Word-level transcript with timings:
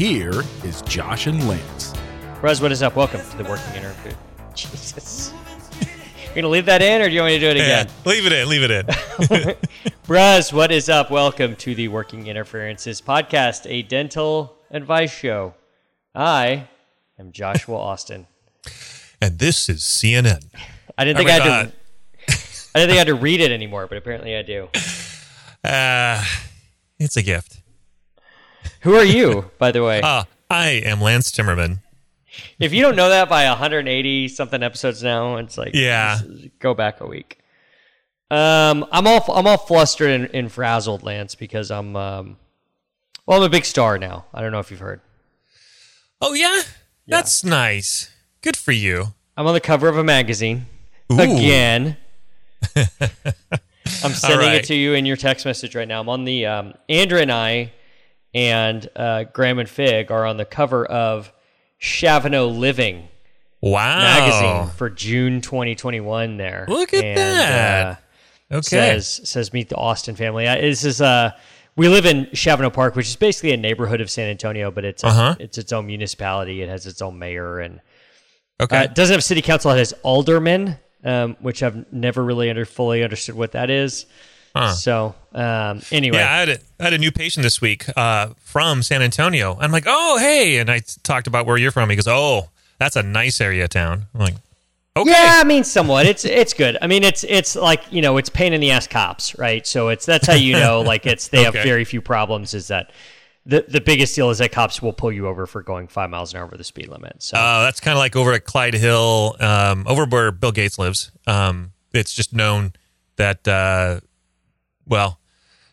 Here 0.00 0.32
is 0.64 0.80
Josh 0.80 1.26
and 1.26 1.46
Lance. 1.46 1.92
Rez, 2.40 2.62
what 2.62 2.72
is 2.72 2.82
up? 2.82 2.96
Welcome 2.96 3.20
to 3.20 3.36
the 3.36 3.44
Working 3.44 3.74
Interview. 3.74 4.12
Jesus. 4.54 5.34
You're 6.24 6.36
going 6.36 6.42
to 6.44 6.48
leave 6.48 6.64
that 6.64 6.80
in, 6.80 7.02
or 7.02 7.08
do 7.10 7.14
you 7.14 7.20
want 7.20 7.34
me 7.34 7.38
to 7.38 7.44
do 7.44 7.50
it 7.50 7.56
Yeah, 7.58 7.80
again? 7.82 7.92
leave 8.06 8.24
it 8.24 8.32
in. 8.32 8.48
Leave 8.48 8.62
it 8.62 8.70
in. 8.70 8.86
Brez, 10.08 10.54
what 10.54 10.72
is 10.72 10.88
up? 10.88 11.10
Welcome 11.10 11.54
to 11.56 11.74
the 11.74 11.88
Working 11.88 12.28
Interferences 12.28 13.02
podcast, 13.02 13.66
a 13.70 13.82
dental 13.82 14.56
advice 14.70 15.12
show. 15.12 15.52
I 16.14 16.66
am 17.18 17.30
Joshua 17.30 17.76
Austin. 17.76 18.26
and 19.20 19.38
this 19.38 19.68
is 19.68 19.80
CNN. 19.82 20.46
I 20.96 21.04
didn't 21.04 21.18
Oh 21.18 21.18
think 21.18 21.28
my 21.28 21.34
I 21.34 21.38
had 21.40 21.44
God. 21.44 21.72
to. 22.26 22.32
I 22.74 22.78
didn't 22.78 22.88
think 22.88 22.92
I 22.92 23.00
had 23.00 23.06
to 23.08 23.14
read 23.16 23.42
it 23.42 23.52
anymore, 23.52 23.86
but 23.86 23.98
apparently 23.98 24.34
I 24.34 24.40
do. 24.40 24.68
Uh, 25.62 26.24
it's 26.98 27.18
a 27.18 27.22
gift. 27.22 27.59
Who 28.80 28.94
are 28.94 29.04
you, 29.04 29.50
by 29.58 29.72
the 29.72 29.82
way? 29.82 30.00
Uh, 30.04 30.24
I 30.48 30.68
am 30.70 31.00
Lance 31.00 31.30
Timmerman. 31.30 31.78
if 32.58 32.72
you 32.72 32.82
don't 32.82 32.96
know 32.96 33.08
that 33.08 33.28
by 33.28 33.44
180 33.48 34.28
something 34.28 34.62
episodes 34.62 35.02
now, 35.02 35.36
it's 35.36 35.56
like 35.56 35.74
Yeah. 35.74 36.18
go 36.58 36.74
back 36.74 37.00
a 37.00 37.06
week. 37.06 37.38
Um, 38.30 38.86
I'm 38.92 39.06
all 39.06 39.24
I'm 39.32 39.46
all 39.46 39.58
flustered 39.58 40.10
and, 40.10 40.30
and 40.34 40.52
frazzled, 40.52 41.02
Lance, 41.02 41.34
because 41.34 41.70
I'm 41.70 41.96
um, 41.96 42.36
well, 43.26 43.38
I'm 43.38 43.44
a 43.44 43.48
big 43.48 43.64
star 43.64 43.98
now. 43.98 44.26
I 44.32 44.40
don't 44.40 44.52
know 44.52 44.60
if 44.60 44.70
you've 44.70 44.80
heard. 44.80 45.00
Oh 46.20 46.32
yeah, 46.34 46.62
that's 47.08 47.42
nice. 47.44 48.10
Good 48.42 48.56
for 48.56 48.72
you. 48.72 49.14
I'm 49.36 49.46
on 49.46 49.54
the 49.54 49.60
cover 49.60 49.88
of 49.88 49.96
a 49.98 50.04
magazine 50.04 50.66
Ooh. 51.12 51.18
again. 51.18 51.96
I'm 52.76 54.12
sending 54.12 54.46
right. 54.46 54.56
it 54.56 54.64
to 54.66 54.74
you 54.74 54.94
in 54.94 55.06
your 55.06 55.16
text 55.16 55.44
message 55.44 55.74
right 55.74 55.88
now. 55.88 56.00
I'm 56.00 56.08
on 56.08 56.24
the 56.24 56.46
um, 56.46 56.74
Andrew 56.88 57.18
and 57.18 57.32
I 57.32 57.72
and 58.34 58.88
uh, 58.96 59.24
Graham 59.24 59.58
and 59.58 59.68
Fig 59.68 60.10
are 60.10 60.24
on 60.26 60.36
the 60.36 60.44
cover 60.44 60.84
of 60.86 61.32
Shavano 61.80 62.56
Living 62.56 63.08
Wow. 63.62 63.98
magazine 63.98 64.74
for 64.76 64.88
June 64.88 65.40
2021. 65.40 66.36
There. 66.38 66.64
Look 66.68 66.94
at 66.94 67.04
And, 67.04 67.16
that. 67.18 67.86
uh, 67.86 67.96
Okay. 68.52 68.62
says 68.62 69.20
says 69.24 69.52
meet 69.52 69.68
the 69.68 69.76
Austin 69.76 70.16
family. 70.16 70.46
Uh, 70.48 70.56
This 70.56 70.82
is 70.84 71.00
uh 71.00 71.30
we 71.76 71.88
live 71.88 72.04
in 72.04 72.26
Shavano 72.26 72.72
Park, 72.72 72.96
which 72.96 73.06
is 73.06 73.16
basically 73.16 73.52
a 73.52 73.56
neighborhood 73.56 74.00
of 74.00 74.10
San 74.10 74.28
Antonio, 74.28 74.70
but 74.72 74.84
it's 74.84 75.04
a, 75.04 75.06
Uh-huh. 75.06 75.34
it's 75.38 75.56
its 75.56 75.72
own 75.72 75.86
municipality. 75.86 76.60
It 76.62 76.68
has 76.68 76.84
its 76.86 77.00
own 77.00 77.18
mayor 77.18 77.60
and 77.60 77.80
okay. 78.60 78.78
uh, 78.78 78.82
it 78.84 78.94
doesn't 78.94 79.14
have 79.14 79.22
city 79.24 79.40
council. 79.40 79.70
It 79.70 79.78
has 79.78 79.92
aldermen, 80.02 80.78
um, 81.04 81.36
which 81.40 81.62
I've 81.62 81.90
never 81.92 82.24
really 82.24 82.50
under 82.50 82.64
fully 82.64 83.04
understood 83.04 83.36
what 83.36 83.52
that 83.52 83.70
is. 83.70 84.06
Huh. 84.54 84.72
So 84.72 85.14
um, 85.32 85.80
anyway, 85.92 86.18
yeah, 86.18 86.32
I 86.32 86.38
had, 86.38 86.48
a, 86.48 86.58
I 86.80 86.84
had 86.84 86.92
a 86.92 86.98
new 86.98 87.12
patient 87.12 87.44
this 87.44 87.60
week 87.60 87.86
uh, 87.96 88.30
from 88.40 88.82
San 88.82 89.00
Antonio. 89.02 89.56
I'm 89.60 89.70
like, 89.70 89.84
oh, 89.86 90.18
hey. 90.18 90.58
And 90.58 90.70
I 90.70 90.80
talked 91.02 91.26
about 91.26 91.46
where 91.46 91.56
you're 91.56 91.70
from. 91.70 91.88
He 91.90 91.96
goes, 91.96 92.08
oh, 92.08 92.48
that's 92.78 92.96
a 92.96 93.02
nice 93.02 93.40
area 93.40 93.64
of 93.64 93.70
town. 93.70 94.06
I'm 94.14 94.20
like, 94.20 94.34
okay. 94.96 95.10
Yeah, 95.10 95.38
I 95.40 95.44
mean, 95.44 95.62
somewhat. 95.64 96.06
It's 96.06 96.24
it's 96.24 96.52
good. 96.54 96.76
I 96.82 96.86
mean, 96.86 97.04
it's 97.04 97.24
it's 97.24 97.54
like 97.54 97.92
you 97.92 98.02
know, 98.02 98.16
it's 98.16 98.28
pain 98.28 98.52
in 98.52 98.60
the 98.60 98.72
ass 98.72 98.86
cops, 98.86 99.38
right? 99.38 99.66
So 99.66 99.88
it's 99.88 100.06
that's 100.06 100.26
how 100.26 100.34
you 100.34 100.54
know, 100.54 100.80
like 100.80 101.06
it's 101.06 101.28
they 101.28 101.44
have 101.44 101.52
very 101.70 101.84
few 101.84 102.00
problems. 102.00 102.54
Is 102.54 102.68
that 102.68 102.90
the 103.46 103.64
the 103.68 103.80
biggest 103.80 104.14
deal 104.14 104.30
is 104.30 104.38
that 104.38 104.50
cops 104.52 104.82
will 104.82 104.92
pull 104.92 105.12
you 105.12 105.26
over 105.28 105.46
for 105.46 105.62
going 105.62 105.88
five 105.88 106.10
miles 106.10 106.32
an 106.32 106.40
hour 106.40 106.46
over 106.46 106.56
the 106.56 106.64
speed 106.64 106.88
limit. 106.88 107.22
So 107.22 107.36
Uh, 107.36 107.62
that's 107.64 107.80
kind 107.80 107.96
of 107.96 107.98
like 107.98 108.16
over 108.16 108.32
at 108.32 108.44
Clyde 108.44 108.74
Hill, 108.74 109.36
um, 109.40 109.86
over 109.86 110.04
where 110.06 110.32
Bill 110.32 110.52
Gates 110.52 110.78
lives. 110.78 111.10
Um, 111.26 111.72
it's 111.92 112.14
just 112.14 112.32
known 112.34 112.72
that, 113.16 113.46
uh, 113.48 114.00
well, 114.86 115.18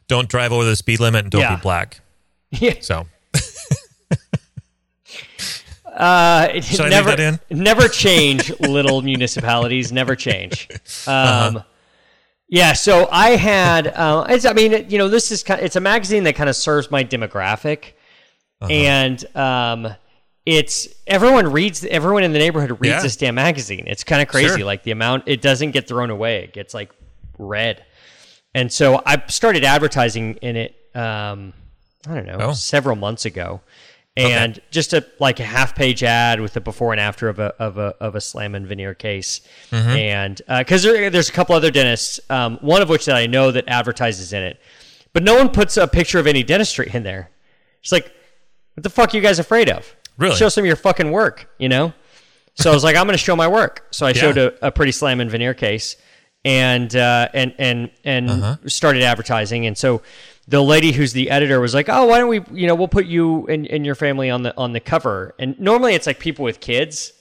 don't 0.08 0.30
drive 0.30 0.52
over 0.52 0.66
the 0.66 0.76
speed 0.76 1.00
limit 1.00 1.24
and 1.26 1.32
don't 1.32 1.42
Yeah. 1.42 1.56
be 1.56 1.62
black. 1.62 2.02
yeah, 2.52 2.74
So, 2.82 3.08
uh, 5.86 6.62
Should 6.62 6.82
I 6.82 6.84
leave 6.84 6.90
never 6.92 7.10
that 7.16 7.20
in? 7.20 7.40
never 7.50 7.88
change. 7.88 8.52
little 8.60 9.02
municipalities 9.02 9.92
never 9.92 10.16
change. 10.16 10.68
Um, 11.08 11.58
Uh-huh. 11.58 11.64
Yeah, 12.50 12.72
so 12.74 13.10
I 13.12 13.32
had. 13.32 13.88
Uh, 13.88 14.26
it's, 14.30 14.46
I 14.46 14.54
mean, 14.54 14.90
you 14.90 14.98
know, 14.98 15.10
this 15.10 15.34
is 15.34 15.44
kind. 15.44 15.60
It's 15.62 15.76
a 15.76 15.82
magazine 15.82 16.24
that 16.24 16.36
kind 16.36 16.50
of 16.50 16.56
serves 16.56 16.90
my 16.90 17.04
demographic, 17.04 17.92
Uh-huh. 18.62 18.72
and 18.72 19.26
um, 19.36 19.94
it's 20.46 20.88
everyone 21.08 21.52
reads. 21.52 21.84
Everyone 21.84 22.24
in 22.24 22.32
the 22.32 22.40
neighborhood 22.40 22.72
reads 22.80 22.94
Yeah. 22.96 23.02
this 23.02 23.18
damn 23.18 23.36
magazine. 23.36 23.84
It's 23.88 24.06
kind 24.06 24.22
of 24.22 24.30
crazy. 24.30 24.48
Sure. 24.60 24.66
Like 24.66 24.84
the 24.84 24.92
amount 24.92 25.24
it 25.28 25.42
doesn't 25.42 25.72
get 25.72 25.90
thrown 25.90 26.10
away. 26.10 26.46
It 26.46 26.54
gets 26.54 26.74
like 26.74 26.90
read, 27.38 27.84
and 28.58 28.72
so 28.72 29.02
I 29.06 29.24
started 29.28 29.64
advertising 29.64 30.36
in 30.42 30.56
it. 30.56 30.76
Um, 30.96 31.54
I 32.08 32.14
don't 32.16 32.26
know, 32.26 32.38
Oh. 32.40 32.54
several 32.54 32.96
months 32.96 33.26
ago. 33.26 33.62
And 34.16 34.60
just 34.72 34.94
a 34.94 35.06
like 35.20 35.40
a 35.40 35.44
half 35.44 35.76
page 35.76 36.04
ad 36.04 36.42
with 36.42 36.54
the 36.54 36.62
before 36.62 36.92
and 36.92 37.00
after 37.00 37.30
of 37.30 37.38
a 37.38 37.54
of 37.60 37.78
a 37.78 37.94
of 38.00 38.16
a 38.16 38.22
slam 38.22 38.56
and 38.56 38.66
veneer 38.66 38.96
case, 38.96 39.42
Mm-hmm. 39.72 39.90
and 39.90 40.42
because 40.58 40.82
there, 40.82 41.12
there's 41.12 41.30
a 41.30 41.32
couple 41.32 41.54
other 41.56 41.70
dentists, 41.70 42.20
um, 42.32 42.58
one 42.62 42.82
of 42.82 42.90
which 42.90 43.06
that 43.06 43.16
I 43.16 43.28
know 43.28 43.52
that 43.52 43.66
advertises 43.68 44.34
in 44.34 44.42
it, 44.42 44.60
but 45.14 45.22
no 45.22 45.36
one 45.36 45.50
puts 45.50 45.78
a 45.78 45.88
picture 45.88 46.18
of 46.18 46.26
any 46.26 46.42
dentistry 46.42 46.90
in 46.92 47.04
there. 47.04 47.30
It's 47.84 47.92
like, 47.92 48.12
what 48.74 48.82
the 48.84 48.90
fuck 48.90 49.14
are 49.14 49.18
you 49.18 49.22
guys 49.22 49.38
afraid 49.38 49.70
of? 49.70 49.96
Really? 50.18 50.36
show 50.36 50.50
some 50.50 50.64
of 50.64 50.66
your 50.68 50.78
fucking 50.78 51.12
work, 51.12 51.48
you 51.60 51.70
know. 51.70 51.94
So 52.56 52.72
I 52.72 52.74
was 52.74 52.84
like, 52.84 52.96
I'm 52.96 53.06
going 53.06 53.14
to 53.14 53.24
show 53.24 53.36
my 53.36 53.48
work. 53.48 53.86
So 53.92 54.08
I 54.08 54.14
showed 54.22 54.40
a, 54.40 54.66
a 54.66 54.72
pretty 54.72 54.94
slam 54.94 55.22
and 55.22 55.30
veneer 55.30 55.54
case, 55.54 55.96
and 56.48 56.96
uh, 56.96 57.28
and 57.34 57.54
and 57.60 57.90
and 58.06 58.30
Uh-huh. 58.30 58.56
started 58.68 59.04
advertising. 59.04 59.66
And 59.68 59.78
so 59.78 60.02
the 60.48 60.62
lady 60.62 60.94
who's 60.94 61.12
the 61.12 61.30
editor 61.30 61.60
was 61.60 61.74
like, 61.74 61.90
"Oh, 61.90 62.06
why 62.06 62.18
don't 62.20 62.30
we? 62.30 62.42
You 62.62 62.68
know, 62.68 62.76
we'll 62.76 62.88
put 62.88 63.06
you 63.06 63.46
and, 63.48 63.68
and 63.68 63.86
your 63.86 63.96
family 63.96 64.30
on 64.30 64.44
the 64.44 64.56
on 64.58 64.72
the 64.72 64.80
cover." 64.80 65.36
And 65.40 65.60
normally 65.60 65.94
it's 65.94 66.08
like 66.08 66.20
people 66.20 66.46
with 66.46 66.60
kids. 66.62 67.12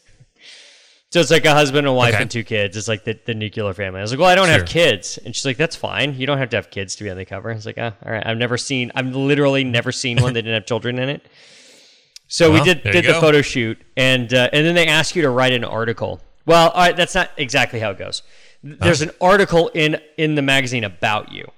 So 1.11 1.21
it's 1.21 1.31
like 1.31 1.45
a 1.45 1.55
husband 1.55 1.87
and 1.87 1.97
wife 1.97 2.15
Okay. 2.15 2.23
and 2.23 2.31
two 2.31 2.43
kids. 2.45 2.77
It's 2.77 2.89
like 2.89 3.05
the, 3.05 3.19
the 3.27 3.33
nuclear 3.35 3.73
family. 3.73 4.01
I 4.01 4.03
was 4.03 4.11
like, 4.11 4.19
well, 4.21 4.29
I 4.29 4.35
don't 4.35 4.49
have 4.49 4.67
kids. 4.67 5.19
And 5.25 5.35
she's 5.35 5.47
like, 5.47 5.57
that's 5.57 5.77
fine. 5.77 6.15
You 6.19 6.27
don't 6.27 6.37
have 6.39 6.51
to 6.51 6.57
have 6.57 6.69
kids 6.69 6.97
to 6.97 7.05
be 7.05 7.11
on 7.11 7.17
the 7.17 7.25
cover. 7.25 7.51
I 7.51 7.55
was 7.55 7.65
like, 7.65 7.79
oh, 7.79 7.93
all 8.05 8.13
right. 8.13 8.27
I've 8.27 8.37
never 8.37 8.59
seen, 8.59 8.91
I've 8.95 9.15
literally 9.15 9.63
never 9.63 9.93
seen 9.93 10.21
one 10.21 10.33
that 10.35 10.43
didn't 10.43 10.55
have 10.55 10.67
children 10.67 10.99
in 10.99 11.09
it. 11.09 11.23
So 12.29 12.53
we 12.53 12.61
did 12.61 12.83
did 12.83 13.05
the 13.05 13.13
go. 13.13 13.21
photo 13.21 13.41
shoot, 13.41 13.79
and 13.97 14.35
uh, 14.35 14.51
and 14.53 14.67
then 14.67 14.75
they 14.75 14.89
ask 14.89 15.15
you 15.15 15.23
to 15.23 15.31
write 15.31 15.53
an 15.53 15.63
article. 15.63 16.21
Well, 16.45 16.71
all 16.71 16.81
right, 16.83 16.97
that's 16.97 17.15
not 17.15 17.31
exactly 17.37 17.79
how 17.79 17.91
it 17.93 17.99
goes. 17.99 18.23
There's 18.81 19.03
an 19.03 19.11
article 19.21 19.69
in 19.75 20.01
in 20.17 20.35
the 20.35 20.43
magazine 20.43 20.85
about 20.85 21.33
you. 21.33 21.51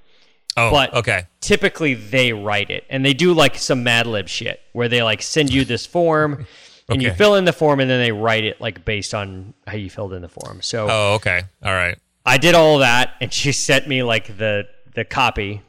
oh, 0.56 0.70
But 0.70 0.94
okay. 0.94 1.26
typically 1.41 1.94
they 1.94 2.32
write 2.32 2.70
it, 2.70 2.84
and 2.91 3.04
they 3.04 3.14
do 3.14 3.32
like 3.32 3.56
some 3.56 3.82
Mad 3.84 4.06
Lib 4.06 4.28
shit 4.28 4.60
where 4.72 4.88
they 4.88 5.02
like 5.02 5.22
send 5.22 5.52
you 5.52 5.64
this 5.64 5.86
form, 5.86 6.46
and 6.88 7.00
you 7.02 7.12
fill 7.12 7.34
in 7.36 7.44
the 7.44 7.52
form, 7.52 7.80
and 7.80 7.88
then 7.91 8.00
they 8.00 8.12
write 8.12 8.44
it 8.44 8.60
like 8.60 8.84
based 8.84 9.14
on 9.14 9.54
how 9.66 9.76
you 9.76 9.88
filled 9.91 10.12
in 10.12 10.22
the 10.22 10.28
form. 10.28 10.60
So 10.62 10.86
Oh, 10.91 11.14
okay. 11.14 11.42
All 11.64 11.72
right. 11.74 11.98
I 12.26 12.36
did 12.38 12.54
all 12.54 12.78
that, 12.78 13.14
and 13.20 13.32
she 13.40 13.52
sent 13.52 13.86
me 13.88 14.02
like 14.02 14.36
the 14.38 14.66
the 14.94 15.04
copy 15.04 15.62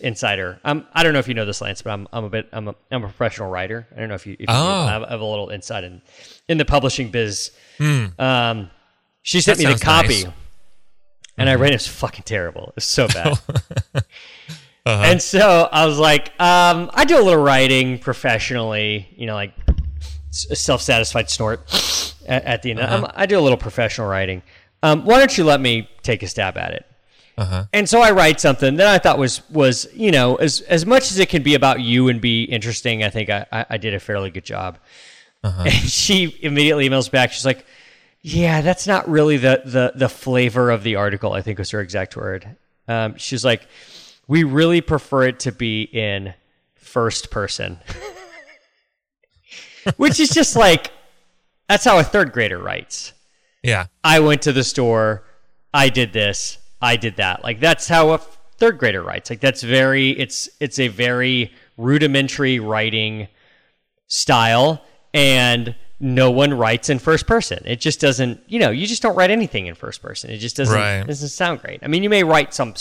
insider. 0.00 0.58
Um, 0.64 0.86
I 0.94 1.02
don't 1.02 1.12
know 1.12 1.18
if 1.18 1.28
you 1.28 1.34
know 1.34 1.44
this, 1.44 1.60
Lance, 1.60 1.82
but 1.82 1.90
I'm 1.90 2.08
I'm 2.12 2.24
a 2.24 2.30
bit 2.30 2.48
I'm 2.52 2.68
a 2.68 2.74
I'm 2.90 3.02
a 3.04 3.08
professional 3.08 3.50
writer. 3.50 3.86
I 3.94 4.00
don't 4.00 4.08
know 4.08 4.14
if 4.14 4.26
you, 4.26 4.32
if 4.34 4.40
you 4.40 4.46
Oh. 4.48 4.54
I, 4.86 4.92
have, 4.92 5.02
I 5.02 5.10
have 5.10 5.20
a 5.20 5.24
little 5.26 5.50
insight 5.50 5.84
in 5.84 6.00
in 6.48 6.56
the 6.58 6.64
publishing 6.64 7.10
biz. 7.10 7.50
Um, 7.80 8.70
she 9.22 9.40
sent 9.40 9.58
Hmm. 9.58 9.62
That 9.64 9.68
me 9.68 9.74
the 9.74 9.80
copy, 9.84 10.24
nice. 10.24 10.32
Mm-hmm. 11.36 11.40
and 11.42 11.50
I 11.50 11.54
read 11.54 11.70
it. 11.70 11.74
Was 11.74 11.86
fucking 11.86 12.24
terrible. 12.24 12.68
It 12.68 12.76
was 12.76 12.84
so 12.84 13.08
bad. 13.08 13.38
Uh-huh. 14.86 15.02
And 15.04 15.20
so 15.20 15.68
I 15.72 15.84
was 15.84 15.98
like, 15.98 16.28
um, 16.40 16.92
I 16.94 17.04
do 17.04 17.20
a 17.20 17.24
little 17.24 17.42
writing 17.42 17.98
professionally, 17.98 19.08
you 19.16 19.26
know, 19.26 19.34
like 19.34 19.52
self-satisfied 20.30 21.28
snort 21.28 21.60
at, 22.28 22.44
at 22.44 22.62
the 22.62 22.70
end. 22.70 22.78
Uh-huh. 22.78 22.98
Um, 22.98 23.10
I 23.12 23.26
do 23.26 23.36
a 23.36 23.40
little 23.42 23.58
professional 23.58 24.06
writing. 24.06 24.42
Um, 24.84 25.04
why 25.04 25.18
don't 25.18 25.36
you 25.36 25.42
let 25.42 25.60
me 25.60 25.90
take 26.02 26.22
a 26.22 26.28
stab 26.28 26.56
at 26.56 26.72
it? 26.72 26.86
Uh-huh. 27.36 27.64
And 27.72 27.88
so 27.88 28.00
I 28.00 28.12
write 28.12 28.40
something 28.40 28.76
that 28.76 28.86
I 28.86 28.98
thought 28.98 29.18
was 29.18 29.42
was 29.50 29.88
you 29.92 30.12
know 30.12 30.36
as 30.36 30.60
as 30.62 30.86
much 30.86 31.10
as 31.10 31.18
it 31.18 31.28
can 31.28 31.42
be 31.42 31.54
about 31.54 31.80
you 31.80 32.06
and 32.08 32.20
be 32.20 32.44
interesting. 32.44 33.02
I 33.02 33.10
think 33.10 33.28
I 33.28 33.44
I, 33.50 33.66
I 33.70 33.76
did 33.78 33.92
a 33.92 33.98
fairly 34.00 34.30
good 34.30 34.44
job. 34.44 34.78
Uh-huh. 35.42 35.62
And 35.66 35.72
she 35.74 36.38
immediately 36.40 36.88
emails 36.88 37.10
back. 37.10 37.32
She's 37.32 37.44
like, 37.44 37.66
"Yeah, 38.22 38.60
that's 38.60 38.86
not 38.86 39.08
really 39.08 39.36
the 39.36 39.62
the 39.64 39.92
the 39.94 40.08
flavor 40.08 40.70
of 40.70 40.82
the 40.82 40.96
article." 40.96 41.32
I 41.32 41.42
think 41.42 41.58
was 41.58 41.70
her 41.70 41.80
exact 41.80 42.16
word. 42.16 42.56
Um, 42.88 43.16
she's 43.16 43.44
like, 43.44 43.66
"We 44.26 44.44
really 44.44 44.80
prefer 44.80 45.24
it 45.24 45.40
to 45.40 45.52
be 45.52 45.82
in 45.82 46.34
first 46.74 47.30
person." 47.30 47.78
which 49.96 50.18
is 50.18 50.30
just 50.30 50.56
like 50.56 50.90
that's 51.68 51.84
how 51.84 51.98
a 51.98 52.04
third 52.04 52.32
grader 52.32 52.58
writes. 52.58 53.12
Yeah. 53.62 53.86
I 54.04 54.20
went 54.20 54.42
to 54.42 54.52
the 54.52 54.64
store, 54.64 55.24
I 55.74 55.88
did 55.88 56.12
this, 56.12 56.58
I 56.80 56.96
did 56.96 57.16
that. 57.16 57.42
Like 57.42 57.60
that's 57.60 57.88
how 57.88 58.10
a 58.10 58.18
third 58.18 58.78
grader 58.78 59.02
writes. 59.02 59.30
Like 59.30 59.40
that's 59.40 59.62
very 59.62 60.10
it's 60.10 60.48
it's 60.60 60.78
a 60.78 60.88
very 60.88 61.52
rudimentary 61.76 62.58
writing 62.58 63.28
style 64.08 64.82
and 65.12 65.74
no 65.98 66.30
one 66.30 66.52
writes 66.54 66.90
in 66.90 66.98
first 66.98 67.26
person. 67.26 67.62
It 67.64 67.80
just 67.80 68.00
doesn't, 68.00 68.40
you 68.46 68.58
know, 68.58 68.70
you 68.70 68.86
just 68.86 69.02
don't 69.02 69.16
write 69.16 69.30
anything 69.30 69.66
in 69.66 69.74
first 69.74 70.02
person. 70.02 70.30
It 70.30 70.38
just 70.38 70.56
doesn't 70.56 70.74
Right. 70.74 71.06
doesn't 71.06 71.28
sound 71.30 71.60
great. 71.62 71.80
I 71.82 71.86
mean, 71.88 72.02
you 72.02 72.10
may 72.10 72.22
write 72.22 72.52
some 72.52 72.74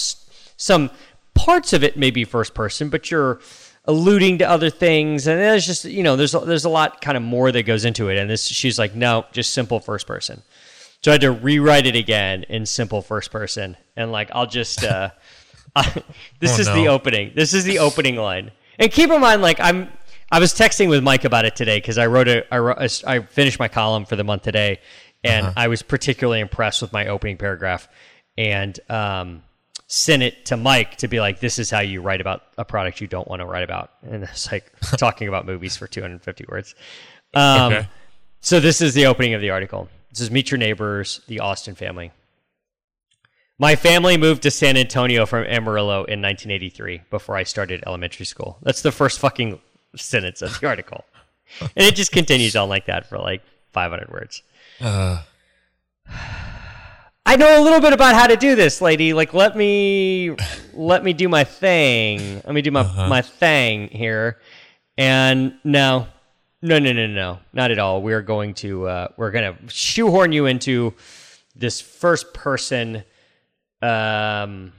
some 0.57 0.89
parts 1.33 1.73
of 1.73 1.83
it 1.83 1.97
may 1.97 2.11
be 2.11 2.23
first 2.25 2.53
person, 2.53 2.89
but 2.89 3.09
you're 3.11 3.39
alluding 3.85 4.37
to 4.39 4.49
other 4.49 4.69
things 4.69 5.27
and 5.27 5.39
there's 5.39 5.65
just, 5.65 5.85
you 5.85 6.01
know, 6.03 6.15
there's 6.15 6.33
a- 6.33 6.39
there's 6.39 6.65
a 6.65 6.69
lot 6.69 7.01
kind 7.01 7.15
of 7.15 7.23
more 7.23 7.51
that 7.51 7.63
goes 7.63 7.85
into 7.85 8.09
it 8.09 8.17
and 8.17 8.29
this 8.29 8.45
she's 8.47 8.79
like, 8.79 8.95
"No, 8.95 9.25
just 9.31 9.53
simple 9.53 9.79
first 9.79 10.07
person." 10.07 10.41
So 11.03 11.11
I 11.11 11.13
had 11.13 11.21
to 11.21 11.31
rewrite 11.31 11.85
it 11.85 11.95
again 11.95 12.43
in 12.49 12.65
simple 12.65 13.01
first 13.01 13.31
person 13.31 13.77
and 13.95 14.11
like 14.11 14.29
I'll 14.33 14.47
just 14.47 14.83
uh 14.83 15.09
this 16.39 16.57
Oh, 16.57 16.61
is 16.61 16.67
the 16.67 16.87
opening. 16.87 17.31
This 17.35 17.53
is 17.53 17.63
the 17.63 17.79
opening 17.79 18.15
line. 18.15 18.51
And 18.79 18.91
keep 18.91 19.09
in 19.09 19.21
mind, 19.21 19.41
like 19.41 19.59
I'm, 19.59 19.89
I 20.31 20.39
was 20.39 20.53
texting 20.53 20.89
with 20.89 21.03
Mike 21.03 21.23
about 21.23 21.45
it 21.45 21.55
today 21.55 21.77
because 21.77 21.97
I 21.97 22.07
wrote 22.07 22.27
a, 22.27 22.53
I 22.53 22.57
wrote, 22.57 22.77
a, 22.79 23.09
I 23.09 23.19
finished 23.21 23.59
my 23.59 23.67
column 23.67 24.05
for 24.05 24.15
the 24.15 24.23
month 24.23 24.43
today, 24.43 24.79
and 25.23 25.53
I 25.55 25.67
was 25.67 25.81
particularly 25.81 26.39
impressed 26.39 26.81
with 26.81 26.91
my 26.93 27.07
opening 27.07 27.37
paragraph, 27.37 27.87
and 28.37 28.79
um, 28.89 29.43
sent 29.87 30.23
it 30.23 30.45
to 30.47 30.57
Mike 30.57 30.97
to 30.97 31.07
be 31.07 31.19
like, 31.19 31.39
this 31.39 31.59
is 31.59 31.69
how 31.69 31.81
you 31.81 32.01
write 32.01 32.21
about 32.21 32.43
a 32.57 32.65
product 32.65 33.01
you 33.01 33.07
don't 33.07 33.27
want 33.27 33.41
to 33.41 33.45
write 33.45 33.63
about, 33.63 33.91
and 34.01 34.23
it's 34.25 34.51
like 34.51 34.71
talking 34.97 35.27
about 35.27 35.45
movies 35.45 35.77
for 35.77 35.87
250 35.87 36.45
words. 36.49 36.75
Um, 37.33 37.73
Okay. 37.73 37.87
So 38.41 38.59
this 38.59 38.79
is 38.79 38.93
the 38.93 39.07
opening 39.07 39.33
of 39.33 39.41
the 39.41 39.49
article. 39.49 39.89
This 40.11 40.21
is 40.21 40.29
Meet 40.29 40.51
Your 40.51 40.59
Neighbors, 40.59 41.21
the 41.27 41.39
Austin 41.39 41.73
family. 41.73 42.11
My 43.57 43.75
family 43.75 44.17
moved 44.17 44.43
to 44.43 44.51
San 44.51 44.77
Antonio 44.77 45.25
from 45.25 45.45
Amarillo 45.45 46.03
in 46.03 46.21
1983 46.21 47.01
before 47.09 47.35
I 47.35 47.43
started 47.43 47.83
elementary 47.87 48.25
school. 48.27 48.59
That's 48.61 48.83
the 48.83 48.91
first 48.91 49.17
fucking 49.19 49.59
sentence 49.97 50.41
of 50.41 50.59
the 50.59 50.67
article. 50.67 51.05
And 51.61 51.85
it 51.85 51.95
just 51.95 52.11
continues 52.11 52.55
on 52.55 52.69
like 52.69 52.87
that 52.87 53.07
for 53.07 53.17
like 53.17 53.41
500 53.71 54.09
words. 54.11 54.41
Uh, 54.81 55.21
I 57.25 57.35
know 57.37 57.59
a 57.59 57.63
little 57.63 57.79
bit 57.81 57.93
about 57.93 58.15
how 58.15 58.27
to 58.27 58.35
do 58.35 58.55
this, 58.55 58.81
lady. 58.81 59.13
Like 59.13 59.33
let 59.33 59.55
me 59.55 60.35
let 60.73 61.03
me 61.03 61.13
do 61.13 61.29
my 61.29 61.43
thing. 61.43 62.41
Let 62.45 62.53
me 62.53 62.61
do 62.61 62.71
my 62.71 62.83
my 63.07 63.21
thing 63.21 63.87
here. 63.89 64.39
And 64.97 65.55
no. 65.63 66.07
No, 66.61 66.79
no, 66.79 66.93
no, 66.93 67.05
no. 67.05 67.39
Not 67.53 67.69
at 67.71 67.77
all. 67.79 68.01
We're 68.01 68.21
going 68.21 68.53
to 68.55 68.87
uh 68.87 69.07
we're 69.17 69.31
going 69.31 69.55
to 69.55 69.73
shoehorn 69.73 70.31
you 70.31 70.45
into 70.45 70.93
this 71.55 71.79
first 71.79 72.33
person 72.33 73.03
um, 73.81 74.73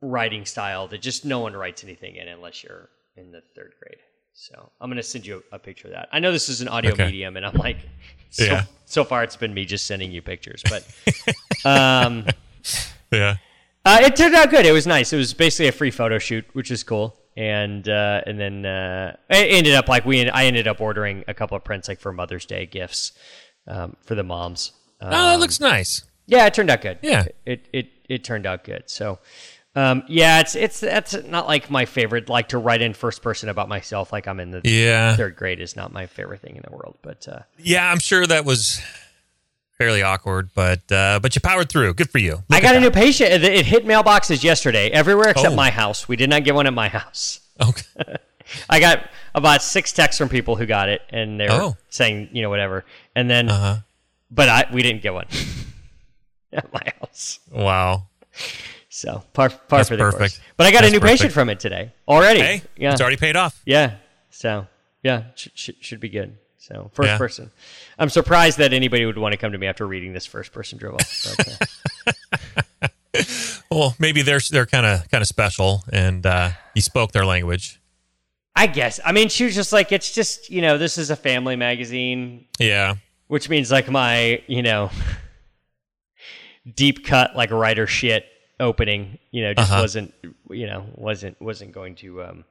writing 0.00 0.44
style 0.44 0.88
that 0.88 1.00
just 1.00 1.24
no 1.24 1.40
one 1.40 1.54
writes 1.54 1.84
anything 1.84 2.16
in 2.16 2.28
unless 2.28 2.62
you're 2.62 2.88
in 3.16 3.32
the 3.32 3.42
third 3.54 3.74
grade. 3.80 4.00
So 4.36 4.70
I'm 4.80 4.90
going 4.90 4.96
to 4.96 5.02
send 5.02 5.24
you 5.26 5.42
a, 5.52 5.56
a 5.56 5.58
picture 5.58 5.88
of 5.88 5.94
that. 5.94 6.08
I 6.12 6.18
know 6.18 6.32
this 6.32 6.48
is 6.48 6.60
an 6.60 6.68
audio 6.68 6.92
Okay. 6.92 7.06
medium, 7.06 7.36
and 7.36 7.46
I'm 7.46 7.54
like, 7.54 7.78
so, 8.30 8.44
Yeah. 8.44 8.64
so 8.84 9.04
far 9.04 9.22
it's 9.22 9.36
been 9.36 9.54
me 9.54 9.64
just 9.64 9.86
sending 9.86 10.10
you 10.10 10.22
pictures, 10.22 10.62
but 10.68 10.84
um, 11.64 12.26
yeah. 13.12 13.36
uh, 13.84 13.98
it 14.02 14.16
turned 14.16 14.34
out 14.34 14.50
good. 14.50 14.66
It 14.66 14.72
was 14.72 14.86
nice. 14.86 15.12
It 15.12 15.16
was 15.18 15.32
basically 15.34 15.68
a 15.68 15.72
free 15.72 15.90
photo 15.92 16.18
shoot, 16.18 16.44
which 16.52 16.70
is 16.70 16.82
cool. 16.82 17.16
And 17.36 17.88
uh, 17.88 18.22
and 18.26 18.38
then 18.38 18.64
uh, 18.64 19.16
it 19.28 19.52
ended 19.52 19.74
up 19.74 19.88
like 19.88 20.04
we 20.04 20.28
I 20.30 20.44
ended 20.44 20.68
up 20.68 20.80
ordering 20.80 21.24
a 21.26 21.34
couple 21.34 21.56
of 21.56 21.64
prints 21.64 21.88
like 21.88 21.98
for 21.98 22.12
Mother's 22.12 22.46
Day 22.46 22.64
gifts 22.66 23.10
um, 23.66 23.96
for 24.04 24.14
the 24.14 24.22
moms. 24.22 24.70
Uh, 25.00 25.06
Oh, 25.12 25.30
that 25.30 25.40
looks 25.40 25.58
nice. 25.58 26.02
yeah, 26.26 26.46
it 26.46 26.54
turned 26.54 26.70
out 26.70 26.80
good. 26.82 26.98
Yeah. 27.02 27.24
it 27.44 27.66
it 27.72 27.88
it 28.08 28.22
turned 28.22 28.46
out 28.46 28.62
good. 28.62 28.84
So, 28.88 29.18
um, 29.76 30.02
yeah, 30.08 30.40
it's 30.40 30.54
it's 30.54 30.80
that's 30.80 31.14
not 31.26 31.46
like 31.46 31.70
my 31.70 31.84
favorite. 31.84 32.28
Like 32.28 32.48
to 32.50 32.58
write 32.58 32.80
in 32.82 32.94
first 32.94 33.22
person 33.22 33.48
about 33.48 33.68
myself, 33.68 34.12
like 34.12 34.26
I'm 34.28 34.40
in 34.40 34.50
the 34.50 34.60
Yeah. 34.64 35.16
third 35.16 35.36
grade, 35.36 35.60
is 35.60 35.74
not 35.76 35.92
my 35.92 36.06
favorite 36.06 36.40
thing 36.42 36.56
in 36.56 36.62
the 36.68 36.74
world. 36.76 36.96
But 37.02 37.26
uh, 37.28 37.40
Yeah, 37.58 37.90
I'm 37.90 37.98
sure 37.98 38.26
that 38.26 38.44
was 38.44 38.80
fairly 39.78 40.02
awkward, 40.02 40.50
but 40.54 40.90
uh, 40.92 41.18
but 41.20 41.34
you 41.34 41.40
powered 41.40 41.68
through. 41.68 41.94
Good 41.94 42.10
for 42.10 42.18
you. 42.18 42.44
I 42.50 42.60
got 42.60 42.76
a 42.76 42.80
new 42.80 42.90
patient. 42.92 43.30
It, 43.32 43.42
it 43.44 43.66
hit 43.66 43.84
mailboxes 43.84 44.44
yesterday, 44.44 44.90
everywhere 44.90 45.30
except 45.30 45.52
Oh. 45.52 45.56
my 45.56 45.70
house. 45.70 46.06
We 46.08 46.16
did 46.16 46.30
not 46.30 46.44
get 46.44 46.54
one 46.54 46.66
at 46.66 46.72
my 46.74 46.88
house. 46.88 47.40
Okay. 47.60 47.84
I 48.68 48.78
got 48.78 49.08
about 49.34 49.62
six 49.62 49.90
texts 49.92 50.18
from 50.18 50.28
people 50.28 50.54
who 50.54 50.66
got 50.66 50.88
it, 50.90 51.00
and 51.10 51.40
they 51.40 51.46
were 51.48 51.52
Oh. 51.54 51.76
saying 51.88 52.28
you 52.32 52.42
know 52.42 52.50
whatever, 52.50 52.84
and 53.16 53.28
then 53.28 53.48
Uh-huh. 53.48 53.76
but 54.30 54.48
I 54.48 54.66
we 54.72 54.82
didn't 54.82 55.02
get 55.02 55.14
one 55.14 55.26
at 56.52 56.72
my 56.72 56.82
house. 57.00 57.40
Wow. 57.50 58.06
So 58.96 59.24
par 59.32 59.48
par 59.50 59.80
That's 59.80 59.88
for 59.88 59.96
the 59.96 60.04
perfect. 60.04 60.18
course. 60.20 60.40
But 60.56 60.68
I 60.68 60.70
got 60.70 60.82
That's 60.82 60.92
a 60.92 60.94
new 60.94 61.00
patient 61.00 61.32
from 61.32 61.48
it 61.48 61.58
today 61.58 61.92
already. 62.06 62.38
Hey, 62.40 62.62
yeah, 62.76 62.92
it's 62.92 63.00
already 63.00 63.16
paid 63.16 63.34
off. 63.34 63.60
Yeah. 63.66 63.96
So 64.30 64.68
yeah, 65.02 65.24
sh- 65.34 65.48
sh- 65.56 65.70
should 65.80 65.98
be 65.98 66.08
good. 66.08 66.38
So 66.58 66.92
first 66.94 67.08
Yeah. 67.08 67.18
person. 67.18 67.50
I'm 67.98 68.08
surprised 68.08 68.58
that 68.58 68.72
anybody 68.72 69.04
would 69.04 69.18
want 69.18 69.32
to 69.32 69.36
come 69.36 69.50
to 69.50 69.58
me 69.58 69.66
after 69.66 69.84
reading 69.84 70.12
this 70.12 70.26
first 70.26 70.52
person 70.52 70.78
dribble. 70.78 71.00
But, 71.36 72.18
uh, 72.82 72.88
Well, 73.68 73.96
maybe 73.98 74.22
they're 74.22 74.38
they're 74.48 74.64
kind 74.66 74.86
of 74.86 75.10
kind 75.10 75.22
of 75.22 75.26
special, 75.26 75.82
and 75.92 76.24
uh, 76.24 76.50
you 76.76 76.82
spoke 76.82 77.10
their 77.10 77.26
language. 77.26 77.80
I 78.54 78.68
guess. 78.68 79.00
I 79.04 79.10
mean, 79.10 79.28
she 79.28 79.44
was 79.44 79.56
just 79.56 79.72
like, 79.72 79.90
it's 79.90 80.12
just 80.14 80.50
you 80.50 80.62
know, 80.62 80.78
this 80.78 80.98
is 80.98 81.10
a 81.10 81.16
family 81.16 81.56
magazine, 81.56 82.46
Yeah. 82.60 82.94
which 83.26 83.48
means 83.48 83.72
like 83.72 83.90
my 83.90 84.40
you 84.46 84.62
know 84.62 84.90
deep 86.74 87.04
cut 87.04 87.34
like 87.34 87.50
writer 87.50 87.88
shit 87.88 88.26
opening. 88.60 89.18
You 89.30 89.42
know, 89.44 89.54
just 89.54 89.70
Uh-huh. 89.70 89.82
wasn't 89.82 90.14
you 90.50 90.66
know 90.66 90.86
wasn't 90.94 91.40
wasn't 91.40 91.72
going 91.72 91.94
to. 91.96 92.22
um 92.24 92.44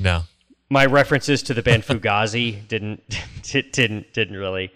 No. 0.00 0.22
my 0.70 0.84
references 0.86 1.42
to 1.44 1.54
the 1.54 1.62
band 1.62 1.82
Fugazi 1.88 2.66
didn't 2.68 3.02
didn't 3.72 4.12
didn't 4.12 4.36
really 4.36 4.70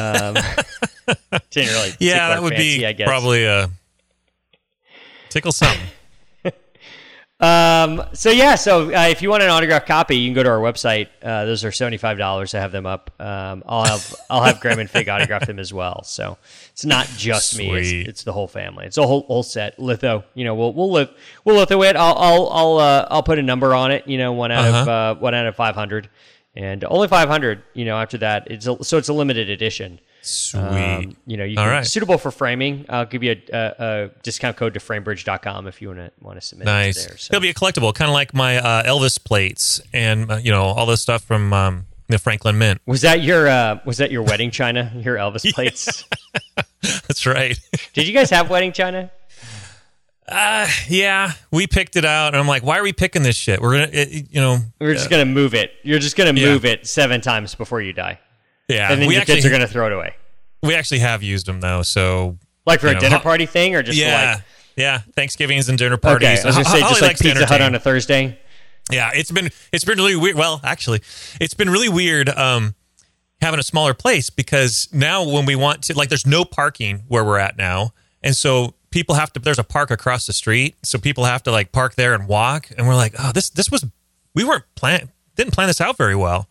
um, 0.00 0.34
didn't 1.50 1.70
really 1.72 1.92
Yeah, 2.00 2.28
that 2.30 2.42
would 2.42 2.52
fancy, 2.54 2.78
be 2.78 2.86
I 2.86 2.92
guess. 2.92 3.06
probably 3.08 3.44
a 3.44 3.70
tickle 5.28 5.52
something. 5.52 5.80
Um, 7.40 8.02
so 8.14 8.30
yeah, 8.30 8.56
so 8.56 8.92
uh, 8.92 9.06
if 9.08 9.22
you 9.22 9.30
want 9.30 9.44
an 9.44 9.48
autographed 9.50 9.86
copy, 9.86 10.16
you 10.16 10.26
can 10.28 10.34
go 10.34 10.42
to 10.42 10.48
our 10.50 10.58
website. 10.58 11.06
Uh, 11.22 11.44
those 11.44 11.64
are 11.64 11.70
seventy 11.70 11.96
five 11.96 12.18
dollars. 12.18 12.52
I 12.52 12.58
have 12.58 12.72
them 12.72 12.84
up. 12.84 13.12
Um, 13.20 13.62
I'll 13.64 13.84
have 13.84 14.14
I'll 14.28 14.42
have 14.42 14.58
Graham 14.58 14.80
and 14.80 14.90
Fig 14.90 15.08
autograph 15.08 15.46
them 15.46 15.60
as 15.60 15.72
well. 15.72 16.02
So 16.02 16.36
it's 16.72 16.84
not 16.84 17.06
just 17.16 17.56
me; 17.56 17.70
it's, 18.00 18.08
it's 18.08 18.22
the 18.24 18.32
whole 18.32 18.48
family. 18.48 18.86
It's 18.86 18.98
a 18.98 19.06
whole 19.06 19.20
whole 19.22 19.44
set. 19.44 19.78
Litho, 19.78 20.24
you 20.34 20.44
know, 20.44 20.56
we'll 20.56 20.72
we'll 20.72 20.90
live 20.90 21.10
we'll 21.44 21.56
litho 21.58 21.80
it. 21.84 21.94
I'll 21.94 22.16
I'll 22.16 22.48
I'll 22.48 22.78
uh, 22.78 23.06
I'll 23.08 23.22
put 23.22 23.38
a 23.38 23.42
number 23.42 23.72
on 23.72 23.92
it. 23.92 24.08
You 24.08 24.18
know, 24.18 24.32
one 24.32 24.50
out 24.50 24.64
of 24.66 24.74
Uh-huh. 24.74 24.90
uh, 24.90 25.14
one 25.14 25.34
out 25.34 25.46
of 25.46 25.54
five 25.54 25.76
hundred, 25.76 26.10
and 26.56 26.82
only 26.84 27.06
five 27.06 27.28
hundred. 27.28 27.62
You 27.72 27.84
know, 27.84 27.98
after 27.98 28.18
that, 28.18 28.50
it's 28.50 28.66
a, 28.66 28.82
so 28.82 28.98
it's 28.98 29.08
a 29.10 29.14
limited 29.14 29.48
edition. 29.48 30.00
Sweet. 30.28 30.60
Um, 30.60 31.16
you 31.26 31.36
know, 31.36 31.44
you 31.44 31.56
can, 31.56 31.68
right. 31.68 31.86
suitable 31.86 32.18
for 32.18 32.30
framing. 32.30 32.86
I'll 32.88 33.06
give 33.06 33.22
you 33.22 33.32
a, 33.32 33.56
a, 33.56 33.74
a 33.78 34.08
discount 34.22 34.56
code 34.56 34.74
to 34.74 34.80
framebridge.com 34.80 35.66
if 35.66 35.80
you 35.82 35.88
want 35.88 36.00
to 36.00 36.10
want 36.20 36.40
to 36.40 36.46
submit 36.46 36.66
it 36.68 36.70
nice. 36.70 37.06
there. 37.06 37.16
So. 37.16 37.32
It'll 37.32 37.42
be 37.42 37.50
a 37.50 37.54
collectible, 37.54 37.94
kind 37.94 38.08
of 38.08 38.14
like 38.14 38.34
my 38.34 38.58
uh, 38.58 38.82
Elvis 38.84 39.22
plates 39.22 39.80
and 39.92 40.30
uh, 40.30 40.36
you 40.36 40.50
know 40.50 40.64
all 40.64 40.86
this 40.86 41.02
stuff 41.02 41.22
from 41.22 41.52
um, 41.52 41.86
the 42.08 42.18
Franklin 42.18 42.58
Mint. 42.58 42.80
Was 42.86 43.02
that 43.02 43.22
your 43.22 43.48
uh, 43.48 43.80
was 43.84 43.98
that 43.98 44.10
your 44.10 44.22
wedding 44.22 44.50
china? 44.50 44.92
Your 44.96 45.16
Elvis 45.16 45.52
plates? 45.54 46.04
That's 46.82 47.26
right. 47.26 47.58
Did 47.94 48.06
you 48.06 48.14
guys 48.14 48.30
have 48.30 48.50
wedding 48.50 48.72
china? 48.72 49.10
Uh, 50.26 50.68
yeah, 50.88 51.32
we 51.50 51.66
picked 51.66 51.96
it 51.96 52.04
out, 52.04 52.28
and 52.28 52.36
I'm 52.36 52.46
like, 52.46 52.62
why 52.62 52.78
are 52.78 52.82
we 52.82 52.92
picking 52.92 53.22
this 53.22 53.34
shit? 53.34 53.62
We're 53.62 53.72
gonna, 53.72 53.90
it, 53.90 54.26
you 54.30 54.40
know, 54.42 54.58
We're 54.78 54.92
just 54.92 55.08
gonna 55.08 55.24
move 55.24 55.54
it. 55.54 55.72
You're 55.82 55.98
just 55.98 56.16
gonna 56.16 56.38
Yeah. 56.38 56.52
move 56.52 56.66
it 56.66 56.86
seven 56.86 57.22
times 57.22 57.54
before 57.54 57.80
you 57.80 57.94
die, 57.94 58.18
yeah. 58.68 58.92
and 58.92 59.00
then 59.00 59.08
we 59.08 59.14
your 59.14 59.22
actually, 59.22 59.36
kids 59.36 59.46
are 59.46 59.50
gonna 59.50 59.66
throw 59.66 59.86
it 59.86 59.92
away. 59.92 60.14
we 60.62 60.74
actually 60.74 61.00
have 61.00 61.22
used 61.22 61.46
them 61.46 61.60
though. 61.60 61.82
So 61.82 62.38
Like 62.66 62.80
for 62.80 62.88
a 62.88 62.94
know, 62.94 63.00
dinner 63.00 63.18
party 63.20 63.46
thing, 63.46 63.74
or 63.74 63.82
just 63.82 63.98
yeah, 63.98 64.34
like 64.34 64.44
yeah. 64.76 64.98
Thanksgivings 65.16 65.68
and 65.68 65.78
dinner 65.78 65.96
parties. 65.96 66.28
okay? 66.28 66.42
I 66.42 66.46
was 66.46 66.56
gonna 66.56 66.64
say 66.64 66.80
Holly 66.80 66.90
just 66.90 67.02
like 67.02 67.18
Pizza 67.18 67.46
Hut 67.46 67.60
on 67.60 67.74
a 67.74 67.80
Thursday. 67.80 68.38
Yeah, 68.90 69.10
it's 69.14 69.30
been 69.30 69.50
it's 69.72 69.84
been 69.84 69.98
really 69.98 70.16
weird. 70.16 70.36
Well, 70.36 70.60
actually, 70.64 71.02
it's 71.40 71.54
been 71.54 71.68
really 71.68 71.88
weird 71.88 72.28
um, 72.30 72.74
having 73.40 73.60
a 73.60 73.62
smaller 73.62 73.94
place 73.94 74.30
because 74.30 74.88
now 74.92 75.28
when 75.28 75.44
we 75.46 75.56
want 75.56 75.82
to, 75.84 75.94
like, 75.94 76.08
there's 76.08 76.26
no 76.26 76.44
parking 76.44 77.04
where 77.08 77.24
we're 77.24 77.38
at 77.38 77.58
now, 77.58 77.92
and 78.22 78.34
so 78.34 78.74
people 78.90 79.14
have 79.14 79.32
to. 79.34 79.40
There's 79.40 79.58
a 79.58 79.64
park 79.64 79.90
across 79.90 80.26
the 80.26 80.32
street, 80.32 80.76
so 80.82 80.98
people 80.98 81.24
have 81.24 81.42
to 81.42 81.52
like 81.52 81.70
park 81.70 81.96
there 81.96 82.14
and 82.14 82.26
walk. 82.26 82.70
And 82.76 82.86
we're 82.88 82.96
like, 82.96 83.14
oh, 83.18 83.32
this 83.32 83.50
this 83.50 83.70
was 83.70 83.84
we 84.34 84.44
weren't 84.44 84.64
plan 84.74 85.10
didn't 85.36 85.52
plan 85.52 85.68
this 85.68 85.80
out 85.80 85.96
very 85.98 86.16
well, 86.16 86.48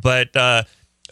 but 0.00 0.34
uh, 0.36 0.62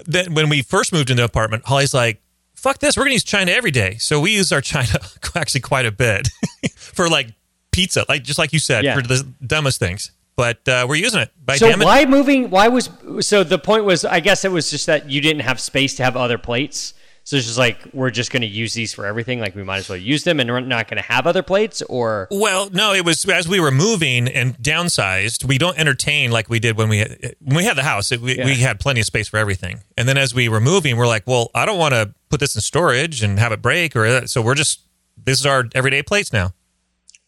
then 0.07 0.35
when 0.35 0.49
we 0.49 0.63
first 0.63 0.93
moved 0.93 1.11
into 1.11 1.23
the 1.23 1.27
apartment, 1.27 1.65
Holly's 1.67 1.95
like. 1.95 2.21
Fuck 2.55 2.79
this! 2.81 2.95
We're 2.95 3.05
gonna 3.05 3.15
use 3.15 3.25
China 3.25 3.53
every 3.53 3.71
day, 3.71 3.97
so 3.97 4.21
we 4.21 4.33
use 4.33 4.53
our 4.53 4.61
China 4.61 5.01
actually 5.35 5.63
quite 5.63 5.87
a 5.87 5.91
bit 5.91 6.29
for 6.77 7.09
like 7.09 7.29
pizza, 7.73 8.05
like 8.07 8.23
just 8.23 8.39
like 8.39 8.53
you 8.53 8.59
said, 8.59 8.85
Yeah. 8.85 8.95
for 8.97 9.01
the 9.01 9.27
dumbest 9.47 9.79
things. 9.79 10.11
but 10.37 10.69
uh, 10.69 10.85
we're 10.87 10.97
using 10.97 11.21
it. 11.21 11.31
By 11.43 11.57
So 11.57 11.69
it. 11.69 11.79
why 11.79 12.05
moving? 12.05 12.51
Why 12.51 12.69
was 12.69 12.91
so? 13.21 13.45
The 13.45 13.59
point 13.59 13.87
was, 13.87 14.05
I 14.05 14.21
guess 14.21 14.45
it 14.45 14.53
was 14.53 14.71
just 14.71 14.85
that 14.89 15.09
you 15.09 15.23
didn't 15.23 15.41
have 15.41 15.59
space 15.59 15.95
to 15.97 16.05
have 16.05 16.19
other 16.19 16.37
plates. 16.37 16.93
So 17.31 17.37
it's 17.37 17.47
just 17.47 17.59
like 17.59 17.79
we're 17.93 18.11
just 18.11 18.33
going 18.33 18.41
to 18.41 18.49
use 18.49 18.75
these 18.75 18.93
for 18.93 19.07
everything. 19.07 19.39
Like 19.39 19.55
we 19.55 19.63
might 19.63 19.77
as 19.79 19.89
well 19.89 19.97
use 19.97 20.25
them, 20.25 20.41
and 20.41 20.51
we're 20.51 20.59
not 20.59 20.89
going 20.89 20.97
to 21.01 21.09
have 21.09 21.29
other 21.29 21.45
plates. 21.45 21.81
Or 21.83 22.27
Well, 22.29 22.71
no, 22.71 22.93
it 22.93 23.05
was 23.05 23.25
as 23.25 23.47
we 23.47 23.61
were 23.61 23.71
moving 23.71 24.27
and 24.27 24.59
downsized. 24.59 25.45
We 25.45 25.57
don't 25.57 25.79
entertain 25.79 26.33
like 26.33 26.51
we 26.51 26.59
did 26.59 26.77
when 26.77 26.89
we 26.89 26.99
had, 26.99 27.37
when 27.41 27.57
we 27.59 27.63
had 27.63 27.77
the 27.77 27.85
house. 27.85 28.11
It, 28.11 28.21
we, 28.21 28.37
Yeah. 28.37 28.47
we 28.47 28.57
had 28.57 28.81
plenty 28.81 28.99
of 28.99 29.07
space 29.07 29.29
for 29.29 29.37
everything. 29.37 29.79
And 29.97 30.09
then 30.09 30.19
as 30.19 30.35
we 30.35 30.49
were 30.49 30.59
moving, 30.59 30.97
we're 30.97 31.07
like, 31.07 31.25
well, 31.25 31.53
I 31.55 31.67
don't 31.67 31.79
want 31.79 31.95
to 31.95 32.13
put 32.31 32.41
this 32.41 32.57
in 32.57 32.63
storage 32.63 33.23
and 33.23 33.39
have 33.39 33.53
it 33.53 33.63
break, 33.63 33.95
or 33.95 34.07
uh, 34.07 34.27
so 34.27 34.43
we're 34.43 34.57
just 34.57 34.81
this 35.17 35.39
is 35.39 35.47
our 35.47 35.67
everyday 35.73 36.03
plates 36.03 36.33
now. 36.33 36.53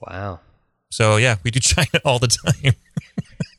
wow, 0.00 0.40
So 0.90 1.14
yeah, 1.16 1.36
we 1.44 1.52
do 1.52 1.60
China 1.74 2.00
all 2.04 2.18
the 2.18 2.26
time. 2.26 2.72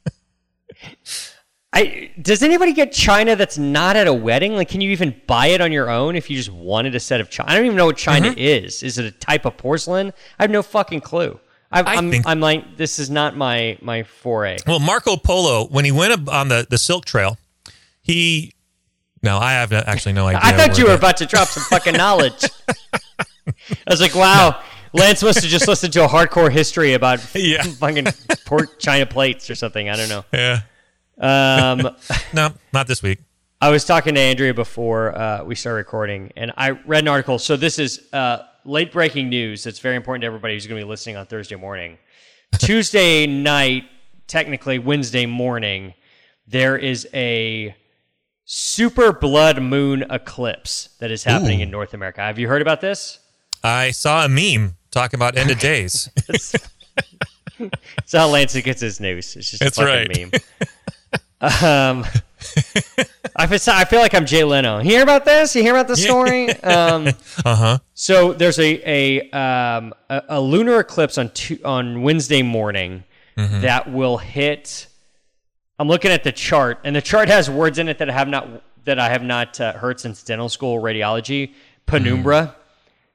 I 1.75 2.11
does 2.21 2.43
anybody 2.43 2.71
get 2.73 2.91
china 2.91 3.35
that's 3.35 3.57
not 3.57 3.95
at 3.95 4.05
a 4.07 4.13
wedding? 4.13 4.53
Like, 4.55 4.69
can 4.69 4.79
you 4.81 4.91
even 4.91 5.15
buy 5.25 5.47
it 5.47 5.59
on 5.61 5.71
your 5.71 5.89
own 5.89 6.15
if 6.15 6.29
you 6.29 6.37
just 6.37 6.51
wanted 6.51 6.93
a 6.93 6.99
set 6.99 7.19
of 7.19 7.29
china? 7.31 7.49
I 7.51 7.55
don't 7.55 7.65
even 7.65 7.77
know 7.77 7.87
what 7.87 7.97
china 7.97 8.29
Mm-hmm. 8.29 8.37
is. 8.39 8.83
Is 8.83 8.97
it 8.99 9.05
a 9.05 9.11
type 9.11 9.45
of 9.45 9.57
porcelain? 9.57 10.13
I 10.37 10.43
have 10.43 10.51
no 10.51 10.61
fucking 10.61 11.01
clue. 11.01 11.39
I, 11.71 11.81
I 11.81 11.95
I'm 11.95 12.11
think- 12.11 12.27
I'm 12.27 12.39
like 12.39 12.77
this 12.77 12.99
is 12.99 13.09
not 13.09 13.35
my 13.35 13.77
my 13.81 14.03
foray. 14.03 14.57
Well, 14.67 14.79
Marco 14.79 15.17
Polo, 15.17 15.65
when 15.67 15.83
he 15.85 15.91
went 15.91 16.29
on 16.29 16.47
the 16.49 16.67
the 16.69 16.77
Silk 16.77 17.05
Trail, 17.05 17.37
he 18.03 18.53
no, 19.23 19.37
I 19.39 19.53
have 19.53 19.73
actually 19.73 20.13
no 20.13 20.27
idea. 20.27 20.41
I 20.43 20.51
thought 20.53 20.77
you 20.77 20.83
were 20.83 20.91
the- 20.91 20.97
about 20.97 21.17
to 21.17 21.25
drop 21.25 21.47
some 21.47 21.63
fucking 21.63 21.95
knowledge. 21.95 22.43
I 23.47 23.53
was 23.89 23.99
like, 24.01 24.13
wow, 24.15 24.61
Lance 24.93 25.23
must 25.23 25.41
have 25.41 25.49
just 25.49 25.67
listened 25.67 25.93
to 25.93 26.05
a 26.05 26.07
hardcore 26.07 26.51
history 26.51 26.93
about 26.93 27.19
Yeah. 27.35 27.63
fucking 27.63 28.07
port 28.45 28.79
China 28.79 29.05
plates 29.05 29.49
or 29.49 29.55
something. 29.55 29.89
I 29.89 29.95
don't 29.95 30.09
know. 30.09 30.23
Yeah, 30.33 30.61
Um, 31.17 31.89
no, 32.33 32.53
not 32.71 32.87
this 32.87 33.03
week. 33.03 33.19
I 33.61 33.69
was 33.69 33.85
talking 33.85 34.15
to 34.15 34.19
Andrea 34.19 34.53
before 34.53 35.17
uh, 35.17 35.43
we 35.45 35.55
started 35.55 35.77
recording, 35.77 36.33
and 36.35 36.51
I 36.57 36.71
read 36.71 37.03
an 37.03 37.07
article. 37.07 37.39
So 37.39 37.55
this 37.55 37.79
is 37.79 38.09
uh, 38.11 38.39
late 38.65 38.91
breaking 38.91 39.29
news. 39.29 39.63
That's 39.63 39.79
very 39.79 39.95
important 39.95 40.23
to 40.23 40.27
everybody 40.27 40.55
who's 40.55 40.67
going 40.67 40.79
to 40.81 40.85
be 40.85 40.89
listening 40.89 41.15
on 41.15 41.25
Thursday 41.27 41.55
morning. 41.55 41.97
Tuesday 42.57 43.25
night, 43.25 43.85
technically 44.27 44.79
Wednesday 44.79 45.25
morning, 45.25 45.93
there 46.45 46.77
is 46.77 47.07
a 47.13 47.75
super 48.45 49.13
blood 49.13 49.61
moon 49.61 50.03
eclipse 50.09 50.89
that 50.99 51.09
is 51.09 51.23
happening 51.23 51.61
in 51.61 51.71
North 51.71 51.93
America. 51.93 52.21
Have 52.21 52.37
you 52.37 52.47
heard 52.47 52.61
about 52.61 52.81
this? 52.81 53.19
I 53.63 53.91
saw 53.91 54.25
a 54.25 54.29
meme 54.29 54.75
talking 54.91 55.17
about 55.17 55.37
end 55.37 55.51
of 55.51 55.59
days. 55.61 56.09
That's 56.27 58.11
how 58.11 58.27
Lance 58.27 58.59
gets 58.59 58.81
his 58.81 58.99
news. 58.99 59.35
It's 59.35 59.51
just 59.51 59.63
That's 59.63 59.77
a 59.77 59.85
fucking 59.85 60.09
right. 60.09 60.31
meme. 60.31 60.67
Um, 61.43 62.05
I 63.35 63.47
feel, 63.47 63.73
I 63.73 63.85
feel 63.85 63.99
like 63.99 64.13
I'm 64.13 64.25
Jay 64.25 64.43
Leno. 64.43 64.77
You 64.79 64.91
hear 64.91 65.03
about 65.03 65.25
this? 65.25 65.55
You 65.55 65.61
hear 65.63 65.73
about 65.73 65.87
the 65.87 65.97
story? 65.97 66.49
Um, 66.61 67.07
Uh 67.45 67.55
huh. 67.55 67.77
so 67.93 68.33
there's 68.33 68.59
a 68.59 68.81
a, 68.89 69.29
um, 69.31 69.93
a 70.09 70.23
a 70.29 70.41
lunar 70.41 70.79
eclipse 70.79 71.17
on 71.17 71.29
tu- 71.29 71.59
on 71.65 72.01
Wednesday 72.01 72.41
morning 72.41 73.03
Mm-hmm. 73.35 73.61
that 73.61 73.91
will 73.91 74.17
hit. 74.17 74.85
I'm 75.79 75.87
looking 75.87 76.11
at 76.11 76.23
the 76.23 76.31
chart, 76.31 76.79
and 76.83 76.95
the 76.95 77.01
chart 77.01 77.29
has 77.29 77.49
words 77.49 77.79
in 77.79 77.89
it 77.89 77.97
that 77.97 78.07
I 78.07 78.13
have 78.13 78.27
not 78.27 78.47
that 78.85 78.99
I 78.99 79.09
have 79.09 79.23
not 79.23 79.59
uh, 79.59 79.73
heard 79.73 79.99
since 79.99 80.21
dental 80.21 80.49
school 80.49 80.79
radiology. 80.79 81.53
Penumbra. 81.87 82.41
Mm. 82.41 82.53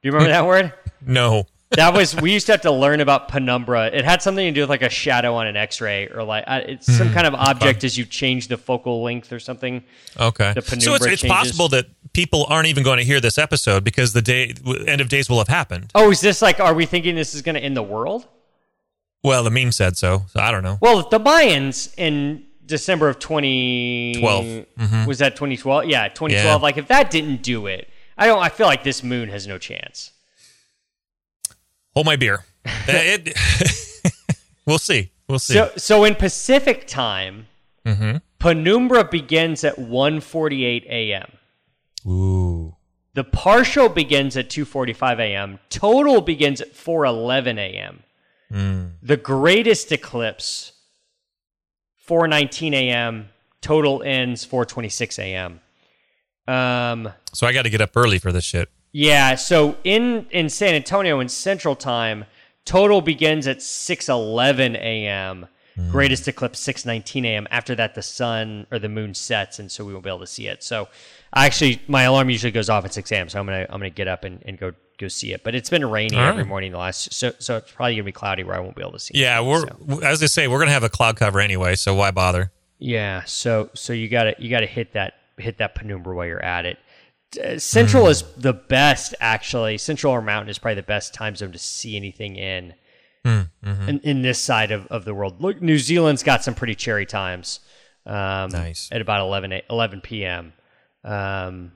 Do 0.01 0.07
you 0.07 0.11
remember 0.11 0.31
that 0.33 0.45
word? 0.45 0.73
No. 1.01 1.45
That 1.71 1.93
was 1.93 2.15
we 2.19 2.31
used 2.33 2.47
to 2.47 2.53
have 2.53 2.61
to 2.61 2.71
learn 2.71 2.99
about 2.99 3.27
penumbra. 3.27 3.87
It 3.87 4.03
had 4.03 4.23
something 4.23 4.43
to 4.45 4.51
do 4.51 4.61
with 4.61 4.69
like 4.71 4.81
a 4.81 4.89
shadow 4.89 5.35
on 5.35 5.45
an 5.45 5.55
X-ray 5.55 6.07
or 6.07 6.23
like 6.23 6.43
uh, 6.47 6.61
it's 6.65 6.87
Hmm. 6.87 6.93
some 6.93 7.13
kind 7.13 7.27
of 7.27 7.35
object 7.35 7.83
as 7.83 7.95
you 7.95 8.05
change 8.05 8.47
the 8.47 8.57
focal 8.57 9.03
length 9.03 9.31
or 9.31 9.39
something. 9.39 9.83
Okay. 10.19 10.53
The 10.53 10.61
so 10.63 10.95
it's, 10.95 11.05
it's 11.05 11.21
changes. 11.21 11.29
possible 11.29 11.69
that 11.69 11.85
people 12.13 12.47
aren't 12.49 12.67
even 12.69 12.83
going 12.83 12.97
to 12.97 13.03
hear 13.05 13.19
this 13.21 13.37
episode 13.37 13.83
because 13.83 14.13
the 14.13 14.21
day 14.23 14.55
end 14.87 14.99
of 14.99 15.09
days 15.09 15.29
will 15.29 15.37
have 15.37 15.47
happened. 15.47 15.91
Oh, 15.93 16.09
is 16.09 16.21
this 16.21 16.41
like? 16.41 16.59
Are 16.59 16.73
we 16.73 16.87
thinking 16.87 17.13
this 17.15 17.35
is 17.35 17.43
going 17.43 17.55
to 17.55 17.61
end 17.61 17.77
the 17.77 17.83
world? 17.83 18.27
Well, 19.23 19.43
the 19.43 19.51
meme 19.51 19.71
said 19.71 19.95
so. 19.95 20.23
So 20.29 20.39
I 20.39 20.49
don't 20.49 20.63
know. 20.63 20.79
Well, 20.81 21.07
the 21.07 21.19
Mayans 21.19 21.93
in 21.97 22.45
December 22.65 23.09
of 23.09 23.19
2012 23.19 24.65
12. 24.75 25.07
was 25.07 25.19
that 25.19 25.35
2012? 25.35 25.85
Yeah, 25.85 26.07
2012. 26.07 26.31
Mm-hmm. 26.31 26.47
Yeah. 26.47 26.55
Like 26.55 26.77
if 26.77 26.87
that 26.87 27.11
didn't 27.11 27.43
do 27.43 27.67
it, 27.67 27.89
I 28.17 28.25
don't. 28.25 28.39
I 28.41 28.49
feel 28.49 28.65
like 28.65 28.83
this 28.83 29.03
moon 29.03 29.29
has 29.29 29.45
no 29.45 29.59
chance. 29.59 30.11
Hold 31.95 32.05
my 32.05 32.15
beer. 32.15 32.45
Uh, 32.65 32.69
it, 32.87 34.13
we'll 34.65 34.77
see. 34.77 35.11
We'll 35.27 35.39
see. 35.39 35.53
So, 35.53 35.71
so 35.77 36.03
in 36.03 36.15
Pacific 36.15 36.87
time, 36.87 37.47
Mm-hmm. 37.85 38.17
penumbra 38.39 39.03
begins 39.05 39.63
at 39.63 39.77
1:48 39.77 40.85
a.m. 40.89 41.31
Ooh. 42.05 42.75
The 43.15 43.23
partial 43.23 43.89
begins 43.89 44.37
at 44.37 44.49
2:45 44.49 45.19
a.m. 45.19 45.59
Total 45.69 46.21
begins 46.21 46.61
at 46.61 46.73
4:11 46.73 47.57
a.m. 47.57 48.03
Mm. 48.51 48.91
The 49.01 49.17
greatest 49.17 49.91
eclipse 49.91 50.73
4:19 52.07 52.73
a.m. 52.73 53.29
Total 53.61 54.03
ends 54.03 54.45
4:26 54.45 55.19
a.m. 55.19 55.59
Um, 56.47 57.13
So 57.33 57.47
I 57.47 57.53
got 57.53 57.63
to 57.63 57.69
get 57.69 57.81
up 57.81 57.91
early 57.95 58.19
for 58.19 58.31
this 58.31 58.43
shit. 58.43 58.69
Yeah. 58.91 59.35
So 59.35 59.77
in 59.83 60.27
in 60.31 60.49
San 60.49 60.75
Antonio 60.75 61.19
in 61.19 61.29
Central 61.29 61.75
Time, 61.75 62.25
total 62.65 63.01
begins 63.01 63.47
at 63.47 63.57
6:11 63.59 64.75
a.m. 64.75 65.47
Mm. 65.77 65.91
Greatest 65.91 66.27
eclipse 66.27 66.59
6:19 66.59 67.25
a.m. 67.25 67.47
After 67.51 67.75
that, 67.75 67.95
the 67.95 68.01
sun 68.01 68.67
or 68.71 68.79
the 68.79 68.89
moon 68.89 69.13
sets, 69.13 69.59
and 69.59 69.71
so 69.71 69.85
we 69.85 69.93
won't 69.93 70.03
be 70.03 70.09
able 70.09 70.19
to 70.19 70.27
see 70.27 70.47
it. 70.47 70.63
So, 70.63 70.89
actually, 71.33 71.81
my 71.87 72.03
alarm 72.03 72.29
usually 72.29 72.51
goes 72.51 72.69
off 72.69 72.85
at 72.85 72.93
6 72.93 73.11
a.m. 73.11 73.29
So 73.29 73.39
I'm 73.39 73.45
gonna 73.45 73.65
I'm 73.69 73.79
gonna 73.79 73.89
get 73.89 74.07
up 74.07 74.23
and, 74.23 74.43
and 74.45 74.57
go 74.57 74.73
go 74.97 75.07
see 75.07 75.31
it. 75.33 75.43
But 75.43 75.55
it's 75.55 75.69
been 75.69 75.89
raining 75.89 76.19
All 76.19 76.27
every 76.27 76.43
morning 76.43 76.71
the 76.73 76.77
last, 76.77 77.13
so 77.13 77.31
so 77.39 77.57
it's 77.57 77.71
probably 77.71 77.95
gonna 77.95 78.03
be 78.03 78.11
cloudy 78.11 78.43
where 78.43 78.55
I 78.55 78.59
won't 78.59 78.75
be 78.75 78.81
able 78.81 78.93
to 78.93 78.99
see. 78.99 79.13
It. 79.13 79.21
Yeah, 79.21 79.39
it. 79.39 79.45
we're 79.45 79.61
So- 79.61 79.99
as 80.01 80.21
I 80.21 80.25
say, 80.25 80.47
we're 80.47 80.59
gonna 80.59 80.71
have 80.71 80.83
a 80.83 80.89
cloud 80.89 81.15
cover 81.15 81.39
anyway, 81.39 81.75
so 81.75 81.95
why 81.95 82.11
bother? 82.11 82.51
Yeah, 82.79 83.23
so 83.25 83.69
so 83.73 83.93
you 83.93 84.07
got 84.09 84.23
to 84.23 84.35
you 84.39 84.49
got 84.49 84.61
to 84.61 84.65
hit 84.65 84.93
that 84.93 85.13
hit 85.37 85.57
that 85.57 85.75
penumbra 85.75 86.15
while 86.15 86.25
you're 86.25 86.43
at 86.43 86.65
it. 86.65 86.79
Central 87.57 88.07
is 88.07 88.23
the 88.37 88.53
best 88.53 89.13
actually. 89.19 89.77
Central 89.77 90.13
or 90.13 90.21
Mountain 90.21 90.49
is 90.49 90.57
probably 90.57 90.75
the 90.75 90.83
best 90.83 91.13
time 91.13 91.35
zone 91.35 91.51
to 91.51 91.59
see 91.59 91.95
anything 91.95 92.35
in 92.35 92.73
in, 93.87 93.99
in 94.03 94.21
this 94.21 94.39
side 94.39 94.71
of, 94.71 94.87
of 94.87 95.05
the 95.05 95.13
world. 95.13 95.41
Look, 95.41 95.61
New 95.61 95.77
Zealand's 95.77 96.23
got 96.23 96.43
some 96.43 96.55
pretty 96.55 96.73
cherry 96.75 97.05
times. 97.05 97.59
Um, 98.05 98.49
Nice. 98.51 98.89
At 98.91 99.01
about 99.01 99.19
11, 99.21 99.51
a- 99.53 99.61
11 99.69 100.01
p.m. 100.01 100.53
Um, 101.03 101.73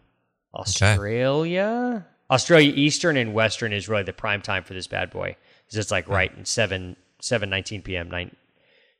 Australia, 0.55 2.05
Australia 2.31 2.71
Eastern 2.75 3.17
and 3.17 3.33
Western 3.33 3.73
is 3.73 3.87
really 3.89 4.03
the 4.03 4.13
prime 4.13 4.41
time 4.41 4.63
for 4.63 4.73
this 4.73 4.87
bad 4.87 5.09
boy. 5.11 5.35
'Cause 5.69 5.77
it's 5.77 5.91
like 5.91 6.07
right 6.07 6.31
in 6.35 6.45
7 6.45 6.95
7 7.21 7.49
19 7.49 7.81
p.m. 7.81 8.09
9 8.09 8.35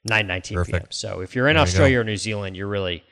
9 0.05 0.27
19 0.27 0.55
p.m. 0.65 0.81
So 0.89 1.22
if 1.22 1.36
you're 1.36 1.48
in 1.48 1.55
There 1.55 1.63
Australia 1.63 1.98
go. 1.98 2.01
or 2.01 2.03
New 2.03 2.17
Zealand, 2.17 2.55
you're 2.57 2.67
really 2.67 3.03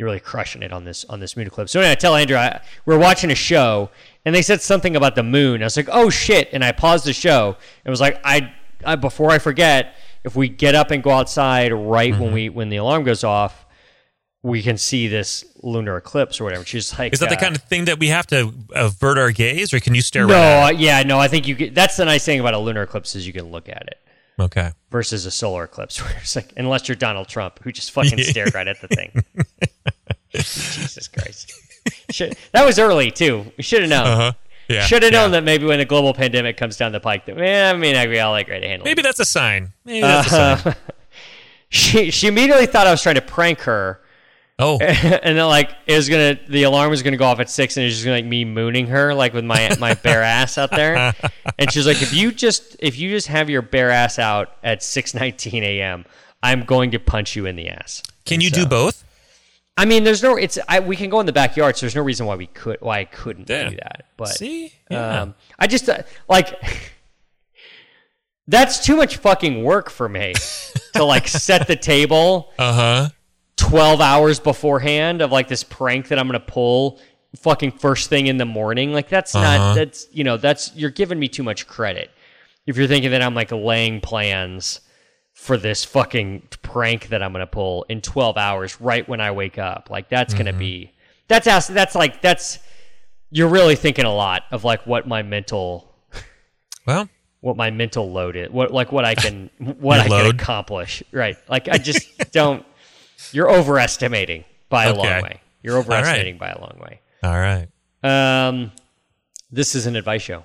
you're 0.00 0.06
really 0.06 0.18
crushing 0.18 0.62
it 0.62 0.72
on 0.72 0.84
this 0.84 1.04
on 1.10 1.20
this 1.20 1.36
moon 1.36 1.46
eclipse. 1.46 1.72
So 1.72 1.78
anyway, 1.78 1.92
I 1.92 1.94
tell 1.94 2.16
Andrew 2.16 2.34
I, 2.38 2.62
we're 2.86 2.98
watching 2.98 3.30
a 3.30 3.34
show 3.34 3.90
and 4.24 4.34
they 4.34 4.40
said 4.40 4.62
something 4.62 4.96
about 4.96 5.14
the 5.14 5.22
moon. 5.22 5.60
I 5.62 5.66
was 5.66 5.76
like, 5.76 5.90
oh 5.92 6.08
shit, 6.08 6.48
and 6.54 6.64
I 6.64 6.72
paused 6.72 7.04
the 7.04 7.12
show. 7.12 7.58
It 7.84 7.90
was 7.90 8.00
like 8.00 8.18
I, 8.24 8.50
I 8.82 8.96
before 8.96 9.30
I 9.30 9.38
forget, 9.38 9.94
if 10.24 10.34
we 10.34 10.48
get 10.48 10.74
up 10.74 10.90
and 10.90 11.02
go 11.02 11.10
outside 11.10 11.70
right 11.74 12.14
Mm-hmm. 12.14 12.22
when 12.22 12.32
we 12.32 12.48
when 12.48 12.68
the 12.70 12.76
alarm 12.78 13.04
goes 13.04 13.24
off, 13.24 13.66
we 14.42 14.62
can 14.62 14.78
see 14.78 15.06
this 15.06 15.44
lunar 15.62 15.98
eclipse 15.98 16.40
or 16.40 16.44
whatever. 16.44 16.64
She's 16.64 16.98
like, 16.98 17.12
Is 17.12 17.20
that 17.20 17.28
the 17.28 17.36
uh, 17.36 17.40
kind 17.40 17.54
of 17.54 17.62
thing 17.64 17.84
that 17.84 17.98
we 17.98 18.08
have 18.08 18.26
to 18.28 18.54
avert 18.74 19.18
our 19.18 19.32
gaze, 19.32 19.74
or 19.74 19.80
can 19.80 19.94
you 19.94 20.00
stare 20.00 20.26
no, 20.26 20.34
right 20.34 20.78
yeah, 20.78 21.02
no. 21.02 21.18
I 21.18 21.28
think 21.28 21.46
you. 21.46 21.70
That's 21.70 21.98
the 21.98 22.06
nice 22.06 22.24
thing 22.24 22.40
about 22.40 22.54
a 22.54 22.58
lunar 22.58 22.84
eclipse 22.84 23.14
is 23.14 23.26
you 23.26 23.34
can 23.34 23.50
look 23.50 23.68
at 23.68 23.82
it? 23.86 23.98
Okay. 24.40 24.70
versus 24.90 25.26
a 25.26 25.30
solar 25.30 25.64
eclipse, 25.64 26.02
where 26.02 26.16
it's 26.20 26.34
like 26.36 26.52
unless 26.56 26.88
you're 26.88 26.96
Donald 26.96 27.28
Trump, 27.28 27.60
who 27.62 27.72
just 27.72 27.90
fucking 27.92 28.18
stared 28.22 28.54
right 28.54 28.66
at 28.66 28.80
the 28.80 28.88
thing. 28.88 29.24
Jesus 30.32 31.08
Christ! 31.08 31.52
Should, 32.10 32.36
that 32.52 32.64
was 32.64 32.78
early 32.78 33.10
too. 33.10 33.52
We 33.56 33.62
should 33.62 33.82
have 33.82 33.90
known. 33.90 34.06
Uh-huh. 34.06 34.32
Yeah. 34.68 34.82
should 34.82 35.02
have 35.02 35.12
yeah. 35.12 35.22
known 35.22 35.32
that 35.32 35.42
maybe 35.42 35.66
when 35.66 35.80
the 35.80 35.84
global 35.84 36.14
pandemic 36.14 36.56
comes 36.56 36.76
down 36.76 36.92
the 36.92 37.00
pike, 37.00 37.26
that 37.26 37.36
eh, 37.38 37.70
I 37.70 37.76
mean, 37.76 37.96
I'd 37.96 38.08
be 38.08 38.20
all 38.20 38.30
like 38.30 38.48
ready 38.48 38.60
to 38.60 38.68
handle 38.68 38.86
it. 38.86 38.90
Maybe 38.90 39.02
that's 39.02 39.18
a 39.18 39.24
sign. 39.24 39.72
Maybe 39.84 40.02
that's 40.02 40.28
a 40.28 40.56
sign. 40.58 40.74
She 41.72 42.10
she 42.10 42.26
immediately 42.26 42.66
thought 42.66 42.88
I 42.88 42.90
was 42.90 43.00
trying 43.00 43.14
to 43.14 43.20
prank 43.20 43.60
her. 43.60 44.00
Oh, 44.60 44.78
and 44.80 45.38
then 45.38 45.46
like 45.46 45.70
it 45.86 45.96
was 45.96 46.08
gonna 46.08 46.38
the 46.48 46.64
alarm 46.64 46.90
was 46.90 47.02
gonna 47.02 47.16
go 47.16 47.24
off 47.24 47.40
at 47.40 47.48
six 47.50 47.76
and 47.76 47.84
it 47.84 47.86
was 47.86 47.94
just 47.94 48.04
gonna 48.04 48.16
like 48.18 48.24
me 48.26 48.44
mooning 48.44 48.86
her 48.88 49.14
like 49.14 49.32
with 49.32 49.44
my 49.44 49.74
my 49.80 49.94
bare 49.94 50.22
ass 50.22 50.58
out 50.58 50.70
there 50.70 51.14
and 51.58 51.72
she's 51.72 51.86
like 51.86 52.02
if 52.02 52.12
you 52.12 52.30
just 52.32 52.76
if 52.80 52.98
you 52.98 53.10
just 53.10 53.28
have 53.28 53.48
your 53.48 53.62
bare 53.62 53.90
ass 53.90 54.18
out 54.18 54.52
at 54.62 54.80
6:19 54.80 55.62
a.m. 55.62 56.04
I'm 56.42 56.64
going 56.64 56.90
to 56.92 56.98
punch 56.98 57.36
you 57.36 57.44
in 57.46 57.56
the 57.56 57.68
ass. 57.68 58.02
can 58.24 58.34
And 58.36 58.42
you 58.42 58.50
so- 58.50 58.62
do 58.62 58.66
both? 58.66 59.04
I 59.76 59.84
mean 59.86 60.04
there's 60.04 60.22
no 60.22 60.36
it's 60.36 60.58
I, 60.68 60.80
we 60.80 60.96
can 60.96 61.08
go 61.08 61.20
in 61.20 61.26
the 61.26 61.32
backyard 61.32 61.76
so 61.76 61.86
there's 61.86 61.94
no 61.96 62.02
reason 62.02 62.26
why 62.26 62.34
we 62.36 62.46
could 62.46 62.78
why 62.80 62.98
I 62.98 63.04
couldn't 63.04 63.46
do 63.46 63.70
that 63.76 64.04
but 64.18 64.28
See, 64.28 64.72
yeah. 64.90 65.22
um, 65.22 65.34
I 65.58 65.66
just 65.66 65.88
uh, 65.88 66.02
like 66.28 66.54
That's 68.46 68.84
too 68.84 68.96
much 68.96 69.16
fucking 69.18 69.62
work 69.62 69.90
for 69.90 70.08
me 70.08 70.34
to 70.94 71.04
like 71.04 71.28
set 71.28 71.66
the 71.66 71.76
table 71.76 72.52
Uh 72.58 72.72
huh. 72.72 73.08
12 73.70 74.00
hours 74.00 74.40
beforehand 74.40 75.22
of 75.22 75.30
like 75.32 75.48
this 75.48 75.62
prank 75.64 76.08
that 76.08 76.18
I'm 76.18 76.26
going 76.28 76.38
to 76.40 76.46
pull 76.46 77.00
fucking 77.36 77.72
first 77.72 78.08
thing 78.10 78.26
in 78.26 78.36
the 78.36 78.44
morning. 78.44 78.92
Like 78.92 79.08
that's 79.08 79.34
Uh-huh. 79.34 79.44
not 79.58 79.74
that's 79.74 80.08
you 80.12 80.24
know, 80.24 80.36
that's 80.36 80.74
you're 80.74 80.90
giving 80.90 81.18
me 81.18 81.28
too 81.28 81.42
much 81.42 81.66
credit. 81.66 82.10
If 82.66 82.76
you're 82.76 82.86
thinking 82.88 83.10
that 83.12 83.22
I'm 83.22 83.34
like 83.34 83.52
laying 83.52 84.00
plans 84.00 84.80
for 85.34 85.56
this 85.56 85.84
fucking 85.84 86.42
prank 86.62 87.08
that 87.08 87.22
I'm 87.22 87.32
going 87.32 87.40
to 87.40 87.46
pull 87.46 87.84
in 87.88 88.00
12 88.02 88.36
hours 88.36 88.80
right 88.80 89.08
when 89.08 89.20
I 89.20 89.30
wake 89.30 89.56
up. 89.58 89.88
Like 89.90 90.08
that's 90.08 90.34
Mm-hmm. 90.34 90.42
going 90.44 90.54
to 90.54 90.58
be 90.58 90.92
that's 91.28 91.46
ass- 91.46 91.68
that's 91.68 91.94
like 91.94 92.20
that's 92.20 92.58
you're 93.30 93.48
really 93.48 93.76
thinking 93.76 94.04
a 94.04 94.12
lot 94.14 94.42
of 94.50 94.64
like 94.64 94.86
what 94.86 95.06
my 95.06 95.22
mental 95.22 95.94
Well, 96.86 97.08
what 97.40 97.56
my 97.56 97.70
mental 97.70 98.10
load 98.10 98.36
is, 98.36 98.50
what 98.50 98.72
like 98.72 98.90
what 98.92 99.04
I 99.04 99.14
can 99.14 99.48
what 99.78 100.00
I 100.00 100.06
load? 100.08 100.22
can 100.32 100.34
accomplish. 100.40 101.02
Right. 101.12 101.36
Like 101.48 101.68
I 101.68 101.78
just 101.78 102.32
don't 102.32 102.66
you're 103.32 103.50
overestimating 103.50 104.44
by 104.68 104.84
a 104.84 104.94
long 104.94 105.06
way. 105.22 105.40
You're 105.62 105.78
overestimating 105.78 106.38
by 106.38 106.48
a 106.50 106.58
long 106.60 106.78
way. 106.80 107.00
all 107.22 107.38
right. 107.38 107.68
Um 108.02 108.72
this 109.50 109.74
is 109.74 109.86
an 109.86 109.96
advice 109.96 110.22
show. 110.22 110.44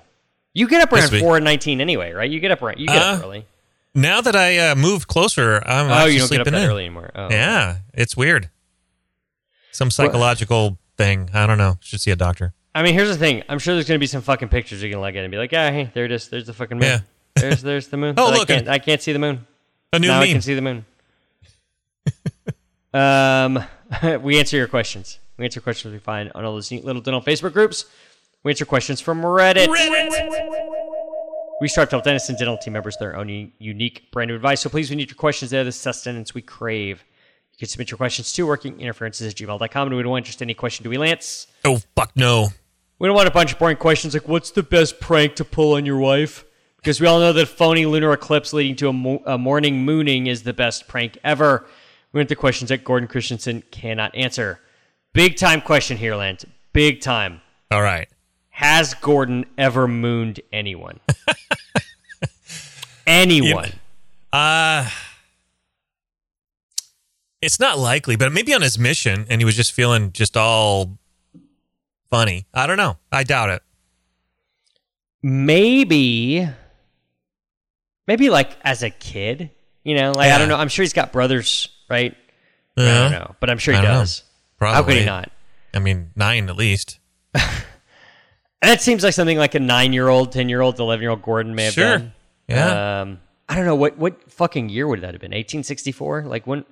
You 0.52 0.68
get 0.68 0.82
up 0.82 0.92
around 0.92 1.10
4 1.10 1.36
and 1.36 1.44
19 1.44 1.80
anyway, 1.80 2.12
right? 2.12 2.30
You 2.30 2.40
get 2.40 2.50
up 2.50 2.62
around 2.62 2.78
you 2.80 2.86
get 2.88 2.96
up 2.96 3.20
Uh, 3.20 3.22
early. 3.24 3.46
Now 3.94 4.20
that 4.20 4.34
I 4.36 4.58
uh, 4.58 4.74
moved 4.74 5.06
closer, 5.08 5.62
I'm 5.66 5.90
Oh, 5.90 6.04
you 6.06 6.18
don't 6.18 6.30
get 6.30 6.40
up 6.40 6.46
sleeping 6.46 6.52
that 6.54 6.62
in. 6.64 6.70
early 6.70 6.84
anymore. 6.84 7.10
Oh. 7.14 7.28
Yeah, 7.30 7.78
it's 7.94 8.16
weird. 8.16 8.50
Some 9.72 9.90
psychological 9.90 10.78
thing. 10.96 11.30
I 11.34 11.46
don't 11.46 11.58
know. 11.58 11.78
Should 11.80 12.00
see 12.00 12.10
a 12.10 12.16
doctor. 12.16 12.54
I 12.74 12.82
mean, 12.82 12.94
here's 12.94 13.08
the 13.08 13.16
thing. 13.16 13.42
I'm 13.48 13.58
sure 13.58 13.74
there's 13.74 13.88
going 13.88 13.98
to 13.98 14.02
be 14.02 14.06
some 14.06 14.20
fucking 14.22 14.48
pictures 14.48 14.82
you 14.82 14.90
can 14.90 15.00
look 15.00 15.14
at 15.14 15.22
and 15.24 15.30
be 15.30 15.38
like, 15.38 15.52
"Ah, 15.54 15.70
hey, 15.70 15.90
there 15.94 16.04
it 16.04 16.12
is. 16.12 16.28
There's 16.28 16.46
the 16.46 16.52
fucking 16.52 16.78
moon. 16.78 16.88
Yeah. 16.88 17.00
there's 17.36 17.62
there's 17.62 17.88
the 17.88 17.96
moon. 17.96 18.14
Oh, 18.18 18.26
But 18.28 18.34
I 18.34 18.38
look, 18.38 18.48
can't, 18.48 18.68
I 18.68 18.78
can't 18.78 19.00
see 19.00 19.12
the 19.12 19.18
moon. 19.18 19.46
A 19.92 19.98
new 19.98 20.08
now 20.08 20.20
I 20.20 20.26
can 20.26 20.42
see 20.42 20.54
the 20.54 20.60
moon. 20.62 20.84
Um, 22.96 23.64
we 24.22 24.38
answer 24.38 24.56
your 24.56 24.68
questions. 24.68 25.18
We 25.36 25.44
answer 25.44 25.60
questions 25.60 25.92
we 25.92 25.98
find 25.98 26.32
on 26.34 26.44
all 26.44 26.54
those 26.54 26.70
neat 26.70 26.84
little 26.84 27.02
dental 27.02 27.20
Facebook 27.20 27.52
groups. 27.52 27.84
We 28.42 28.52
answer 28.52 28.64
questions 28.64 29.00
from 29.00 29.22
Reddit. 29.22 29.68
We 31.60 31.68
strive 31.68 31.88
to 31.88 31.96
help 31.96 32.04
dentists 32.04 32.28
and 32.28 32.38
dental 32.38 32.58
team 32.58 32.74
members 32.74 32.94
with 32.94 33.00
their 33.00 33.16
own 33.16 33.50
unique 33.58 34.10
brand 34.12 34.28
new 34.28 34.34
advice. 34.34 34.60
So 34.60 34.68
please, 34.68 34.90
we 34.90 34.96
need 34.96 35.08
your 35.08 35.16
questions. 35.16 35.50
They're 35.50 35.64
the 35.64 35.72
sustenance 35.72 36.34
we 36.34 36.42
crave. 36.42 37.04
You 37.52 37.58
can 37.58 37.68
submit 37.68 37.90
your 37.90 37.96
questions 37.98 38.32
to 38.34 38.46
workinginterferences 38.46 39.28
at 39.28 39.34
gmail.com. 39.36 39.88
And 39.88 39.96
we 39.96 40.02
don't 40.02 40.12
want 40.12 40.26
just 40.26 40.42
any 40.42 40.54
question, 40.54 40.84
do 40.84 40.90
we, 40.90 40.98
Lance? 40.98 41.46
Oh 41.64 41.80
fuck 41.94 42.12
no. 42.14 42.48
We 42.98 43.08
don't 43.08 43.16
want 43.16 43.28
a 43.28 43.32
bunch 43.32 43.52
of 43.52 43.58
boring 43.58 43.76
questions 43.78 44.14
like, 44.14 44.28
what's 44.28 44.50
the 44.50 44.62
best 44.62 45.00
prank 45.00 45.36
to 45.36 45.44
pull 45.44 45.74
on 45.74 45.86
your 45.86 45.98
wife? 45.98 46.44
Because 46.76 47.00
we 47.00 47.06
all 47.06 47.18
know 47.18 47.32
that 47.32 47.46
phony 47.46 47.84
lunar 47.84 48.12
eclipse 48.12 48.52
leading 48.52 48.76
to 48.76 48.88
a, 48.88 48.92
mo- 48.92 49.22
a 49.26 49.36
morning 49.36 49.84
mooning 49.84 50.26
is 50.28 50.44
the 50.44 50.52
best 50.52 50.88
prank 50.88 51.18
ever. 51.24 51.66
We 52.12 52.18
went 52.18 52.28
to 52.30 52.36
questions 52.36 52.68
that 52.70 52.84
Gordon 52.84 53.08
Christensen 53.08 53.62
cannot 53.70 54.14
answer. 54.14 54.60
Big 55.12 55.36
time 55.36 55.60
question 55.60 55.96
here, 55.96 56.14
Lance. 56.14 56.44
Big 56.72 57.00
time. 57.00 57.40
All 57.70 57.82
right. 57.82 58.08
Has 58.50 58.94
Gordon 58.94 59.44
ever 59.58 59.86
mooned 59.86 60.40
anyone? 60.52 61.00
anyone. 63.06 63.70
Uh 64.32 64.88
it's 67.42 67.60
not 67.60 67.78
likely, 67.78 68.16
but 68.16 68.32
maybe 68.32 68.54
on 68.54 68.62
his 68.62 68.78
mission 68.78 69.26
and 69.28 69.40
he 69.40 69.44
was 69.44 69.56
just 69.56 69.72
feeling 69.72 70.12
just 70.12 70.36
all 70.36 70.98
funny. 72.10 72.46
I 72.54 72.66
don't 72.66 72.76
know. 72.76 72.96
I 73.12 73.24
doubt 73.24 73.50
it. 73.50 73.62
Maybe, 75.22 76.48
maybe 78.06 78.30
like 78.30 78.56
as 78.62 78.82
a 78.82 78.90
kid, 78.90 79.50
you 79.82 79.94
know, 79.96 80.12
like 80.12 80.30
I 80.30 80.38
don't 80.38 80.48
know. 80.48 80.56
I'm 80.56 80.68
sure 80.68 80.82
he's 80.82 80.92
got 80.92 81.12
brothers, 81.12 81.68
right? 81.88 82.14
I 82.76 82.82
Yeah. 82.82 82.94
don't 83.02 83.12
know, 83.12 83.36
but 83.40 83.50
I'm 83.50 83.58
sure 83.58 83.74
he 83.74 83.78
I 83.80 83.82
don't 83.82 83.92
know. 83.94 84.00
does. 84.00 84.22
Probably. 84.58 84.74
How 84.76 84.82
could 84.82 84.96
he 84.98 85.04
not? 85.04 85.30
I 85.74 85.78
mean, 85.78 86.10
nine 86.16 86.48
at 86.48 86.56
least. 86.56 86.98
That 88.62 88.80
seems 88.80 89.04
like 89.04 89.12
something 89.12 89.36
like 89.38 89.54
a 89.54 89.60
nine-year-old, 89.60 90.32
ten-year-old, 90.32 90.80
eleven-year-old 90.80 91.22
Gordon 91.22 91.54
may 91.54 91.64
have 91.66 91.74
Sure. 91.74 91.98
done. 91.98 92.12
Yeah. 92.48 93.00
Um, 93.02 93.20
I 93.48 93.54
don't 93.54 93.66
know 93.66 93.74
what 93.76 93.98
what 93.98 94.30
fucking 94.32 94.70
year 94.70 94.88
would 94.88 95.02
that 95.02 95.12
have 95.14 95.20
been? 95.20 95.30
1864? 95.30 96.22
Like 96.22 96.46
when? 96.46 96.64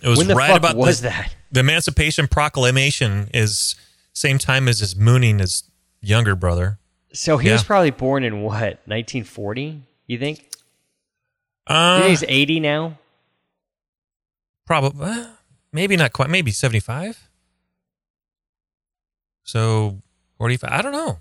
It 0.00 0.08
was 0.08 0.18
when 0.18 0.28
the 0.28 0.34
right 0.36 0.48
fuck 0.48 0.58
about 0.58 0.76
was 0.76 1.00
the, 1.00 1.08
that? 1.08 1.34
the 1.50 1.60
Emancipation 1.60 2.28
Proclamation 2.28 3.28
is 3.34 3.74
same 4.14 4.38
time 4.38 4.68
as 4.68 4.78
his 4.80 4.96
mooning 4.96 5.40
his 5.40 5.64
younger 6.00 6.34
brother. 6.36 6.78
So 7.12 7.36
he 7.38 7.50
was 7.50 7.64
probably 7.64 7.90
born 7.90 8.24
in 8.24 8.40
what? 8.42 8.78
1940? 8.86 9.82
You 10.06 10.18
think? 10.18 10.38
You 10.38 10.46
Uh, 11.74 11.98
think 11.98 12.10
he's 12.10 12.24
80 12.26 12.60
now? 12.60 12.98
Probably 14.72 15.06
uh, 15.06 15.26
maybe 15.70 15.96
not 15.96 16.14
quite. 16.14 16.30
Maybe 16.30 16.50
seventy 16.50 16.80
five. 16.80 17.28
So 19.42 19.98
forty 20.38 20.56
five. 20.56 20.70
I 20.72 20.80
don't 20.80 20.92
know. 20.92 21.18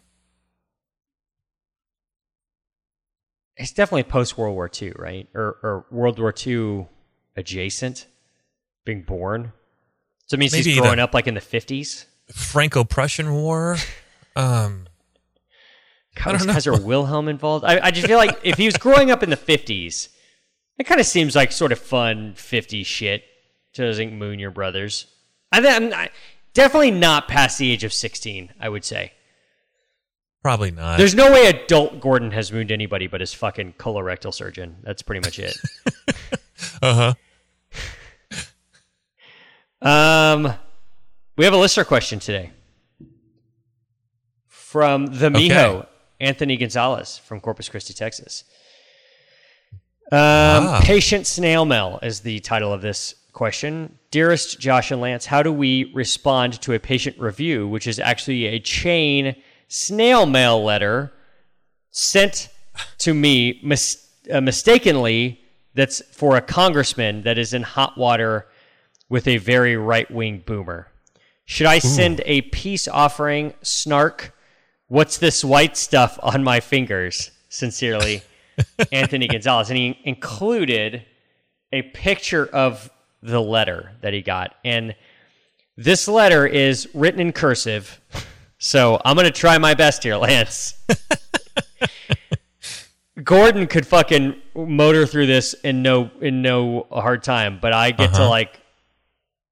it's 3.58 3.72
definitely 3.72 4.04
post 4.04 4.38
World 4.38 4.56
War 4.56 4.70
II, 4.82 4.94
right? 4.96 5.28
Or 5.36 5.58
or 5.62 5.86
World 5.92 6.18
War 6.18 6.34
II 6.46 6.88
adjacent, 7.36 8.08
being 8.86 9.04
born. 9.04 9.54
So 10.26 10.36
it 10.36 10.40
means 10.40 10.54
Maybe 10.54 10.72
he's 10.72 10.80
growing 10.80 11.00
up 11.00 11.14
like 11.14 11.28
in 11.28 11.34
the 11.34 11.42
50s. 11.42 12.06
Franco-Prussian 12.34 13.34
War. 13.34 13.76
Um, 14.34 14.88
God, 16.16 16.38
don't 16.38 16.48
was. 16.48 16.56
Kaiser 16.56 16.82
Wilhelm 16.82 17.28
involved? 17.28 17.66
I, 17.66 17.88
I 17.88 17.92
just 17.92 18.08
feel 18.08 18.18
like 18.18 18.40
if 18.44 18.58
he 18.58 18.66
was 18.66 18.78
growing 18.78 19.12
up 19.12 19.24
in 19.24 19.30
the 19.30 19.36
50s, 19.36 20.08
it 20.78 20.86
kind 20.86 21.02
of 21.02 21.06
seems 21.06 21.36
like 21.36 21.52
sort 21.52 21.74
of 21.74 21.80
fun 21.80 22.34
50s 22.38 22.86
shit 22.86 23.26
to 23.74 23.94
think 23.94 24.14
Moon 24.14 24.40
your 24.40 24.52
brothers. 24.52 25.06
I 25.52 25.62
think 25.62 25.76
I'm 25.76 25.90
not, 25.90 26.12
definitely 26.54 26.92
not 26.92 27.28
past 27.28 27.58
the 27.58 27.72
age 27.72 27.84
of 27.84 27.94
16, 27.94 28.54
I 28.60 28.70
would 28.70 28.84
say. 28.86 29.12
probably 30.44 30.72
not. 30.72 30.98
There's 30.98 31.16
no 31.16 31.32
way 31.32 31.48
adult 31.48 32.00
Gordon 32.00 32.32
has 32.32 32.52
mooned 32.52 32.72
anybody 32.72 33.08
but 33.08 33.22
his 33.22 33.34
fucking 33.34 33.74
colorectal 33.78 34.34
surgeon. 34.34 34.78
That's 34.84 35.02
pretty 35.02 35.22
much 35.22 35.40
it. 35.40 35.56
Uh 36.82 37.14
huh. 38.32 38.38
Um, 39.82 40.54
we 41.38 41.46
have 41.46 41.56
a 41.56 41.58
listener 41.58 41.84
question 41.84 42.20
today 42.20 42.52
from 44.48 45.08
the 45.08 45.30
Miho, 45.30 45.88
Anthony 46.20 46.56
Gonzalez 46.58 47.18
from 47.18 47.40
Corpus 47.40 47.68
Christi, 47.68 47.94
Texas. 47.96 48.44
Um, 50.12 50.20
Ah. 50.20 50.82
Patient 50.84 51.26
snail 51.26 51.66
mail 51.66 51.98
is 52.04 52.20
the 52.20 52.40
title 52.42 52.72
of 52.72 52.82
this 52.84 53.16
question. 53.34 53.98
Dearest 54.12 54.60
Josh 54.60 54.92
and 54.92 55.02
Lance, 55.02 55.26
how 55.26 55.44
do 55.44 55.52
we 55.52 55.92
respond 55.94 56.62
to 56.62 56.74
a 56.74 56.80
patient 56.80 57.18
review, 57.20 57.68
which 57.68 57.88
is 57.88 58.00
actually 58.00 58.46
a 58.46 58.60
chain 58.60 59.36
snail 59.68 60.26
mail 60.26 60.62
letter 60.64 61.14
sent 61.92 62.50
to 62.98 63.14
me 63.14 63.60
mis- 63.64 64.08
uh, 64.32 64.42
mistakenly 64.42 65.42
that's 65.74 66.02
for 66.14 66.36
a 66.36 66.42
congressman 66.42 67.24
that 67.24 67.38
is 67.38 67.54
in 67.54 67.64
hot 67.64 67.98
water 67.98 68.48
with 69.10 69.28
a 69.28 69.38
very 69.38 69.76
right 69.78 70.10
wing 70.12 70.44
boomer. 70.46 70.88
Should 71.46 71.68
I 71.68 71.80
send 71.80 72.22
a 72.26 72.42
peace 72.42 72.88
offering, 72.88 73.54
snark? 73.62 74.34
What's 74.88 75.18
this 75.18 75.44
white 75.44 75.76
stuff 75.76 76.18
on 76.24 76.44
my 76.44 76.60
fingers? 76.60 77.32
Sincerely, 77.50 78.24
Anthony 78.92 79.28
Gonzalez. 79.28 79.70
And 79.70 79.78
he 79.78 80.00
included 80.06 81.06
a 81.74 81.82
picture 81.82 82.46
of 82.48 82.90
the 83.22 83.42
letter 83.42 83.92
that 84.02 84.14
he 84.14 84.22
got. 84.22 84.56
And 84.66 84.96
this 85.78 86.08
letter 86.08 86.46
is 86.46 86.88
written 86.94 87.20
in 87.20 87.32
cursive. 87.32 88.00
So 88.58 89.02
I'm 89.04 89.16
going 89.16 89.26
to 89.26 89.32
try 89.32 89.58
my 89.58 89.74
best 89.74 90.04
here, 90.04 90.18
Lance. 90.18 90.76
Gordon 93.24 93.68
could 93.68 93.86
fucking 93.86 94.36
motor 94.56 95.06
through 95.06 95.28
this 95.28 95.54
in 95.54 95.82
no 95.84 96.10
in 96.22 96.42
no 96.42 96.88
hard 96.92 97.24
time, 97.24 97.60
but 97.62 97.74
I 97.74 97.92
get 97.92 98.14
to 98.14 98.22
Uh-huh. 98.22 98.30
like, 98.30 98.60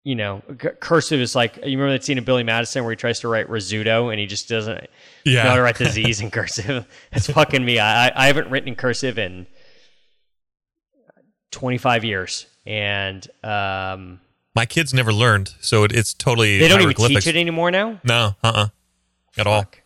you 0.03 0.15
know, 0.15 0.41
cursive 0.79 1.19
is 1.19 1.35
like 1.35 1.57
you 1.57 1.77
remember 1.77 1.91
that 1.91 2.03
scene 2.03 2.17
of 2.17 2.25
Billy 2.25 2.43
Madison 2.43 2.83
where 2.83 2.91
he 2.91 2.95
tries 2.95 3.19
to 3.19 3.27
write 3.27 3.49
risotto 3.49 4.09
and 4.09 4.19
he 4.19 4.25
just 4.25 4.47
doesn't 4.49 4.87
Yeah. 5.25 5.43
know 5.43 5.49
how 5.49 5.55
to 5.57 5.61
write 5.61 5.77
the 5.77 5.85
Z's 5.85 6.21
in 6.21 6.31
cursive. 6.31 6.87
That's 7.11 7.29
fucking 7.29 7.63
me. 7.63 7.79
I 7.79 8.07
I- 8.07 8.23
I 8.23 8.27
haven't 8.27 8.49
written 8.49 8.69
in 8.69 8.75
cursive 8.75 9.19
in 9.19 9.45
25 11.51 12.03
years, 12.05 12.45
and 12.65 13.27
um, 13.43 14.19
My 14.55 14.65
kids 14.65 14.93
never 14.93 15.13
learned, 15.13 15.53
so 15.61 15.83
it, 15.83 15.91
it's 15.91 16.13
totally 16.13 16.59
they 16.59 16.67
don't 16.67 16.81
even 16.81 16.95
teach 16.95 17.27
it 17.27 17.35
anymore 17.35 17.71
now. 17.71 17.99
No, 18.03 18.35
uh, 18.43 18.51
uh 18.55 18.67
at 19.37 19.47
all. 19.47 19.61
Fuck. 19.61 19.81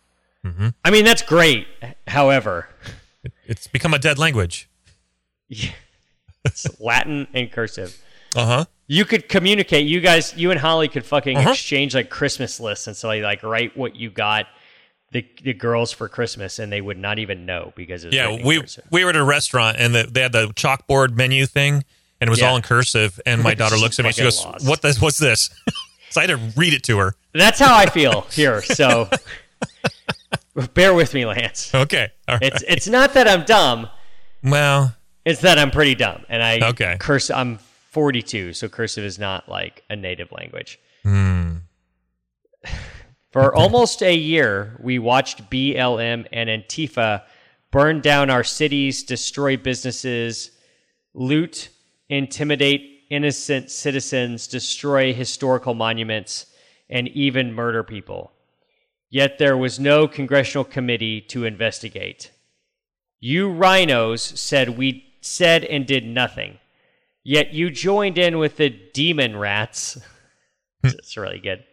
I 0.83 0.91
mean, 0.91 1.05
that's 1.05 1.21
great. 1.21 1.67
However, 2.07 2.67
It's 3.45 3.67
become 3.67 3.93
a 3.93 3.99
dead 3.99 4.19
language. 4.19 4.69
Yeah. 5.47 5.71
it's 6.43 6.79
Latin 6.81 7.27
and 7.33 7.51
cursive. 7.51 7.97
Uh 8.35 8.45
huh. 8.45 8.65
You 8.87 9.05
could 9.05 9.29
communicate. 9.29 9.85
You 9.85 10.01
guys, 10.01 10.35
you 10.35 10.51
and 10.51 10.59
Holly 10.59 10.89
could 10.89 11.05
fucking 11.05 11.37
Uh-huh. 11.37 11.51
exchange 11.51 11.95
like 11.95 12.09
Christmas 12.09 12.59
lists, 12.59 12.87
and 12.87 12.95
so 12.95 13.09
I 13.09 13.19
like 13.21 13.43
write 13.43 13.77
what 13.77 13.95
you 13.95 14.09
got 14.09 14.47
the 15.11 15.25
the 15.43 15.53
girls 15.53 15.91
for 15.93 16.09
Christmas, 16.09 16.59
and 16.59 16.71
they 16.71 16.81
would 16.81 16.97
not 16.97 17.19
even 17.19 17.45
know 17.45 17.71
because 17.75 18.03
it 18.03 18.07
was 18.07 18.15
Yeah, 18.15 18.43
we 18.43 18.61
we 18.91 19.03
were 19.03 19.11
at 19.11 19.15
a 19.15 19.23
restaurant 19.23 19.77
and 19.79 19.95
the, 19.95 20.03
they 20.03 20.21
had 20.21 20.31
the 20.33 20.47
chalkboard 20.47 21.15
menu 21.15 21.45
thing, 21.45 21.85
and 22.21 22.27
it 22.27 22.31
was 22.31 22.39
Yeah. 22.39 22.49
all 22.49 22.55
in 22.55 22.61
cursive. 22.61 23.19
And 23.25 23.41
my 23.43 23.53
daughter 23.53 23.75
looks 23.83 23.99
at 23.99 24.05
me, 24.05 24.11
she 24.11 24.21
goes, 24.23 24.43
lost. 24.43 24.67
"What 24.67 24.81
the, 24.81 24.95
What's 24.99 25.17
this?" 25.17 25.49
so 26.09 26.21
I 26.21 26.27
had 26.27 26.37
to 26.37 26.53
read 26.59 26.73
it 26.73 26.83
to 26.83 26.97
her. 26.99 27.15
That's 27.33 27.59
how 27.59 27.75
I 27.75 27.87
feel 27.87 28.21
here. 28.31 28.61
So 28.61 29.09
bear 30.73 30.93
with 30.93 31.13
me, 31.13 31.25
Lance. 31.25 31.73
Okay, 31.73 32.09
all 32.27 32.35
right. 32.35 32.43
It's 32.43 32.63
it's 32.67 32.87
not 32.87 33.13
that 33.13 33.27
I'm 33.27 33.43
dumb. 33.43 33.89
well, 34.43 34.95
It's 35.25 35.41
that 35.41 35.57
I'm 35.57 35.71
pretty 35.71 35.95
dumb, 35.95 36.23
and 36.29 36.43
I 36.43 36.59
Okay. 36.69 36.97
curse. 36.99 37.29
I'm 37.31 37.57
42, 37.91 38.53
so 38.53 38.67
cursive 38.69 39.03
is 39.03 39.17
not 39.19 39.47
like 39.49 39.83
a 39.89 39.95
native 39.95 40.31
language. 40.31 40.79
hmm. 41.03 41.57
For 43.31 43.55
almost 43.55 44.03
a 44.03 44.13
year, 44.15 44.77
we 44.79 44.99
watched 44.99 45.49
BLM 45.49 46.27
and 46.31 46.49
Antifa 46.49 47.23
burn 47.71 47.99
down 47.99 48.29
our 48.29 48.43
cities, 48.43 49.01
destroy 49.03 49.57
businesses, 49.57 50.51
loot, 51.15 51.69
intimidate 52.09 53.03
innocent 53.09 53.69
citizens, 53.69 54.47
destroy 54.47 55.13
historical 55.13 55.73
monuments, 55.73 56.47
and 56.89 57.07
even 57.09 57.53
murder 57.53 57.83
people. 57.83 58.31
Yet 59.09 59.37
there 59.37 59.57
was 59.57 59.79
no 59.79 60.07
congressional 60.07 60.63
committee 60.63 61.21
to 61.21 61.45
investigate. 61.45 62.31
You 63.19 63.49
rhinos 63.49 64.21
said 64.21 64.77
we 64.77 65.05
said 65.21 65.63
and 65.63 65.85
did 65.85 66.05
nothing. 66.05 66.57
Yet 67.23 67.53
you 67.53 67.69
joined 67.69 68.17
in 68.17 68.37
with 68.37 68.57
the 68.57 68.69
demon 68.69 69.37
rats. 69.37 69.97
It's 70.85 71.15
really 71.15 71.39
good 71.39 71.63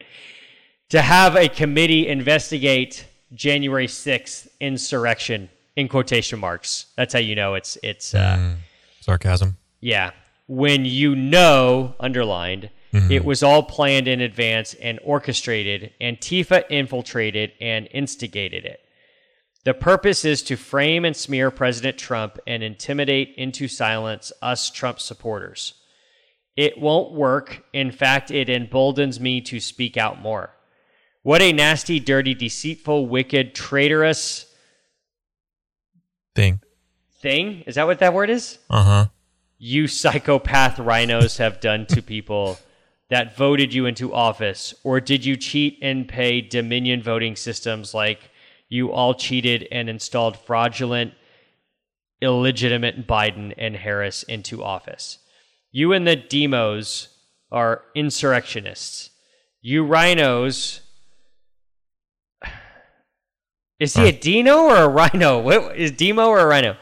to 0.90 1.01
have 1.01 1.37
a 1.37 1.49
committee 1.49 2.07
investigate 2.07 3.07
January 3.33 3.87
6th 3.87 4.49
insurrection 4.61 5.49
in 5.77 5.88
quotation 5.88 6.38
marks. 6.38 6.87
That's 6.97 7.14
how 7.14 7.21
you 7.21 7.35
know 7.35 7.55
it's 7.55 7.79
it's 7.83 8.14
uh, 8.14 8.55
sarcasm. 9.01 9.57
Yeah. 9.81 10.11
When 10.47 10.85
you 10.85 11.14
know 11.14 11.95
underlined 12.01 12.71
it 12.93 13.25
was 13.25 13.45
all 13.45 13.62
planned 13.62 14.09
in 14.09 14.21
advance 14.21 14.75
and 14.75 14.99
orchestrated, 15.05 15.93
Antifa 16.01 16.64
infiltrated 16.69 17.53
and 17.61 17.88
instigated 17.93 18.64
it. 18.64 18.81
The 19.64 19.75
purpose 19.75 20.25
is 20.25 20.43
to 20.45 20.57
frame 20.57 21.05
and 21.05 21.14
smear 21.14 21.53
President 21.53 21.99
Trump 21.99 22.38
and 22.49 22.64
intimidate 22.64 23.35
into 23.37 23.69
silence 23.69 24.33
us 24.43 24.71
Trump 24.71 24.99
supporters. 24.99 25.75
It 26.57 26.79
won't 26.81 27.12
work. 27.12 27.62
In 27.73 27.93
fact, 27.93 28.33
it 28.33 28.49
emboldens 28.49 29.21
me 29.21 29.40
to 29.43 29.61
speak 29.61 29.97
out 29.97 30.21
more. 30.21 30.51
What 31.23 31.43
a 31.43 31.53
nasty, 31.53 32.01
dirty, 32.01 32.35
deceitful, 32.35 33.07
wicked, 33.07 33.55
traitorous 33.55 34.47
Thing. 36.35 36.61
thing. 37.21 37.62
Is 37.69 37.77
that 37.77 37.87
what 37.87 38.01
that 38.01 38.14
word 38.14 38.31
is? 38.31 38.59
Uh 38.69 38.83
huh. 38.83 39.07
You 39.62 39.88
psychopath 39.88 40.79
rhinos 40.79 41.37
have 41.37 41.61
done 41.61 41.85
to 41.88 42.01
people 42.01 42.59
that 43.11 43.37
voted 43.37 43.75
you 43.75 43.85
into 43.85 44.14
office? 44.14 44.73
Or 44.85 45.03
did 45.03 45.23
you 45.23 45.37
cheat 45.37 45.79
and 45.83 46.09
pay 46.09 46.40
Dominion 46.40 47.03
voting 47.03 47.37
systems 47.37 47.92
like 47.92 48.31
you 48.70 48.90
all 48.90 49.12
cheated 49.12 49.68
and 49.70 49.90
installed 49.90 50.38
fraudulent, 50.38 51.12
illegitimate 52.23 53.07
Biden 53.07 53.53
and 53.59 53.77
Harris 53.77 54.23
into 54.23 54.64
office? 54.64 55.18
You 55.70 55.92
and 55.92 56.09
the 56.09 56.16
demos 56.16 57.09
are 57.53 57.83
insurrectionists. 57.94 59.11
You 59.61 59.85
rhinos. 59.85 60.81
Is 63.79 63.92
he 63.92 64.09
a 64.09 64.12
dino 64.12 64.61
or 64.61 64.77
a 64.77 64.88
rhino? 64.88 65.38
What, 65.38 65.77
is 65.77 65.90
demo 65.90 66.29
or 66.29 66.38
a 66.38 66.46
rhino? 66.46 66.79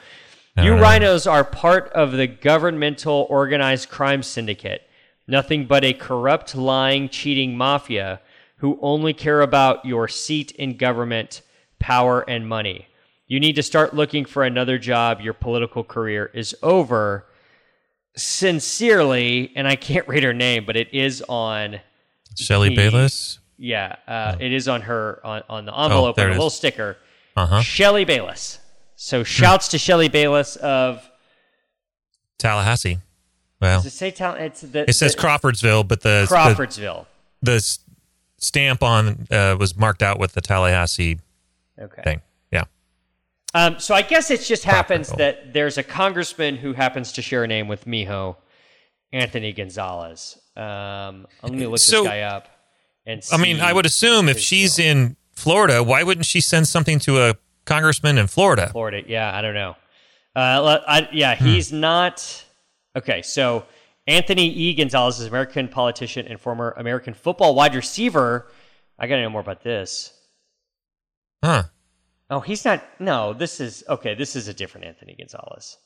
You 0.64 0.77
know. 0.77 0.81
rhinos 0.83 1.27
are 1.27 1.44
part 1.44 1.88
of 1.92 2.12
the 2.12 2.27
governmental 2.27 3.27
organized 3.29 3.88
crime 3.88 4.23
syndicate. 4.23 4.83
Nothing 5.27 5.66
but 5.66 5.85
a 5.85 5.92
corrupt, 5.92 6.57
lying, 6.57 7.09
cheating 7.09 7.57
mafia 7.57 8.21
who 8.57 8.79
only 8.83 9.12
care 9.12 9.40
about 9.40 9.85
your 9.85 10.09
seat 10.09 10.51
in 10.53 10.77
government, 10.77 11.42
power, 11.79 12.23
and 12.23 12.49
money. 12.49 12.87
You 13.27 13.38
need 13.40 13.57
to 13.57 13.62
start 13.62 13.94
looking 13.94 14.25
for 14.25 14.42
another 14.42 14.79
job. 14.79 15.21
Your 15.21 15.35
political 15.35 15.85
career 15.85 16.31
is 16.33 16.57
over. 16.62 17.27
Sincerely, 18.16 19.53
and 19.55 19.68
I 19.68 19.77
can't 19.77 20.07
read 20.09 20.23
her 20.25 20.33
name, 20.35 20.64
but 20.64 20.77
it 20.77 20.92
is 20.92 21.23
on. 21.29 21.81
Shelley 22.37 22.71
He- 22.71 22.77
Bayless. 22.77 23.38
Yeah, 23.61 23.97
uh, 24.07 24.37
it 24.38 24.53
is 24.53 24.68
on 24.68 24.83
her 24.83 25.21
on, 25.25 25.42
on 25.49 25.64
the 25.64 25.77
envelope 25.77 26.14
there 26.14 26.27
on 26.27 26.31
it 26.31 26.35
a 26.35 26.37
is. 26.37 26.38
little 26.38 26.51
sticker. 26.51 26.97
Uh 27.37 27.47
huh. 27.47 27.61
Shelley 27.61 28.05
Bayless. 28.05 28.61
So 29.01 29.23
shouts 29.23 29.69
to 29.69 29.79
Shelley 29.79 30.09
Bayless 30.09 30.57
of 30.57 31.09
Tallahassee. 32.39 32.99
Well, 33.61 33.79
Does 33.83 33.87
it 33.93 33.97
say 33.97 34.11
town? 34.11 34.39
It's 34.39 34.61
the, 34.61 34.89
it 34.91 34.95
says 34.95 35.15
the- 35.15 35.21
Crawfordsville, 35.21 35.85
but 35.85 36.01
the 36.03 36.25
Crawfordsville. 36.29 37.07
the, 37.41 37.53
the 37.53 37.79
stamp 38.39 38.83
on 38.83 39.27
uh, 39.31 39.57
was 39.59 39.77
marked 39.77 40.03
out 40.03 40.19
with 40.19 40.33
the 40.33 40.41
Tallahassee 40.41 41.19
Okay. 41.81 42.03
thing. 42.03 42.21
Yeah. 42.51 42.65
Um, 43.55 43.79
so 43.79 43.95
I 43.95 44.03
guess 44.03 44.33
it 44.33 44.41
just 44.41 44.65
happens 44.65 45.11
that 45.13 45.53
there's 45.53 45.79
a 45.79 45.85
congressman 45.85 46.57
who 46.57 46.73
happens 46.73 47.13
to 47.13 47.23
share 47.23 47.45
a 47.45 47.47
name 47.47 47.69
with 47.69 47.85
Miho, 47.85 48.35
Anthony 49.13 49.53
Gonzalez. 49.53 50.39
Um, 50.57 51.27
let 51.45 51.53
me 51.53 51.67
look 51.69 51.79
So- 51.79 52.03
this 52.03 52.09
guy 52.11 52.21
up. 52.23 52.49
And 53.07 53.23
I 53.33 53.37
mean, 53.39 53.61
I 53.61 53.73
would 53.73 53.87
assume 53.87 54.29
if 54.29 54.39
she's 54.41 54.75
deal. 54.77 54.87
in 54.87 55.17
Florida, 55.35 55.83
why 55.85 56.03
wouldn't 56.03 56.27
she 56.27 56.41
send 56.41 56.67
something 56.69 56.99
to 57.01 57.23
a 57.23 57.35
congressman 57.69 58.19
in 58.19 58.27
Florida? 58.27 58.69
Florida. 58.71 59.03
Yeah, 59.07 59.35
I 59.35 59.43
don't 59.43 59.55
know. 59.55 59.77
Uh, 60.35 60.79
I, 60.87 61.09
yeah, 61.13 61.35
he's 61.35 61.73
not. 61.73 62.45
Okay, 62.97 63.23
so 63.23 63.65
Anthony 64.07 64.49
E. 64.49 64.75
Gonzalez 64.75 65.17
is 65.19 65.23
an 65.23 65.29
American 65.29 65.69
politician 65.69 66.27
and 66.27 66.41
former 66.41 66.75
American 66.77 67.15
football 67.15 67.55
wide 67.55 67.75
receiver. 67.75 68.51
I 68.99 69.07
got 69.07 69.17
to 69.17 69.23
know 69.23 69.31
more 69.31 69.41
about 69.41 69.63
this. 69.63 70.13
Huh. 71.45 71.65
Oh, 72.31 72.41
he's 72.41 72.65
not. 72.65 72.83
No, 72.99 73.33
this 73.33 73.61
is 73.61 73.85
okay. 73.89 74.15
This 74.15 74.35
is 74.35 74.49
a 74.49 74.55
different 74.55 74.87
Anthony 74.87 75.15
Gonzalez. 75.19 75.79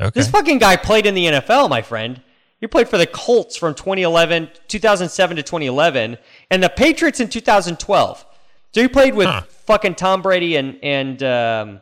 Okay. 0.00 0.10
This 0.14 0.28
fucking 0.28 0.58
guy 0.58 0.76
played 0.76 1.06
in 1.06 1.14
the 1.14 1.26
NFL, 1.26 1.68
my 1.68 1.82
friend. 1.82 2.22
He 2.60 2.66
played 2.66 2.88
for 2.88 2.98
the 2.98 3.06
Colts 3.06 3.56
from 3.56 3.74
2011, 3.74 4.50
2007 4.66 5.36
to 5.36 5.42
2011, 5.42 6.18
and 6.50 6.62
the 6.62 6.68
Patriots 6.68 7.20
in 7.20 7.28
2012. 7.28 8.26
So 8.74 8.82
he 8.82 8.88
played 8.88 9.14
with 9.14 9.26
Huh. 9.26 9.42
fucking 9.66 9.94
Tom 9.96 10.22
Brady 10.22 10.56
and 10.56 10.78
and 10.82 11.22
um, 11.22 11.80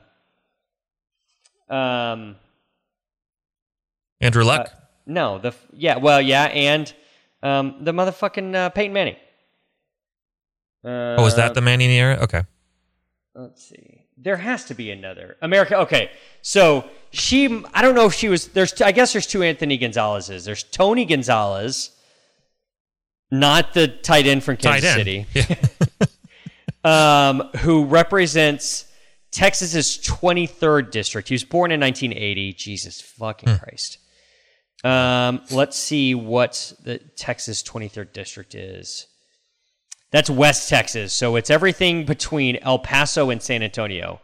um 1.68 2.36
Andrew 4.20 4.44
Luck. 4.44 4.70
no 5.06 5.38
the 5.38 5.52
yeah 5.72 5.96
well 5.98 6.20
yeah 6.22 6.44
and 6.44 6.92
um 7.42 7.76
the 7.80 7.92
motherfucking 7.92 8.54
uh, 8.54 8.70
Peyton 8.70 8.92
Manning. 8.92 9.16
Uh, 10.84 11.16
oh, 11.18 11.26
is 11.26 11.34
that 11.34 11.54
the 11.54 11.60
Manning 11.60 11.90
era? 11.90 12.16
Okay. 12.22 12.42
let's 13.34 13.68
see 13.68 14.02
there 14.18 14.36
has 14.36 14.64
to 14.64 14.74
be 14.74 14.90
another 14.90 15.36
america 15.42 15.76
okay 15.76 16.10
so 16.40 16.88
she 17.10 17.62
i 17.74 17.82
don't 17.82 17.94
know 17.94 18.06
if 18.06 18.14
she 18.14 18.28
was 18.30 18.48
there's 18.48 18.80
i 18.80 18.90
guess 18.90 19.12
there's 19.12 19.26
two 19.26 19.42
anthony 19.42 19.76
gonzalez's 19.76 20.46
there's 20.46 20.62
tony 20.62 21.04
gonzalez 21.04 21.90
not 23.30 23.74
the 23.74 23.88
tight 23.88 24.26
end 24.26 24.42
from 24.42 24.56
kansas 24.56 24.94
city 24.94 25.26
Yeah. 25.34 25.54
um, 26.86 27.40
who 27.58 27.84
represents 27.84 28.86
texas's 29.32 29.98
23rd 29.98 30.90
district 30.90 31.28
he 31.28 31.34
was 31.34 31.44
born 31.44 31.70
in 31.72 31.80
1980 31.80 32.52
jesus 32.54 33.00
fucking 33.00 33.48
Hmm. 33.48 33.56
christ 33.56 33.98
um, 34.84 35.42
let's 35.50 35.76
see 35.76 36.14
what 36.14 36.72
the 36.84 36.98
texas 37.16 37.62
23rd 37.62 38.12
district 38.12 38.54
is 38.54 39.06
that's 40.12 40.30
West 40.30 40.68
Texas. 40.70 41.12
So 41.12 41.34
it's 41.34 41.50
everything 41.50 42.06
between 42.06 42.56
El 42.62 42.78
Paso 42.78 43.28
and 43.28 43.42
San 43.42 43.62
Antonio, 43.64 44.20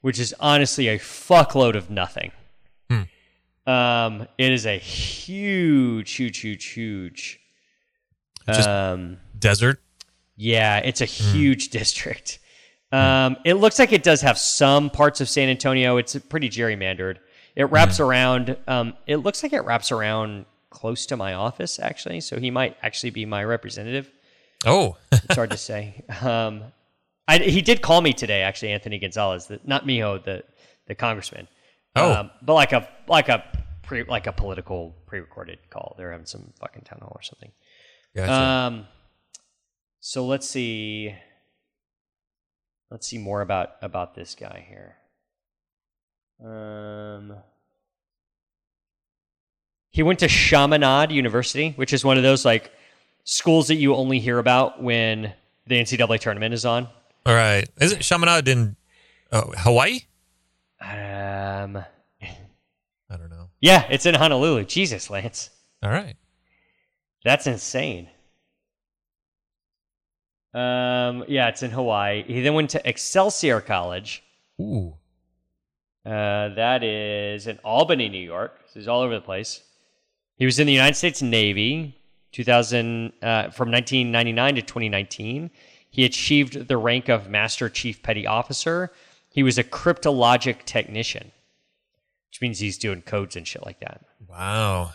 which 0.00 0.18
is 0.18 0.34
honestly 0.40 0.88
a 0.88 0.98
fuckload 0.98 1.76
of 1.76 1.90
nothing. 1.90 2.32
Um, 3.66 4.26
it 4.38 4.50
is 4.50 4.64
a 4.64 4.78
huge, 4.78 6.12
huge, 6.12 6.38
huge, 6.38 6.64
huge. 6.64 7.38
Just- 8.46 8.66
um, 8.68 9.18
Desert. 9.38 9.82
Yeah, 10.38 10.78
it's 10.78 11.00
a 11.00 11.04
huge 11.04 11.68
district. 11.80 12.38
Um, 12.90 13.36
it 13.44 13.54
looks 13.54 13.78
like 13.78 13.92
it 13.92 14.02
does 14.02 14.22
have 14.22 14.38
some 14.38 14.88
parts 14.88 15.20
of 15.20 15.28
San 15.28 15.50
Antonio. 15.50 15.98
It's 15.98 16.16
pretty 16.16 16.48
gerrymandered. 16.48 17.16
It 17.54 17.64
wraps 17.64 18.00
around. 18.00 18.56
Um, 18.66 18.94
it 19.06 19.16
looks 19.16 19.42
like 19.42 19.52
it 19.52 19.60
wraps 19.64 19.92
around 19.92 20.46
close 20.70 21.04
to 21.06 21.16
my 21.16 21.34
office, 21.34 21.78
actually. 21.78 22.20
So 22.20 22.38
he 22.38 22.50
might 22.50 22.76
actually 22.82 23.10
be 23.10 23.26
my 23.26 23.44
representative. 23.44 24.10
Oh, 24.64 24.96
It's 25.12 25.34
hard 25.34 25.50
to 25.50 25.58
say. 25.58 26.04
Um, 26.22 26.62
I, 27.30 27.36
he 27.38 27.60
did 27.60 27.82
call 27.82 28.00
me 28.00 28.14
today, 28.14 28.40
actually, 28.40 28.72
Anthony 28.72 28.98
Gonzalez, 28.98 29.48
the, 29.48 29.60
not 29.64 29.84
Miho, 29.84 30.24
the 30.24 30.44
the 30.86 30.94
congressman. 30.94 31.46
Oh. 31.94 32.12
um, 32.12 32.30
but 32.40 32.54
like 32.54 32.72
a 32.72 32.88
like 33.06 33.28
a 33.28 33.44
pre, 33.82 34.04
like 34.04 34.26
a 34.26 34.32
political 34.32 34.96
pre-recorded 35.06 35.58
call. 35.68 35.94
They're 35.98 36.10
having 36.12 36.24
some 36.26 36.54
fucking 36.58 36.82
town 36.82 37.00
hall 37.02 37.12
or 37.14 37.22
something. 37.22 37.50
gotcha. 38.16 38.32
So 40.00 40.26
let's 40.26 40.48
see. 40.48 41.14
let's 42.90 43.06
see 43.06 43.18
more 43.18 43.40
about 43.40 43.70
about 43.82 44.14
this 44.14 44.34
guy 44.34 44.66
here. 44.68 44.96
Um, 46.44 47.34
he 49.90 50.02
went 50.02 50.20
to 50.20 50.28
Chaminade 50.28 51.10
University, 51.10 51.72
which 51.76 51.92
is 51.92 52.04
one 52.04 52.16
of 52.16 52.22
those 52.22 52.44
like 52.44 52.70
schools 53.24 53.68
that 53.68 53.74
you 53.74 53.94
only 53.94 54.20
hear 54.20 54.38
about 54.38 54.82
when 54.82 55.34
the 55.66 55.74
NCAA 55.80 56.20
tournament 56.20 56.54
is 56.54 56.64
on. 56.64 56.88
All 57.26 57.34
right. 57.34 57.68
Isn't 57.80 58.02
Chaminade 58.02 58.48
in 58.48 58.76
oh, 59.32 59.52
Hawaii? 59.58 60.00
Um, 60.80 61.76
I 63.10 63.16
don't 63.16 63.30
know. 63.30 63.48
yeah, 63.60 63.86
it's 63.90 64.06
in 64.06 64.14
Honolulu. 64.14 64.64
Jesus, 64.64 65.10
Lance, 65.10 65.50
All 65.82 65.90
right. 65.90 66.16
that's 67.24 67.46
insane. 67.46 68.08
Um, 70.54 71.24
yeah, 71.28 71.48
it's 71.48 71.62
in 71.62 71.70
Hawaii. 71.70 72.24
He 72.26 72.40
then 72.40 72.54
went 72.54 72.70
to 72.70 72.88
Excelsior 72.88 73.60
College. 73.60 74.22
Ooh. 74.60 74.94
Uh, 76.04 76.48
that 76.54 76.82
is 76.82 77.46
in 77.46 77.58
Albany, 77.64 78.08
New 78.08 78.18
York. 78.18 78.60
So 78.66 78.80
he's 78.80 78.88
all 78.88 79.02
over 79.02 79.14
the 79.14 79.20
place. 79.20 79.62
He 80.36 80.46
was 80.46 80.58
in 80.58 80.66
the 80.66 80.72
United 80.72 80.94
States 80.94 81.20
Navy, 81.20 81.96
2000 82.32 83.12
uh, 83.20 83.50
from 83.50 83.70
1999 83.70 84.54
to 84.54 84.62
2019. 84.62 85.50
He 85.90 86.04
achieved 86.04 86.68
the 86.68 86.76
rank 86.76 87.08
of 87.08 87.28
Master 87.28 87.68
Chief 87.68 88.02
Petty 88.02 88.26
Officer. 88.26 88.90
He 89.30 89.42
was 89.42 89.58
a 89.58 89.64
cryptologic 89.64 90.64
technician, 90.64 91.32
which 92.30 92.40
means 92.40 92.58
he's 92.58 92.78
doing 92.78 93.02
codes 93.02 93.36
and 93.36 93.46
shit 93.46 93.64
like 93.66 93.80
that. 93.80 94.04
Wow. 94.28 94.92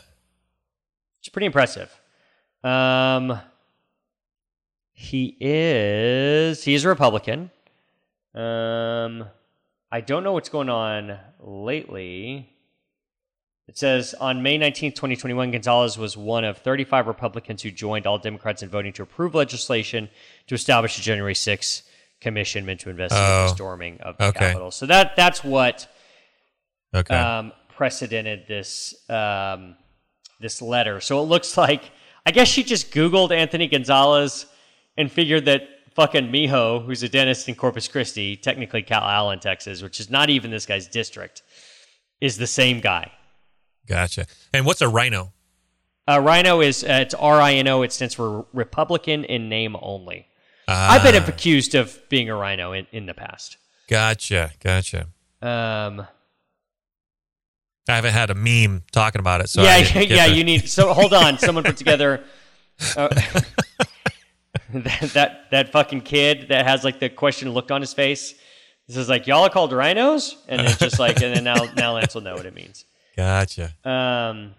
It's 1.19 1.29
pretty 1.29 1.45
impressive. 1.45 1.91
Um, 2.63 3.39
he 4.93 5.35
is 5.39 6.63
he 6.63 6.73
is 6.75 6.85
a 6.85 6.89
Republican. 6.89 7.49
Um, 8.35 9.25
I 9.91 10.01
don't 10.01 10.23
know 10.23 10.33
what's 10.33 10.49
going 10.49 10.69
on 10.69 11.17
lately. 11.39 12.49
It 13.67 13.77
says 13.77 14.13
on 14.19 14.43
May 14.43 14.57
19th, 14.59 14.95
2021, 14.95 15.51
Gonzalez 15.51 15.97
was 15.97 16.17
one 16.17 16.43
of 16.43 16.57
35 16.57 17.07
Republicans 17.07 17.61
who 17.61 17.71
joined 17.71 18.05
all 18.05 18.17
Democrats 18.19 18.61
in 18.61 18.69
voting 18.69 18.91
to 18.93 19.03
approve 19.03 19.33
legislation 19.35 20.09
to 20.47 20.55
establish 20.55 20.97
a 20.97 21.01
January 21.01 21.33
6th 21.33 21.83
commission 22.19 22.65
meant 22.65 22.81
to 22.81 22.89
investigate 22.89 23.23
Oh. 23.25 23.43
the 23.47 23.53
storming 23.55 24.01
of 24.01 24.17
the 24.17 24.25
Okay. 24.27 24.39
Capitol. 24.39 24.71
So 24.71 24.85
that 24.87 25.15
that's 25.15 25.43
what 25.43 25.87
Okay. 26.93 27.15
um, 27.15 27.51
precedented 27.69 28.47
this 28.47 28.93
um, 29.09 29.75
this 30.39 30.61
letter. 30.61 30.99
So 31.01 31.19
it 31.21 31.25
looks 31.25 31.57
like 31.57 31.91
I 32.25 32.31
guess 32.31 32.47
she 32.47 32.63
just 32.63 32.91
Googled 32.91 33.31
Anthony 33.31 33.67
Gonzalez 33.67 34.45
and 34.97 35.11
figured 35.11 35.45
that 35.45 35.63
fucking 35.95 36.31
Miho, 36.31 36.83
who's 36.85 37.03
a 37.03 37.09
dentist 37.09 37.47
in 37.49 37.55
Corpus 37.55 37.87
Christi, 37.87 38.35
technically 38.35 38.81
Calallen, 38.83 39.39
Texas, 39.39 39.81
which 39.81 39.99
is 39.99 40.09
not 40.09 40.29
even 40.29 40.51
this 40.51 40.65
guy's 40.65 40.87
district, 40.87 41.41
is 42.21 42.37
the 42.37 42.47
same 42.47 42.79
guy. 42.79 43.11
gotcha. 43.87 44.25
And 44.53 44.65
what's 44.65 44.81
a 44.81 44.87
rhino? 44.87 45.33
Uh, 46.05 46.19
Rhino 46.19 46.59
is 46.59 46.83
uh, 46.83 46.99
it's 47.01 47.13
R 47.13 47.39
I 47.39 47.53
N 47.53 47.67
O. 47.69 47.81
It 47.81 47.93
stands 47.93 48.13
for 48.13 48.45
Republican 48.51 49.23
in 49.23 49.47
name 49.47 49.77
only. 49.81 50.27
Ah, 50.67 50.93
I've 50.93 51.03
been 51.03 51.15
accused 51.23 51.75
of 51.75 51.97
being 52.09 52.29
a 52.29 52.35
rhino 52.35 52.73
in, 52.73 52.87
in 52.91 53.05
the 53.05 53.13
past. 53.13 53.55
Gotcha. 53.89 54.51
Gotcha. 54.61 55.07
Um, 55.41 56.05
I 57.87 57.95
haven't 57.95 58.11
had 58.13 58.29
a 58.31 58.35
meme 58.35 58.83
talking 58.91 59.19
about 59.19 59.39
it. 59.41 59.49
So 59.49 59.63
yeah, 59.63 59.75
I 59.75 59.83
didn't 59.83 59.93
get 59.93 60.11
yeah. 60.11 60.27
the- 60.27 60.33
You 60.35 60.43
need 60.43 60.67
so 60.69 60.93
hold 60.93 61.13
on. 61.13 61.37
Someone 61.37 61.63
put 61.63 61.77
together 61.77 62.21
uh, 62.97 63.07
that, 64.83 65.11
that 65.13 65.51
that 65.51 65.71
fucking 65.71 66.01
kid 66.01 66.47
that 66.49 66.65
has 66.65 66.83
like 66.83 66.99
the 66.99 67.09
question 67.09 67.51
look 67.51 67.69
on 67.69 67.81
his 67.81 67.93
face. 67.93 68.33
This 68.87 68.97
is 68.97 69.07
like 69.07 69.27
y'all 69.27 69.43
are 69.43 69.49
called 69.49 69.71
rhinos, 69.71 70.37
and 70.47 70.61
it's 70.61 70.77
just 70.77 70.99
like, 70.99 71.21
and 71.21 71.35
then 71.35 71.43
now 71.43 71.65
now 71.75 71.93
Lance 71.93 72.15
will 72.15 72.21
know 72.21 72.33
what 72.33 72.45
it 72.45 72.53
means. 72.53 72.85
Gotcha. 73.15 73.75
Um, 73.85 74.55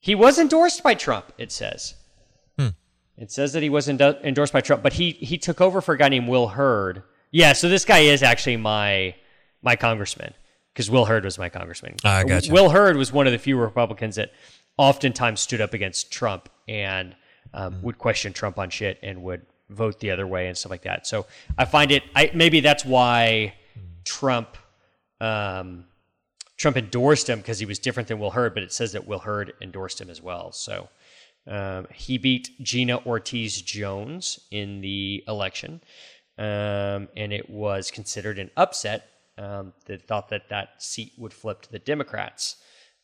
he 0.00 0.14
was 0.14 0.38
endorsed 0.38 0.82
by 0.82 0.94
Trump. 0.94 1.32
It 1.38 1.50
says. 1.50 1.94
Hmm. 2.58 2.68
It 3.16 3.32
says 3.32 3.54
that 3.54 3.62
he 3.62 3.70
was 3.70 3.88
endo- 3.88 4.18
endorsed 4.22 4.52
by 4.52 4.60
Trump, 4.60 4.82
but 4.82 4.92
he 4.92 5.12
he 5.12 5.38
took 5.38 5.60
over 5.60 5.80
for 5.80 5.94
a 5.94 5.98
guy 5.98 6.08
named 6.08 6.28
Will 6.28 6.48
Hurd. 6.48 7.02
Yeah, 7.30 7.54
so 7.54 7.68
this 7.68 7.84
guy 7.84 8.00
is 8.00 8.22
actually 8.22 8.58
my 8.58 9.14
my 9.62 9.76
congressman 9.76 10.34
because 10.74 10.90
Will 10.90 11.06
Hurd 11.06 11.24
was 11.24 11.38
my 11.38 11.48
congressman. 11.48 11.96
Ah, 12.04 12.22
gotcha. 12.22 12.52
Will 12.52 12.70
Hurd 12.70 12.96
was 12.96 13.12
one 13.12 13.26
of 13.26 13.32
the 13.32 13.38
few 13.38 13.58
Republicans 13.58 14.16
that 14.16 14.32
oftentimes 14.76 15.40
stood 15.40 15.60
up 15.60 15.74
against 15.74 16.10
Trump 16.12 16.48
and 16.68 17.14
um, 17.54 17.74
Hmm. 17.74 17.82
would 17.82 17.98
question 17.98 18.32
Trump 18.32 18.58
on 18.58 18.70
shit 18.70 18.98
and 19.02 19.22
would 19.22 19.46
vote 19.68 20.00
the 20.00 20.10
other 20.10 20.26
way 20.26 20.48
and 20.48 20.56
stuff 20.58 20.70
like 20.70 20.82
that. 20.82 21.06
So 21.06 21.26
I 21.56 21.64
find 21.64 21.90
it. 21.92 22.02
I 22.14 22.30
maybe 22.34 22.60
that's 22.60 22.84
why 22.84 23.54
Trump. 24.04 24.56
Um, 25.20 25.84
Trump 26.56 26.76
endorsed 26.76 27.26
him 27.28 27.38
because 27.38 27.58
he 27.58 27.64
was 27.64 27.78
different 27.78 28.08
than 28.08 28.18
Will 28.18 28.30
Hurd, 28.32 28.52
but 28.52 28.62
it 28.62 28.70
says 28.70 28.92
that 28.92 29.06
Will 29.06 29.20
Hurd 29.20 29.54
endorsed 29.62 29.98
him 29.98 30.10
as 30.10 30.20
well. 30.20 30.52
So 30.52 30.90
um, 31.46 31.86
he 31.94 32.18
beat 32.18 32.50
Gina 32.60 32.98
Ortiz 33.06 33.62
Jones 33.62 34.40
in 34.50 34.82
the 34.82 35.24
election, 35.26 35.80
um, 36.36 37.08
and 37.16 37.32
it 37.32 37.48
was 37.48 37.90
considered 37.90 38.38
an 38.38 38.50
upset. 38.58 39.08
Um, 39.38 39.72
they 39.86 39.96
thought 39.96 40.28
that 40.28 40.50
that 40.50 40.82
seat 40.82 41.12
would 41.16 41.32
flip 41.32 41.62
to 41.62 41.72
the 41.72 41.78
Democrats. 41.78 42.56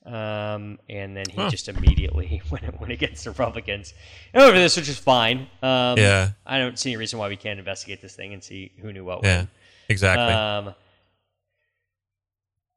Um, 0.06 0.78
and 0.88 1.16
then 1.16 1.24
he 1.28 1.36
Huh. 1.36 1.50
just 1.50 1.68
immediately 1.68 2.40
went, 2.50 2.80
went 2.80 2.92
against 2.92 3.24
the 3.24 3.30
Republicans 3.30 3.92
over 4.34 4.56
this, 4.56 4.76
which 4.76 4.88
is 4.88 4.96
fine. 4.98 5.48
Um, 5.62 5.98
Yeah. 5.98 6.30
I 6.46 6.58
don't 6.58 6.78
see 6.78 6.90
any 6.90 6.96
reason 6.96 7.18
why 7.18 7.28
we 7.28 7.36
can't 7.36 7.58
investigate 7.58 8.00
this 8.02 8.14
thing 8.14 8.32
and 8.32 8.42
see 8.44 8.70
who 8.80 8.92
knew 8.92 9.04
what 9.04 9.24
Yeah. 9.24 9.38
when. 9.38 9.48
Exactly. 9.88 10.32
Um, 10.32 10.74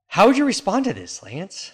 how 0.08 0.26
would 0.26 0.38
you 0.38 0.46
respond 0.46 0.86
to 0.86 0.94
this, 0.94 1.22
Lance? 1.22 1.72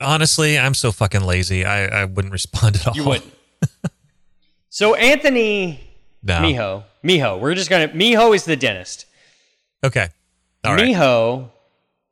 Honestly, 0.00 0.58
I'm 0.58 0.74
so 0.74 0.92
fucking 0.92 1.22
lazy. 1.24 1.64
I, 1.64 2.02
I 2.02 2.04
wouldn't 2.04 2.32
respond 2.32 2.76
at 2.76 2.86
all. 2.86 2.94
You 2.96 3.04
wouldn't. 3.04 3.32
so 4.68 4.94
Anthony 4.94 5.80
No. 6.22 6.34
Miho, 6.40 6.84
Miho, 7.04 7.40
we're 7.40 7.54
just 7.54 7.70
gonna 7.70 7.88
Miho 7.88 8.34
is 8.34 8.44
the 8.44 8.56
dentist. 8.56 9.06
Okay. 9.84 10.08
All 10.64 10.74
right. 10.74 10.94
Miho 10.94 11.50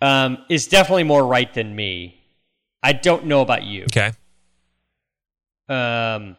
um, 0.02 0.38
is 0.50 0.68
definitely 0.68 1.04
more 1.04 1.26
right 1.26 1.52
than 1.54 1.74
me. 1.74 2.20
I 2.82 2.92
don't 2.92 3.24
know 3.24 3.40
about 3.40 3.62
you. 3.62 3.84
Okay. 3.84 4.12
Um, 5.68 6.36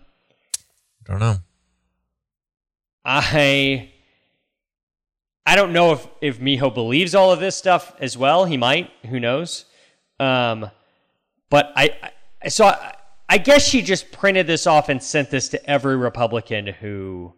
Don't 1.05 1.19
know. 1.19 1.37
I 3.03 3.91
I 5.45 5.55
don't 5.55 5.73
know 5.73 5.93
if 5.93 6.07
if 6.21 6.39
Miho 6.39 6.71
believes 6.71 7.15
all 7.15 7.31
of 7.31 7.39
this 7.39 7.55
stuff 7.55 7.95
as 7.99 8.15
well. 8.15 8.45
He 8.45 8.55
might. 8.55 8.91
Who 9.09 9.19
knows? 9.19 9.65
Um, 10.19 10.69
but 11.49 11.73
I, 11.75 12.11
I 12.43 12.47
so 12.49 12.65
I, 12.65 12.93
I 13.27 13.39
guess 13.39 13.67
she 13.67 13.81
just 13.81 14.11
printed 14.11 14.45
this 14.45 14.67
off 14.67 14.87
and 14.89 15.01
sent 15.01 15.31
this 15.31 15.49
to 15.49 15.69
every 15.69 15.97
Republican 15.97 16.67
who 16.67 17.33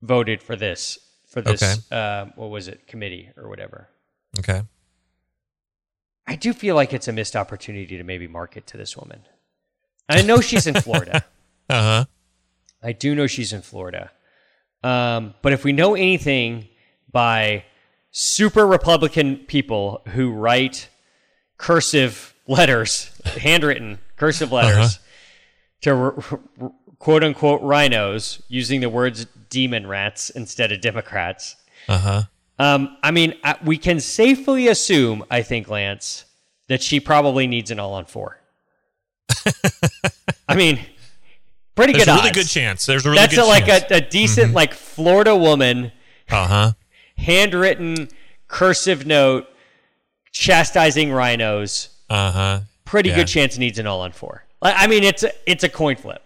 voted 0.00 0.42
for 0.42 0.56
this 0.56 0.98
for 1.30 1.40
this 1.40 1.62
Okay. 1.62 1.74
uh, 1.90 2.26
what 2.36 2.50
was 2.50 2.68
it 2.68 2.86
committee 2.86 3.30
or 3.36 3.48
whatever. 3.48 3.88
Okay. 4.38 4.62
I 6.26 6.36
do 6.36 6.52
feel 6.52 6.74
like 6.76 6.92
it's 6.92 7.08
a 7.08 7.12
missed 7.12 7.34
opportunity 7.34 7.96
to 7.96 8.04
maybe 8.04 8.28
market 8.28 8.66
to 8.68 8.76
this 8.76 8.96
woman. 8.96 9.22
I 10.08 10.22
know 10.22 10.40
she's 10.40 10.66
in 10.66 10.74
Florida. 10.74 11.24
Uh 11.68 11.82
huh. 11.82 12.04
I 12.82 12.90
do 12.90 13.14
know 13.14 13.28
she's 13.28 13.52
in 13.52 13.62
Florida. 13.62 14.10
Um, 14.82 15.34
but 15.40 15.52
if 15.52 15.62
we 15.62 15.70
know 15.72 15.94
anything 15.94 16.66
by 17.12 17.64
super 18.10 18.66
Republican 18.66 19.36
people 19.36 20.02
who 20.08 20.32
write 20.32 20.88
cursive 21.58 22.34
letters, 22.48 23.12
handwritten 23.24 24.00
cursive 24.16 24.50
letters, 24.50 24.96
Uh-huh. 24.96 24.98
to 25.82 25.90
r- 25.90 26.40
r- 26.60 26.72
quote 27.00 27.24
unquote 27.24 27.60
rhinos 27.62 28.40
using 28.48 28.80
the 28.80 28.88
words 28.88 29.26
demon 29.48 29.84
rats 29.88 30.30
instead 30.30 30.70
of 30.70 30.80
Democrats, 30.80 31.56
Uh 31.88 31.98
huh. 31.98 32.22
um, 32.60 32.96
I 33.02 33.10
mean, 33.10 33.34
I, 33.42 33.56
we 33.64 33.76
can 33.78 33.98
safely 33.98 34.68
assume, 34.68 35.24
I 35.28 35.42
think, 35.42 35.68
Lance, 35.68 36.24
that 36.68 36.80
she 36.82 37.00
probably 37.00 37.48
needs 37.48 37.72
an 37.72 37.80
all 37.80 37.94
on 37.94 38.04
four. 38.04 38.38
I 40.48 40.54
mean, 40.54 40.78
pretty 41.74 41.92
There's 41.94 42.04
good 42.04 42.10
a 42.12 42.14
really 42.16 42.28
odds. 42.28 42.38
good 42.38 42.48
chance. 42.48 42.86
There's 42.86 43.06
a 43.06 43.10
really 43.10 43.20
That's 43.20 43.34
good 43.34 43.44
a, 43.44 43.46
like 43.46 43.68
a, 43.68 43.94
a 43.96 44.00
decent, 44.00 44.52
like 44.52 44.72
Florida 44.74 45.36
woman, 45.36 45.90
Uh 46.30 46.46
huh. 46.46 46.72
handwritten 47.16 48.08
cursive 48.48 49.06
note 49.06 49.46
chastising 50.32 51.12
rhinos. 51.12 51.88
Uh 52.08 52.30
huh. 52.30 52.60
Pretty 52.84 53.08
Yeah. 53.10 53.16
good 53.16 53.28
chance 53.28 53.58
needs 53.58 53.78
an 53.78 53.86
all 53.86 54.00
on 54.00 54.12
four. 54.12 54.44
I 54.62 54.86
mean, 54.88 55.04
it's 55.04 55.22
a, 55.22 55.32
it's 55.50 55.64
a 55.64 55.68
coin 55.68 55.96
flip. 55.96 56.22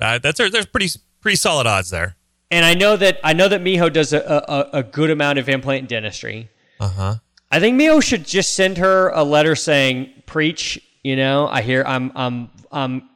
Uh, 0.00 0.18
that's 0.18 0.38
there's 0.38 0.66
pretty 0.66 0.88
pretty 1.20 1.36
solid 1.36 1.66
odds 1.66 1.90
there. 1.90 2.16
And 2.50 2.64
I 2.64 2.74
know 2.74 2.96
that 2.96 3.20
I 3.22 3.32
know 3.32 3.48
that 3.48 3.60
Miho 3.60 3.92
does 3.92 4.12
a, 4.12 4.18
a, 4.20 4.78
a 4.78 4.82
good 4.82 5.10
amount 5.10 5.38
of 5.38 5.48
implant 5.48 5.88
dentistry. 5.88 6.48
Uh 6.80 6.88
huh. 6.88 7.14
I 7.50 7.60
think 7.60 7.80
Miho 7.80 8.02
should 8.02 8.24
just 8.26 8.54
send 8.54 8.78
her 8.78 9.08
a 9.10 9.22
letter 9.24 9.54
saying, 9.54 10.12
"Preach, 10.26 10.80
You 11.02 11.16
know, 11.16 11.46
I 11.48 11.62
hear 11.62 11.84
I'm 11.86 12.10
I'm 12.14 12.50
I'm 12.72 13.08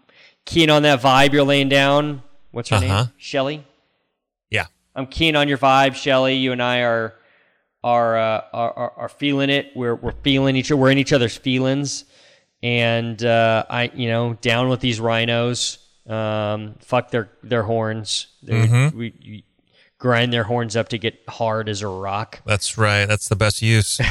keen 0.44 0.70
on 0.70 0.82
that 0.82 1.00
vibe 1.00 1.32
you're 1.32 1.42
laying 1.44 1.68
down. 1.68 2.22
What's 2.50 2.68
her 2.68 2.76
Uh-huh. 2.76 2.86
name? 3.04 3.12
Shelly. 3.16 3.64
Yeah. 4.50 4.66
I'm 4.94 5.06
keen 5.06 5.34
on 5.36 5.48
your 5.48 5.58
vibe, 5.58 5.94
Shelly. 5.94 6.36
You 6.36 6.52
and 6.52 6.62
I 6.62 6.80
are 6.82 7.14
are, 7.82 8.16
uh, 8.16 8.40
are 8.52 8.72
are 8.72 8.92
are 8.96 9.08
feeling 9.08 9.50
it. 9.50 9.72
We're 9.74 9.94
we're 9.94 10.12
feeling 10.22 10.54
each 10.56 10.70
we're 10.70 10.90
in 10.90 10.98
each 10.98 11.12
other's 11.12 11.36
feelings, 11.36 12.04
and 12.62 13.22
uh, 13.24 13.64
I 13.68 13.90
you 13.94 14.08
know 14.08 14.34
down 14.34 14.68
with 14.68 14.80
these 14.80 15.00
rhinos. 15.00 15.78
Um, 16.06 16.74
fuck 16.80 17.10
their 17.10 17.30
their 17.42 17.62
horns. 17.62 18.26
They- 18.42 18.90
We, 18.94 19.12
we 19.20 19.44
grind 19.98 20.32
their 20.32 20.44
horns 20.44 20.76
up 20.76 20.88
to 20.90 20.98
get 20.98 21.18
hard 21.28 21.68
as 21.68 21.80
a 21.82 21.88
rock. 21.88 22.42
That's 22.44 22.76
right. 22.76 23.06
That's 23.06 23.28
the 23.28 23.36
best 23.36 23.62
use. 23.62 24.00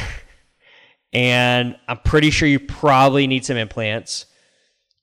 And 1.12 1.76
I'm 1.86 1.98
pretty 1.98 2.30
sure 2.32 2.48
you 2.48 2.58
probably 2.58 3.26
need 3.28 3.44
some 3.44 3.56
implants. 3.56 4.26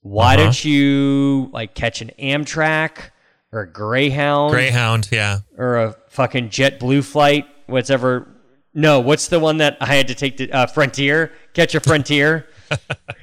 Why 0.02 0.34
Uh-huh. 0.34 0.44
don't 0.44 0.66
you 0.66 1.50
like 1.54 1.74
catch 1.74 2.02
an 2.02 2.12
Amtrak 2.20 3.12
or 3.54 3.62
a 3.62 3.72
Greyhound? 3.72 4.52
Greyhound. 4.52 5.08
Yeah. 5.12 5.40
or 5.58 5.78
a 5.78 5.96
fucking 6.10 6.50
JetBlue 6.50 7.06
flight, 7.06 7.46
whatever. 7.68 8.28
No, 8.74 9.00
what's 9.00 9.28
the 9.30 9.40
one 9.40 9.58
that 9.58 9.78
I 9.80 9.86
had 9.86 10.08
to 10.10 10.16
take 10.16 10.36
to 10.38 10.50
uh, 10.50 10.66
Frontier? 10.68 11.32
Catch 11.54 11.76
a 11.76 11.80
Frontier 11.80 12.46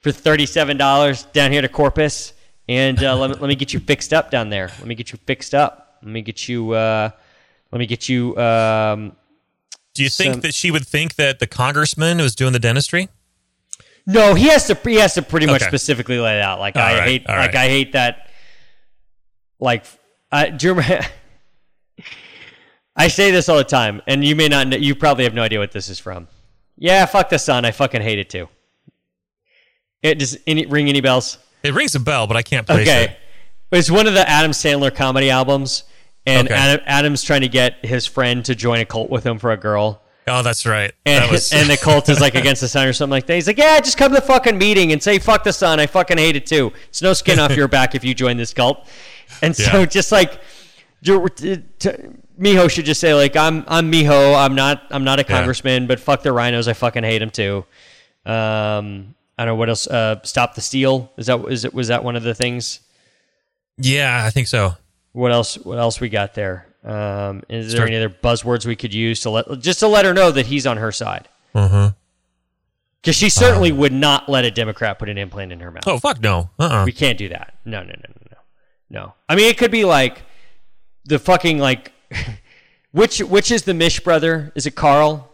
for 0.00 0.12
thirty-seven 0.12 0.76
dollars 0.76 1.24
down 1.24 1.52
here 1.52 1.62
to 1.62 1.68
Corpus, 1.68 2.32
and 2.68 3.02
uh, 3.02 3.16
let 3.16 3.30
me 3.30 3.36
let 3.36 3.48
me 3.48 3.54
get 3.54 3.72
you 3.72 3.80
fixed 3.80 4.12
up 4.12 4.30
down 4.30 4.48
there. 4.50 4.68
Let 4.78 4.86
me 4.86 4.94
get 4.94 5.12
you 5.12 5.18
fixed 5.26 5.54
up. 5.54 5.98
Let 6.02 6.10
me 6.12 6.22
get 6.22 6.48
you. 6.48 6.72
Uh, 6.72 7.10
let 7.72 7.78
me 7.78 7.86
get 7.86 8.08
you. 8.08 8.36
Um, 8.38 9.16
Do 9.94 10.02
you 10.02 10.08
think 10.10 10.34
Some- 10.34 10.40
that 10.42 10.54
she 10.54 10.70
would 10.70 10.86
think 10.86 11.16
that 11.16 11.38
the 11.38 11.46
congressman 11.46 12.18
was 12.18 12.34
doing 12.34 12.52
the 12.52 12.58
dentistry? 12.58 13.08
no, 14.06 14.34
he 14.34 14.48
has 14.48 14.66
to. 14.66 14.74
He 14.74 14.96
has 14.96 15.14
to 15.14 15.22
pretty 15.22 15.46
much 15.46 15.62
Okay. 15.62 15.68
specifically 15.68 16.18
lay 16.18 16.36
it 16.38 16.42
out. 16.42 16.58
Like 16.58 16.74
All 16.76 16.82
I 16.82 16.94
right, 16.98 17.02
hate. 17.08 17.28
Like 17.28 17.36
right. 17.36 17.54
I 17.54 17.68
hate 17.68 17.92
that. 17.92 18.28
Like, 19.60 19.84
I 20.32 20.48
do 20.50 20.68
you 20.68 20.74
remember? 20.74 21.06
I 22.96 23.08
say 23.08 23.30
this 23.30 23.48
all 23.48 23.56
the 23.58 23.64
time, 23.64 24.02
and 24.06 24.24
you 24.24 24.34
may 24.34 24.48
not. 24.48 24.66
Know, 24.68 24.76
you 24.76 24.94
probably 24.94 25.24
have 25.24 25.34
no 25.34 25.42
idea 25.42 25.58
what 25.58 25.72
this 25.72 25.88
is 25.88 25.98
from. 25.98 26.28
Yeah, 26.76 27.04
fuck 27.06 27.28
the 27.28 27.38
sun. 27.38 27.64
I 27.64 27.70
fucking 27.70 28.00
hate 28.02 28.18
it 28.18 28.30
too. 28.30 28.48
It 30.02 30.18
does 30.18 30.38
any 30.46 30.66
ring 30.66 30.88
any 30.88 31.00
bells? 31.00 31.38
It 31.62 31.74
rings 31.74 31.94
a 31.94 32.00
bell, 32.00 32.26
but 32.26 32.36
I 32.36 32.42
can't 32.42 32.66
place 32.66 32.88
Okay, 32.88 33.04
it. 33.04 33.76
it's 33.76 33.90
one 33.90 34.06
of 34.06 34.14
the 34.14 34.28
Adam 34.28 34.52
Sandler 34.52 34.94
comedy 34.94 35.30
albums, 35.30 35.84
and 36.26 36.48
Okay. 36.48 36.54
Adam, 36.54 36.82
Adam's 36.86 37.22
trying 37.22 37.42
to 37.42 37.48
get 37.48 37.84
his 37.84 38.06
friend 38.06 38.44
to 38.46 38.54
join 38.54 38.80
a 38.80 38.84
cult 38.86 39.10
with 39.10 39.24
him 39.24 39.38
for 39.38 39.52
a 39.52 39.56
girl. 39.58 40.00
Oh, 40.26 40.42
that's 40.42 40.64
right. 40.64 40.92
And, 41.06 41.24
that 41.24 41.30
was 41.30 41.52
and 41.52 41.68
the 41.68 41.76
cult 41.76 42.08
is 42.08 42.20
like 42.20 42.34
against 42.34 42.60
the 42.60 42.68
sun 42.68 42.86
or 42.86 42.92
something 42.92 43.10
like 43.12 43.26
that. 43.26 43.34
He's 43.34 43.46
like, 43.46 43.58
yeah, 43.58 43.80
just 43.80 43.98
come 43.98 44.12
to 44.12 44.20
the 44.20 44.26
fucking 44.26 44.56
meeting 44.58 44.92
and 44.92 45.02
say 45.02 45.18
fuck 45.18 45.42
the 45.44 45.52
sun. 45.52 45.80
I 45.80 45.86
fucking 45.86 46.18
hate 46.18 46.36
it 46.36 46.46
too. 46.46 46.72
It's 46.88 47.02
no 47.02 47.14
skin 47.14 47.38
off 47.40 47.56
your 47.56 47.68
back 47.76 47.94
if 47.94 48.04
you 48.04 48.14
join 48.14 48.36
this 48.36 48.54
cult. 48.54 48.86
And 49.42 49.56
so 49.56 49.80
Yeah. 49.80 49.86
just 49.86 50.12
like 50.12 50.40
t- 51.02 51.10
Miho 52.38 52.70
should 52.70 52.84
just 52.84 53.00
say 53.00 53.12
like 53.14 53.34
I'm 53.36 53.64
I'm 53.66 53.90
Miho. 53.90 54.36
I'm 54.36 54.54
not 54.54 54.82
I'm 54.90 55.04
not 55.04 55.18
a 55.18 55.22
Yeah. 55.22 55.28
congressman, 55.36 55.86
but 55.86 55.98
fuck 55.98 56.22
the 56.22 56.32
rhinos. 56.32 56.68
I 56.68 56.74
fucking 56.74 57.02
hate 57.02 57.18
them 57.18 57.30
too. 57.30 57.64
Um, 58.26 59.14
I 59.40 59.46
don't 59.46 59.54
know 59.54 59.58
what 59.58 59.70
else. 59.70 59.86
Uh, 59.86 60.20
stop 60.22 60.54
the 60.54 60.60
steal. 60.60 61.10
Is 61.16 61.24
that 61.28 61.42
is 61.48 61.64
it 61.64 61.72
was 61.72 61.88
that 61.88 62.04
one 62.04 62.14
of 62.14 62.22
the 62.22 62.34
things? 62.34 62.80
yeah, 63.78 64.22
I 64.26 64.28
think 64.28 64.48
so. 64.48 64.74
What 65.12 65.32
else? 65.32 65.56
What 65.56 65.78
else 65.78 65.98
we 65.98 66.10
got 66.10 66.34
there? 66.34 66.66
Um, 66.84 67.42
is 67.48 67.68
there 67.72 67.78
Start- 67.78 67.88
any 67.88 67.96
other 67.96 68.10
buzzwords 68.10 68.66
we 68.66 68.76
could 68.76 68.92
use 68.92 69.20
to 69.20 69.30
let 69.30 69.46
just 69.60 69.80
to 69.80 69.88
let 69.88 70.04
her 70.04 70.12
know 70.12 70.30
that 70.30 70.44
he's 70.44 70.66
on 70.66 70.76
her 70.76 70.92
side? 70.92 71.26
Uh-huh. 71.54 71.92
Because 73.00 73.16
she 73.16 73.30
certainly 73.30 73.72
would 73.72 73.94
not 73.94 74.28
let 74.28 74.44
a 74.44 74.50
Democrat 74.50 74.98
put 74.98 75.08
an 75.08 75.16
implant 75.16 75.52
in 75.52 75.60
her 75.60 75.70
mouth. 75.70 75.84
Oh, 75.86 75.98
fuck 75.98 76.20
no. 76.20 76.50
Uh-uh. 76.58 76.84
We 76.84 76.92
can't 76.92 77.16
do 77.16 77.30
that. 77.30 77.54
No, 77.64 77.80
no, 77.80 77.88
no, 77.94 77.94
no, 77.94 78.26
no. 78.30 78.36
No. 78.90 79.14
I 79.26 79.36
mean, 79.36 79.46
it 79.48 79.56
could 79.56 79.70
be 79.70 79.86
like 79.86 80.20
the 81.06 81.18
fucking 81.18 81.58
like 81.58 81.92
which 82.92 83.20
which 83.20 83.50
is 83.50 83.62
the 83.62 83.72
Misch 83.72 84.04
brother? 84.04 84.52
Is 84.54 84.66
it 84.66 84.74
Carl? 84.74 85.32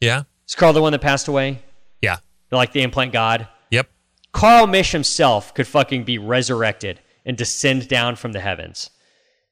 Yeah. 0.00 0.22
Is 0.46 0.54
Carl 0.54 0.72
the 0.72 0.80
one 0.82 0.92
that 0.92 1.00
passed 1.00 1.26
away? 1.26 1.60
Yeah. 2.00 2.18
Like 2.50 2.72
the 2.72 2.82
implant 2.82 3.12
god? 3.12 3.48
Yep. 3.70 3.88
Carl 4.32 4.66
Misch 4.66 4.92
himself 4.92 5.54
could 5.54 5.66
fucking 5.66 6.04
be 6.04 6.18
resurrected 6.18 7.00
and 7.24 7.36
descend 7.36 7.88
down 7.88 8.16
from 8.16 8.32
the 8.32 8.40
heavens 8.40 8.90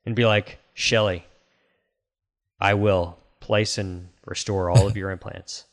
and 0.07 0.15
be 0.15 0.25
like, 0.25 0.59
Shelly, 0.75 1.27
I 2.61 2.75
will 2.75 3.19
place 3.41 3.79
and 3.79 4.09
restore 4.25 4.71
all 4.71 4.87
of 4.87 4.97
your 4.97 5.11
implants. 5.11 5.65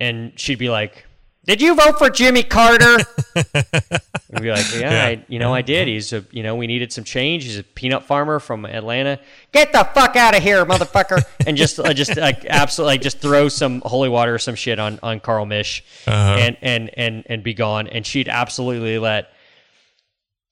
And 0.00 0.38
she'd 0.38 0.58
be 0.58 0.70
like, 0.70 1.06
Did 1.44 1.60
you 1.60 1.74
vote 1.74 1.98
for 1.98 2.08
Jimmy 2.08 2.44
Carter? 2.44 2.98
and 3.34 4.40
be 4.40 4.50
like, 4.50 4.72
Yeah, 4.74 4.90
Yeah. 4.90 5.04
I, 5.06 5.24
you 5.28 5.38
know, 5.40 5.52
I 5.52 5.62
did. 5.62 5.88
He's 5.88 6.12
a, 6.12 6.24
you 6.30 6.42
know, 6.44 6.54
we 6.54 6.68
needed 6.68 6.92
some 6.92 7.02
change. 7.02 7.42
He's 7.44 7.58
a 7.58 7.64
peanut 7.64 8.04
farmer 8.04 8.38
from 8.38 8.64
Atlanta. 8.64 9.18
Get 9.52 9.72
the 9.72 9.82
fuck 9.92 10.14
out 10.14 10.36
of 10.36 10.42
here, 10.42 10.64
motherfucker! 10.64 11.24
and 11.46 11.56
just, 11.56 11.80
uh, 11.80 11.92
just 11.94 12.16
like 12.16 12.44
absolutely, 12.44 12.94
like, 12.94 13.00
just 13.02 13.18
throw 13.18 13.48
some 13.48 13.82
holy 13.84 14.08
water 14.08 14.34
or 14.34 14.38
some 14.38 14.54
shit 14.54 14.78
on 14.78 15.00
on 15.02 15.18
Carl 15.18 15.44
Misch, 15.46 15.82
Uh-huh. 16.06 16.36
and 16.38 16.56
and 16.62 16.90
and 16.96 17.24
and 17.26 17.42
be 17.42 17.54
gone. 17.54 17.88
And 17.88 18.06
she'd 18.06 18.28
absolutely 18.28 18.98
let 19.00 19.28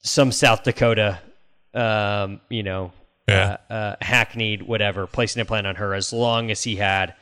some 0.03 0.33
South 0.33 0.65
Dakota, 0.65 1.21
um, 1.75 2.41
you 2.49 2.63
know, 2.65 2.93
Yeah. 3.29 3.59
uh, 3.69 3.73
uh, 3.73 3.97
hackneyed 4.01 4.63
whatever, 4.63 5.07
place 5.07 5.35
an 5.37 5.41
implant 5.41 5.67
on 5.69 5.77
her 5.77 5.95
as 5.95 6.13
long 6.13 6.51
as 6.51 6.65
he 6.65 6.77
had 6.77 7.15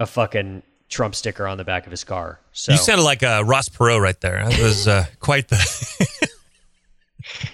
a 0.00 0.06
fucking 0.06 0.62
Trump 0.88 1.14
sticker 1.14 1.46
on 1.46 1.58
the 1.58 1.64
back 1.64 1.86
of 1.86 1.90
his 1.90 2.04
car. 2.04 2.40
So 2.52 2.72
You 2.72 2.78
sounded 2.78 3.04
like 3.04 3.22
uh, 3.22 3.42
Ross 3.44 3.68
Perot 3.68 4.00
right 4.00 4.20
there. 4.20 4.44
That 4.48 4.58
was 4.60 4.88
uh, 4.88 5.06
quite 5.20 5.48
the. 5.48 6.28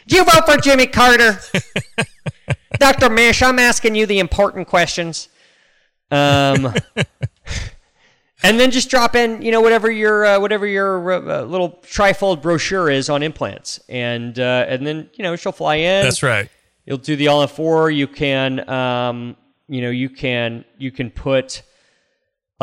You 0.07 0.25
vote 0.25 0.47
for 0.47 0.57
Jimmy 0.59 0.87
Carter? 0.87 1.41
Dr. 2.79 3.09
Misch, 3.09 3.43
I'm 3.43 3.59
asking 3.59 3.95
you 3.95 4.07
the 4.07 4.19
important 4.19 4.69
questions. 4.69 5.29
Um, 6.11 6.73
and 8.43 8.61
then 8.61 8.71
just 8.71 8.91
drop 8.91 9.15
in, 9.17 9.43
you 9.43 9.51
know, 9.51 9.61
whatever 9.61 9.91
your 9.91 10.25
uh, 10.25 10.41
whatever 10.41 10.67
your 10.67 11.13
uh, 11.13 11.43
little 11.43 11.81
trifold 11.83 12.43
brochure 12.43 12.91
is 12.91 13.09
on 13.09 13.23
implants, 13.23 13.81
and 13.89 14.39
uh, 14.39 14.67
and 14.69 14.87
then 14.87 15.09
you 15.15 15.23
know 15.23 15.35
she'll 15.35 15.53
fly 15.53 15.77
in. 15.77 16.05
That's 16.05 16.23
right. 16.23 16.49
You'll 16.87 16.99
do 16.99 17.17
the 17.17 17.29
all 17.29 17.43
in 17.43 17.49
four. 17.49 17.91
You 17.91 18.07
can, 18.07 18.69
um, 18.69 19.37
you 19.69 19.81
know, 19.81 19.91
you 19.91 20.11
can 20.11 20.65
you 20.79 20.91
can 20.91 21.11
put 21.11 21.63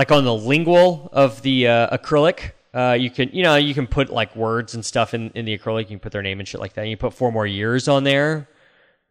like 0.02 0.12
on 0.12 0.24
the 0.24 0.34
lingual 0.34 1.10
of 1.14 1.44
the 1.44 1.68
uh, 1.68 1.96
acrylic. 1.96 2.54
Uh, 2.74 2.98
you 3.00 3.12
can, 3.12 3.30
you 3.34 3.44
know, 3.44 3.56
you 3.56 3.76
can 3.76 3.86
put 3.86 4.10
like 4.10 4.36
words 4.36 4.74
and 4.74 4.84
stuff 4.84 5.14
in, 5.14 5.30
in 5.36 5.46
the 5.46 5.56
acrylic. 5.56 5.82
You 5.82 5.90
can 5.90 6.00
put 6.00 6.12
their 6.12 6.24
name 6.24 6.40
and 6.40 6.48
shit 6.48 6.60
like 6.60 6.74
that. 6.74 6.88
You 6.88 6.98
put 6.98 7.14
four 7.14 7.32
more 7.32 7.46
years 7.46 7.88
on 7.88 8.04
there. 8.04 8.50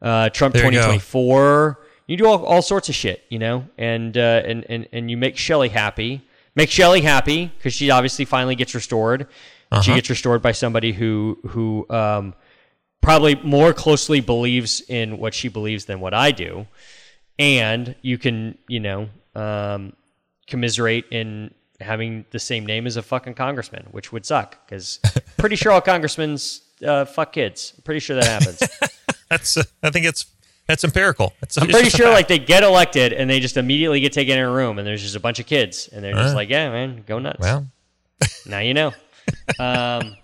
Uh, 0.02 0.30
Trump 0.30 0.56
twenty 0.56 0.78
twenty 0.78 0.98
four. 0.98 1.22
you 1.28 1.36
twenty 1.36 1.36
go. 1.36 1.78
twenty 1.78 1.78
four. 1.78 1.80
You 2.08 2.16
do 2.16 2.26
all, 2.26 2.44
all 2.44 2.60
sorts 2.60 2.88
of 2.88 2.96
shit, 2.96 3.22
you 3.28 3.38
know, 3.38 3.68
and 3.78 4.18
uh, 4.18 4.42
and 4.44 4.66
and 4.68 4.88
and 4.92 5.08
you 5.08 5.16
make 5.16 5.36
Shelly 5.36 5.68
happy. 5.68 6.22
Make 6.56 6.70
Shelly 6.70 7.02
happy 7.02 7.52
because 7.56 7.72
she 7.72 7.92
obviously 7.92 8.24
finally 8.24 8.56
gets 8.56 8.74
restored. 8.74 9.28
Uh-huh. 9.70 9.82
She 9.82 9.94
gets 9.94 10.10
restored 10.10 10.42
by 10.42 10.50
somebody 10.50 10.92
who 10.92 11.38
who 11.50 11.86
um, 11.88 12.34
probably 13.00 13.36
more 13.36 13.72
closely 13.72 14.18
believes 14.18 14.80
in 14.88 15.18
what 15.18 15.34
she 15.34 15.46
believes 15.46 15.84
than 15.84 16.00
what 16.00 16.14
I 16.14 16.32
do, 16.32 16.66
and 17.38 17.94
you 18.02 18.18
can 18.18 18.58
you 18.66 18.80
know 18.80 19.08
um, 19.36 19.92
commiserate 20.50 21.06
in 21.10 21.54
having 21.80 22.26
the 22.30 22.38
same 22.38 22.66
name 22.66 22.86
as 22.86 22.96
a 22.96 23.02
fucking 23.02 23.32
congressman, 23.34 23.86
which 23.90 24.12
would 24.12 24.26
suck 24.26 24.58
because 24.66 24.98
pretty 25.38 25.56
sure 25.56 25.72
all 25.72 25.80
congressmen's 25.80 26.60
uh, 26.86 27.04
fuck 27.06 27.32
kids. 27.32 27.72
I'm 27.76 27.82
pretty 27.82 28.00
sure 28.00 28.16
that 28.16 28.26
happens. 28.26 28.62
That's. 29.30 29.56
Uh, 29.56 29.62
I 29.82 29.90
think 29.90 30.04
it's 30.06 30.26
that's 30.66 30.84
empirical. 30.84 31.32
It's, 31.42 31.56
I'm 31.58 31.68
pretty 31.68 31.88
sure 31.90 32.10
like 32.10 32.28
they 32.28 32.38
get 32.38 32.62
elected 32.62 33.12
and 33.12 33.28
they 33.30 33.40
just 33.40 33.56
immediately 33.56 34.00
get 34.00 34.12
taken 34.12 34.38
in 34.38 34.44
a 34.44 34.50
room 34.50 34.78
and 34.78 34.86
there's 34.86 35.02
just 35.02 35.16
a 35.16 35.20
bunch 35.20 35.38
of 35.40 35.46
kids 35.46 35.88
and 35.92 36.04
they're 36.04 36.12
just 36.14 36.32
Uh. 36.32 36.36
like, 36.36 36.48
yeah, 36.48 36.70
man, 36.70 37.02
go 37.06 37.18
nuts. 37.18 37.40
Well, 37.40 37.66
now 38.46 38.58
you 38.60 38.74
know. 38.74 38.92
Um, 39.58 40.16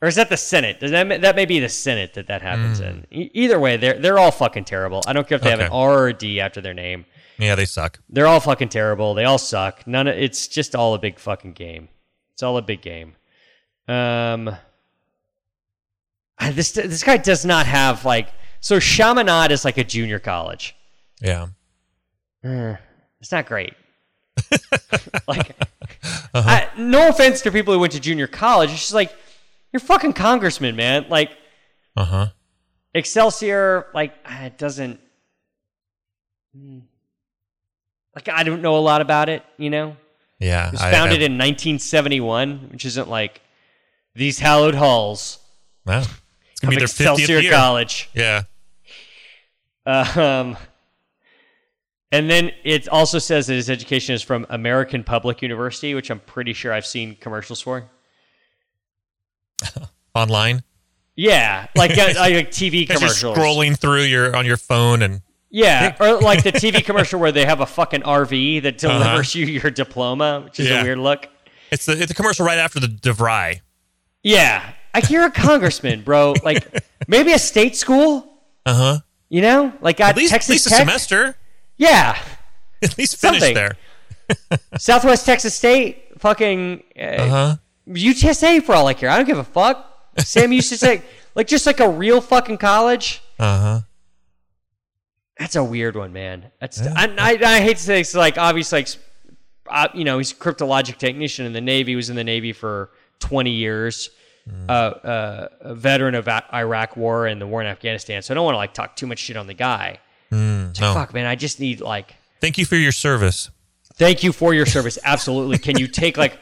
or 0.00 0.08
is 0.08 0.14
that 0.16 0.28
the 0.28 0.36
Senate? 0.36 0.80
Does 0.80 0.90
that 0.90 1.22
that 1.22 1.36
may 1.36 1.44
be 1.46 1.58
the 1.60 1.68
Senate 1.68 2.14
that 2.14 2.26
that 2.28 2.42
happens 2.42 2.80
in? 2.80 3.06
E- 3.10 3.30
either 3.34 3.58
way, 3.58 3.76
they're 3.76 3.98
they're 3.98 4.18
all 4.18 4.30
fucking 4.30 4.64
terrible. 4.64 5.02
I 5.06 5.12
don't 5.12 5.26
care 5.28 5.36
if 5.36 5.42
they 5.42 5.50
have 5.50 5.60
an 5.60 5.70
R 5.72 5.98
or 6.04 6.08
a 6.08 6.12
D 6.14 6.40
after 6.40 6.60
their 6.60 6.74
name. 6.74 7.04
Yeah, 7.38 7.54
they 7.54 7.64
suck. 7.64 7.98
They're 8.08 8.26
all 8.26 8.40
fucking 8.40 8.68
terrible. 8.68 9.14
They 9.14 9.24
all 9.24 9.38
suck. 9.38 9.86
None 9.86 10.06
of 10.06 10.16
it's 10.16 10.48
just 10.48 10.74
all 10.74 10.94
a 10.94 10.98
big 10.98 11.18
fucking 11.18 11.52
game. 11.52 11.88
It's 12.32 12.42
all 12.42 12.56
a 12.56 12.62
big 12.62 12.80
game. 12.82 13.14
Um, 13.88 14.56
this 16.52 16.72
this 16.72 17.02
guy 17.02 17.16
does 17.16 17.44
not 17.44 17.66
have 17.66 18.04
like 18.04 18.28
so 18.60 18.78
Chaminade 18.78 19.52
is 19.52 19.64
like 19.64 19.78
a 19.78 19.84
junior 19.84 20.18
college. 20.18 20.74
Yeah. 21.20 21.48
Eh, 22.42 22.76
it's 23.20 23.32
not 23.32 23.46
great. 23.46 23.74
like, 25.28 25.56
I, 26.34 26.68
no 26.76 27.08
offense 27.08 27.40
to 27.42 27.52
people 27.52 27.72
who 27.72 27.80
went 27.80 27.92
to 27.92 28.00
junior 28.00 28.26
college. 28.26 28.70
It's 28.70 28.80
just 28.80 28.94
like 28.94 29.14
you're 29.72 29.80
fucking 29.80 30.14
congressman, 30.14 30.76
man. 30.76 31.06
Like 31.08 31.30
Uh 31.96 32.04
huh. 32.04 32.26
Excelsior, 32.94 33.86
like 33.92 34.14
it 34.28 34.56
doesn't. 34.56 35.00
Hmm. 36.56 36.80
Like 38.14 38.28
I 38.28 38.42
don't 38.42 38.62
know 38.62 38.76
a 38.76 38.80
lot 38.80 39.00
about 39.00 39.28
it, 39.28 39.42
you 39.56 39.70
know. 39.70 39.96
Yeah, 40.38 40.68
It 40.68 40.72
was 40.72 40.80
I- 40.82 40.90
founded 40.92 41.20
I- 41.22 41.26
in 41.26 41.32
1971, 41.38 42.68
which 42.72 42.84
isn't 42.84 43.08
like 43.08 43.40
these 44.14 44.38
hallowed 44.38 44.74
halls 44.74 45.38
Wow. 45.86 46.02
It's 46.52 46.60
gonna 46.60 46.70
be 46.70 46.76
their 46.78 46.86
fiftieth 46.88 47.18
Excelsior 47.18 47.40
year. 47.40 47.52
College. 47.52 48.08
Yeah. 48.14 48.42
Um, 49.86 50.56
and 52.10 52.30
then 52.30 52.52
it 52.62 52.88
also 52.88 53.18
says 53.18 53.48
that 53.48 53.54
his 53.54 53.68
education 53.68 54.14
is 54.14 54.22
from 54.22 54.46
American 54.48 55.04
Public 55.04 55.42
University, 55.42 55.94
which 55.94 56.10
I'm 56.10 56.20
pretty 56.20 56.52
sure 56.54 56.72
I've 56.72 56.86
seen 56.86 57.16
commercials 57.16 57.60
for. 57.60 57.90
Online. 60.14 60.62
Yeah, 61.16 61.66
like 61.76 61.90
uh, 61.98 62.12
like 62.16 62.50
TV 62.50 62.88
As 62.88 63.00
you're 63.00 63.10
scrolling 63.10 63.78
through 63.78 64.02
your 64.02 64.34
on 64.34 64.46
your 64.46 64.56
phone 64.56 65.02
and 65.02 65.20
Yeah, 65.56 65.94
or 66.00 66.20
like 66.20 66.42
the 66.42 66.50
TV 66.50 66.84
commercial 66.88 67.20
where 67.20 67.30
they 67.30 67.44
have 67.44 67.60
a 67.60 67.66
fucking 67.66 68.02
RV 68.02 68.62
that 68.64 68.82
Uh-huh. 68.84 68.98
delivers 68.98 69.34
you 69.36 69.46
your 69.46 69.70
diploma, 69.70 70.40
which 70.44 70.58
is 70.58 70.68
Yeah. 70.68 70.80
a 70.80 70.82
weird 70.82 70.98
look. 70.98 71.28
it's 71.70 71.86
the 71.86 71.92
it's 71.92 72.08
the 72.08 72.14
commercial 72.14 72.44
right 72.44 72.58
after 72.58 72.80
the 72.80 72.88
DeVry. 72.88 73.60
Yeah, 74.24 74.72
like 74.94 75.10
you're 75.10 75.26
a 75.26 75.30
congressman, 75.30 76.02
bro. 76.02 76.34
Like 76.42 76.66
maybe 77.08 77.32
a 77.32 77.38
state 77.38 77.76
school. 77.76 78.26
Uh 78.66 78.74
huh. 78.74 78.98
You 79.28 79.42
know, 79.42 79.72
like 79.80 80.00
At 80.00 80.16
least 80.16 80.32
Texas 80.32 80.50
at 80.50 80.52
least 80.54 80.66
a 80.66 80.70
Tech. 80.70 80.78
semester. 80.80 81.36
Yeah, 81.76 82.18
At 82.82 82.98
least 82.98 83.16
finish 83.16 83.40
Something. 83.40 83.54
there. 83.54 83.76
Southwest 84.78 85.24
Texas 85.26 85.54
State, 85.54 86.18
fucking 86.20 86.82
uh, 86.98 87.00
Uh 87.02 87.28
huh. 87.28 87.56
UTSA 87.88 88.62
for 88.64 88.74
all 88.74 88.86
I 88.88 88.94
care. 88.94 89.08
I 89.10 89.16
don't 89.18 89.26
give 89.26 89.38
a 89.38 89.44
fuck. 89.44 89.90
Sam 90.18 90.52
used 90.52 90.70
to 90.70 90.78
say, 90.78 91.02
like, 91.34 91.46
just 91.46 91.66
like 91.66 91.80
a 91.80 91.88
real 91.88 92.20
fucking 92.20 92.58
college. 92.58 93.22
Uh 93.38 93.60
huh. 93.60 93.80
That's 95.38 95.56
a 95.56 95.64
weird 95.64 95.96
one, 95.96 96.12
man. 96.12 96.50
That's 96.60 96.80
I, 96.80 97.12
I, 97.18 97.38
I 97.44 97.60
hate 97.60 97.76
to 97.76 97.82
say 97.82 98.00
it's 98.00 98.14
like 98.14 98.38
obviously 98.38 98.80
like 98.80 98.88
uh, 99.68 99.88
you 99.94 100.04
know 100.04 100.18
he's 100.18 100.32
a 100.32 100.36
cryptologic 100.36 100.98
technician 100.98 101.46
in 101.46 101.52
the 101.52 101.60
Navy. 101.60 101.92
He 101.92 101.96
was 101.96 102.10
in 102.10 102.16
the 102.16 102.24
Navy 102.24 102.52
for 102.52 102.90
twenty 103.18 103.50
years. 103.50 104.10
Uh, 104.68 104.72
uh, 104.72 105.48
a 105.62 105.74
veteran 105.74 106.14
of 106.14 106.28
Iraq 106.28 106.98
War 106.98 107.26
and 107.26 107.40
the 107.40 107.46
war 107.46 107.62
in 107.62 107.66
Afghanistan. 107.66 108.20
So 108.20 108.32
I 108.32 108.36
don't 108.36 108.44
want 108.44 108.54
to 108.54 108.58
like 108.58 108.74
talk 108.74 108.94
too 108.94 109.06
much 109.06 109.18
shit 109.18 109.38
on 109.38 109.46
the 109.46 109.54
guy. 109.54 110.00
Like, 110.30 110.80
no. 110.80 110.92
fuck, 110.92 111.14
man. 111.14 111.24
I 111.24 111.34
just 111.34 111.60
need 111.60 111.80
like 111.80 112.14
Thank 112.42 112.58
you 112.58 112.66
for 112.66 112.76
your 112.76 112.92
service. 112.92 113.50
thank 113.94 114.22
you 114.22 114.32
for 114.32 114.52
your 114.52 114.66
service. 114.66 114.98
Absolutely. 115.02 115.56
Can 115.56 115.78
you 115.78 115.88
take 115.88 116.18
like 116.18 116.38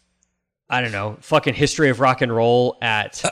I 0.70 0.80
don't 0.80 0.92
know, 0.92 1.18
fucking 1.20 1.54
history 1.54 1.90
of 1.90 2.00
rock 2.00 2.22
and 2.22 2.34
roll 2.34 2.78
at 2.80 3.22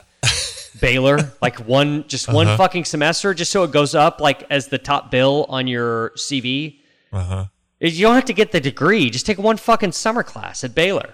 Baylor, 0.81 1.31
like 1.41 1.59
one 1.67 2.07
just 2.07 2.27
one 2.31 2.47
Uh-huh. 2.47 2.57
fucking 2.57 2.85
semester, 2.85 3.33
just 3.33 3.51
so 3.51 3.63
it 3.63 3.71
goes 3.71 3.95
up 3.95 4.19
like 4.21 4.43
as 4.49 4.67
the 4.67 4.77
top 4.77 5.11
bill 5.11 5.45
on 5.49 5.67
your 5.67 6.11
CV. 6.17 6.79
Uh 7.13 7.23
huh. 7.23 7.45
You 7.79 8.01
don't 8.05 8.15
have 8.15 8.25
to 8.25 8.33
get 8.33 8.51
the 8.51 8.59
degree. 8.61 9.09
Just 9.09 9.25
take 9.25 9.37
one 9.37 9.57
fucking 9.57 9.91
summer 9.91 10.23
class 10.23 10.63
at 10.63 10.73
Baylor 10.73 11.13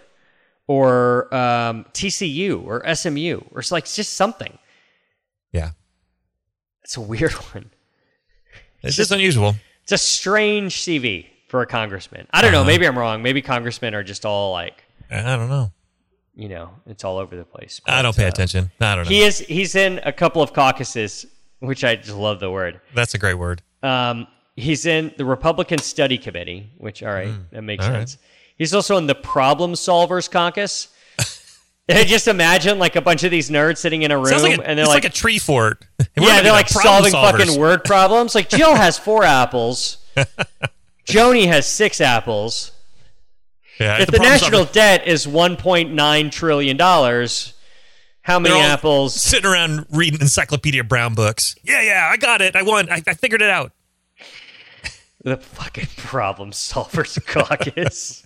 or 0.68 1.34
um, 1.34 1.86
TCU 1.94 2.64
or 2.66 2.84
SMU 2.96 3.42
or 3.52 3.60
it's 3.60 3.72
like 3.72 3.84
it's 3.84 3.96
just 3.96 4.14
something. 4.14 4.58
Yeah. 5.52 5.72
It's 6.84 6.98
a 6.98 7.02
weird 7.02 7.32
one. 7.54 7.72
It's 8.84 8.96
just 8.96 9.12
unusual. 9.12 9.56
It's 9.84 9.92
a 9.92 9.98
strange 9.98 10.78
CV 10.78 11.28
for 11.48 11.62
a 11.62 11.66
congressman. 11.68 12.28
I 12.32 12.42
don't 12.42 12.52
know. 12.52 12.62
Uh-huh. 12.62 12.68
Maybe 12.68 12.88
I'm 12.88 12.98
wrong. 12.98 13.22
Maybe 13.22 13.42
congressmen 13.42 13.94
are 13.94 14.04
just 14.04 14.26
all 14.26 14.52
like, 14.54 14.84
I 15.10 15.22
don't 15.36 15.50
know. 15.50 15.72
You 16.36 16.50
know, 16.50 16.72
it's 16.86 17.04
all 17.04 17.18
over 17.18 17.36
the 17.36 17.44
place. 17.44 17.82
I 17.86 18.02
don't 18.02 18.16
pay 18.16 18.26
uh, 18.26 18.30
attention. 18.30 18.72
I 18.80 18.96
don't 18.96 19.06
know. 19.06 19.10
He 19.10 19.22
is. 19.22 19.40
He's 19.40 19.76
in 19.76 20.00
a 20.04 20.14
couple 20.14 20.42
of 20.42 20.54
caucuses, 20.54 21.26
which 21.60 21.84
I 21.84 21.96
just 21.96 22.18
love 22.18 22.40
the 22.40 22.52
word. 22.52 22.82
That's 22.94 23.14
a 23.14 23.18
great 23.18 23.36
word. 23.36 23.62
Um, 23.84 24.28
he's 24.56 24.86
in 24.86 25.14
the 25.18 25.26
Republican 25.26 25.80
Study 25.80 26.18
Committee, 26.18 26.72
which 26.78 27.04
all 27.04 27.14
right, 27.14 27.32
that 27.52 27.62
makes 27.62 27.86
sense. 27.86 28.18
He's 28.58 28.74
also 28.74 28.98
in 28.98 29.08
the 29.08 29.16
Problem 29.16 29.74
Solvers 29.74 30.30
Caucus. 30.30 30.90
Just 31.90 32.28
imagine 32.28 32.80
like 32.80 32.96
a 32.96 33.02
bunch 33.02 33.24
of 33.24 33.32
these 33.32 33.50
nerds 33.50 33.78
sitting 33.78 34.04
in 34.04 34.12
a 34.12 34.18
room, 34.18 34.42
like 34.42 34.60
a, 34.60 34.68
and 34.68 34.78
they're 34.78 34.84
it's 34.84 34.90
like, 34.90 35.04
like, 35.04 35.12
a 35.12 35.16
tree 35.16 35.40
fort. 35.40 35.84
Yeah, 36.18 36.42
they're 36.42 36.52
like 36.52 36.70
solving 36.70 37.14
solvers. 37.14 37.40
fucking 37.40 37.60
word 37.60 37.84
problems. 37.84 38.36
Like 38.36 38.50
Jill 38.50 38.76
has 38.76 38.98
four 38.98 39.24
apples, 39.24 39.98
Joni 41.08 41.48
has 41.48 41.66
six 41.66 42.00
apples. 42.00 42.72
Yeah, 43.82 44.00
If 44.00 44.08
the, 44.08 44.18
problem 44.18 44.32
national 44.32 44.66
debt 44.66 45.08
is 45.08 45.26
1.9 45.26 46.32
trillion 46.32 46.78
dollars, 46.78 47.54
how 48.22 48.38
many 48.38 48.60
apples? 48.60 49.16
sitting 49.16 49.50
around 49.50 49.88
reading 49.92 50.22
Encyclopedia 50.22 50.84
Brown 50.84 51.16
books. 51.16 51.56
Yeah, 51.64 51.82
yeah, 51.82 52.08
I 52.12 52.18
got 52.18 52.42
it. 52.42 52.56
I 52.56 52.62
won. 52.62 52.90
I, 52.92 53.02
I 53.08 53.14
figured 53.16 53.42
it 53.42 53.50
out. 53.50 53.72
The 55.24 55.38
fucking 55.38 55.88
problem 55.98 56.52
solvers 56.52 57.24
caucus. 57.26 58.26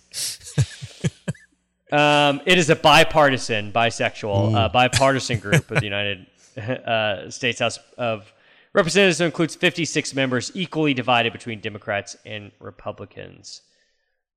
um, 1.91 2.41
it 2.45 2.58
is 2.58 2.70
a 2.70 2.76
bipartisan, 2.76 3.72
bisexual, 3.72 4.56
uh, 4.56 4.70
bipartisan 4.70 5.39
group 5.39 5.72
of 5.72 5.80
the 5.80 5.84
United 5.86 6.26
uh, 6.58 7.30
States 7.30 7.60
House 7.60 7.80
of 7.97 8.32
Representatives 8.74 9.20
that 9.20 9.26
includes 9.26 9.56
56 9.56 10.14
members, 10.14 10.51
equally 10.53 10.93
divided 10.93 11.32
between 11.32 11.62
Democrats 11.62 12.18
and 12.26 12.51
Republicans. 12.60 13.62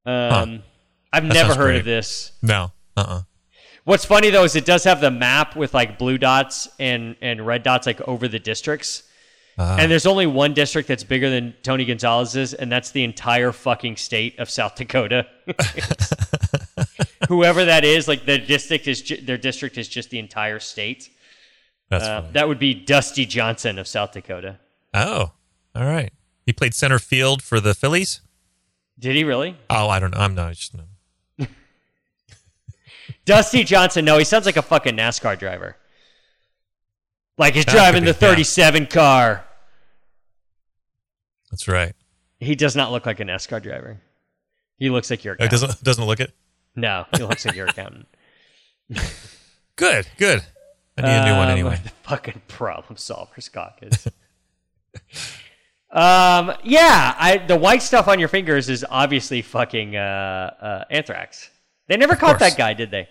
Um, 0.06 0.62
I've 1.12 1.24
never 1.24 1.54
heard 1.54 1.64
great. 1.68 1.78
of 1.80 1.84
this. 1.84 2.32
No. 2.42 2.72
Uh. 2.96 3.04
uh 3.06 3.20
What's 3.84 4.04
funny 4.04 4.28
though 4.28 4.44
is 4.44 4.54
it 4.54 4.66
does 4.66 4.84
have 4.84 5.00
the 5.00 5.10
map 5.10 5.56
with 5.56 5.72
like 5.72 5.98
blue 5.98 6.18
dots 6.18 6.68
and 6.78 7.16
and 7.22 7.46
red 7.46 7.62
dots 7.62 7.86
like 7.86 8.00
over 8.02 8.28
the 8.28 8.38
districts. 8.38 9.04
and 9.56 9.90
there's 9.90 10.04
only 10.06 10.26
one 10.26 10.52
district 10.54 10.86
that's 10.88 11.02
bigger 11.04 11.30
than 11.30 11.54
Tony 11.62 11.84
Gonzales's, 11.86 12.52
and 12.54 12.70
that's 12.70 12.90
the 12.92 13.02
entire 13.02 13.50
fucking 13.50 13.96
state 13.96 14.38
of 14.38 14.48
South 14.50 14.74
Dakota. 14.76 15.26
Whoever 17.28 17.64
that 17.64 17.84
is, 17.84 18.06
like 18.08 18.24
their 18.24 18.38
district 18.38 18.86
is 18.86 19.02
ju- 19.02 19.20
their 19.20 19.36
district 19.38 19.76
is 19.78 19.88
just 19.88 20.10
the 20.10 20.18
entire 20.18 20.60
state. 20.60 21.10
That's 21.90 22.04
Uh, 22.04 22.26
that 22.32 22.46
would 22.48 22.58
be 22.58 22.74
Dusty 22.74 23.26
Johnson 23.26 23.78
of 23.78 23.88
South 23.88 24.12
Dakota. 24.12 24.58
Oh, 24.94 25.32
all 25.74 25.84
right. 25.86 26.12
He 26.46 26.52
played 26.52 26.74
center 26.74 26.98
field 26.98 27.42
for 27.42 27.58
the 27.60 27.74
Phillies. 27.74 28.20
Did 28.98 29.16
he 29.16 29.24
really? 29.24 29.56
Oh, 29.68 29.88
I 29.88 29.98
don't 29.98 30.14
know. 30.14 30.20
I'm 30.20 30.34
not. 30.34 30.48
I 30.50 30.52
just 30.52 30.74
know. 30.76 30.84
Dusty 33.28 33.62
Johnson? 33.64 34.04
No, 34.04 34.16
he 34.18 34.24
sounds 34.24 34.46
like 34.46 34.56
a 34.56 34.62
fucking 34.62 34.96
NASCAR 34.96 35.38
driver. 35.38 35.76
Like 37.36 37.54
he's 37.54 37.64
That 37.66 37.72
driving 37.74 38.04
the 38.04 38.14
be, 38.14 38.26
yeah. 38.26 38.30
37 38.32 38.86
car. 38.86 39.44
That's 41.50 41.68
right. 41.68 41.94
He 42.40 42.54
does 42.54 42.74
not 42.74 42.90
look 42.90 43.06
like 43.06 43.20
a 43.20 43.24
NASCAR 43.24 43.62
driver. 43.62 44.00
He 44.78 44.90
looks 44.90 45.10
like 45.10 45.24
your 45.24 45.34
It 45.34 45.42
accountant. 45.44 45.60
doesn't 45.62 45.84
doesn't 45.84 46.04
look 46.04 46.20
it. 46.20 46.32
No, 46.74 47.04
he 47.16 47.22
looks 47.22 47.44
like 47.44 47.54
your 47.56 47.66
accountant. 47.68 48.06
Good. 49.76 50.06
Good. 50.16 50.42
I 50.96 51.02
need 51.02 51.08
a 51.08 51.24
new 51.26 51.36
one 51.36 51.46
Um, 51.48 51.52
anyway. 51.52 51.80
The 51.82 51.90
fucking 52.02 52.42
problem 52.48 52.96
solvers 52.96 53.52
caucus. 53.52 54.08
um, 55.90 56.52
yeah, 56.64 57.14
I 57.18 57.42
the 57.46 57.56
white 57.56 57.82
stuff 57.82 58.08
on 58.08 58.18
your 58.18 58.28
fingers 58.28 58.68
is 58.68 58.84
obviously 58.88 59.42
fucking 59.42 59.96
uh, 59.96 60.00
uh, 60.60 60.84
anthrax. 60.90 61.50
They 61.88 61.96
never 61.96 62.14
caught 62.16 62.38
course. 62.38 62.50
that 62.52 62.58
guy, 62.58 62.74
did 62.74 62.90
they? 62.90 63.08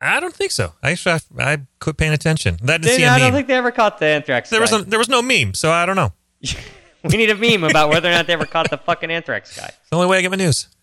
I 0.00 0.18
don't 0.20 0.34
think 0.34 0.50
so. 0.50 0.72
Actually, 0.82 1.20
I, 1.38 1.52
I 1.52 1.58
quit 1.78 1.96
paying 1.98 2.12
attention. 2.12 2.56
That 2.62 2.80
didn't 2.80 2.84
They- 2.92 2.96
see 2.98 3.02
a 3.04 3.08
I 3.08 3.12
meme. 3.18 3.20
don't 3.20 3.32
think 3.32 3.48
they 3.48 3.54
ever 3.54 3.70
caught 3.70 3.98
the 3.98 4.06
anthrax. 4.06 4.48
there 4.50 4.60
was 4.60 4.72
a, 4.72 4.78
there 4.82 4.98
was 4.98 5.08
no 5.08 5.20
meme, 5.22 5.52
so 5.54 5.70
I 5.70 5.84
don't 5.86 5.96
know. 5.96 6.12
we 7.04 7.16
need 7.16 7.30
a 7.30 7.34
meme 7.34 7.64
about 7.64 7.90
whether 7.90 8.08
or 8.08 8.12
not 8.12 8.26
they 8.26 8.32
ever 8.32 8.46
caught 8.46 8.70
the 8.70 8.78
fucking 8.78 9.10
anthrax 9.10 9.56
guy. 9.58 9.66
It's 9.66 9.90
the 9.90 9.96
only 9.96 10.08
way 10.08 10.18
I 10.18 10.22
get 10.22 10.30
my 10.30 10.36
news. 10.36 10.68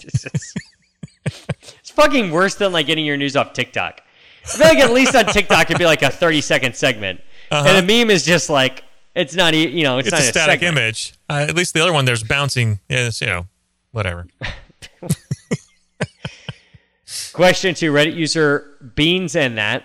It's, 0.00 1.90
fucking 1.90 2.30
worse 2.30 2.54
than 2.54 2.72
like 2.72 2.86
getting 2.86 3.04
your 3.04 3.16
news 3.16 3.36
off 3.36 3.52
TikTok. 3.52 4.00
I 4.44 4.48
feel 4.48 4.66
like 4.68 4.78
at 4.78 4.92
least 4.92 5.14
on 5.16 5.26
TikTok 5.26 5.62
it'd 5.68 5.78
be 5.78 5.84
like 5.84 6.02
a 6.02 6.10
thirty 6.10 6.40
second 6.40 6.76
segment, 6.76 7.20
and 7.50 7.76
a 7.76 7.82
meme 7.82 8.10
is 8.10 8.24
just 8.24 8.48
like 8.48 8.84
it's 9.14 9.34
not 9.34 9.54
you 9.54 9.82
know 9.82 9.98
it's, 9.98 10.08
It's 10.08 10.12
not 10.12 10.20
a 10.20 10.24
static 10.24 10.60
segment. 10.60 10.78
image. 10.78 11.14
Uh, 11.28 11.46
at 11.48 11.54
least 11.56 11.74
the 11.74 11.80
other 11.80 11.92
one, 11.92 12.04
there's 12.04 12.22
bouncing. 12.22 12.78
Is 12.88 13.20
you 13.20 13.26
know, 13.26 13.46
whatever. 13.90 14.26
Question 17.38 17.72
two: 17.72 17.92
Reddit 17.92 18.16
user 18.16 18.74
Beans 18.96 19.36
and 19.36 19.58
that, 19.58 19.84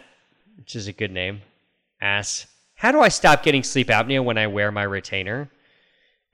which 0.58 0.76
is 0.76 0.88
a 0.88 0.92
good 0.92 1.12
name, 1.12 1.44
asks, 2.02 2.48
"How 2.74 2.92
do 2.92 3.00
I 3.00 3.10
stop 3.10 3.44
getting 3.44 3.62
sleep 3.62 3.90
apnea 3.90 4.24
when 4.24 4.40
I 4.40 4.48
wear 4.48 4.72
my 4.72 4.82
retainer? 4.82 5.52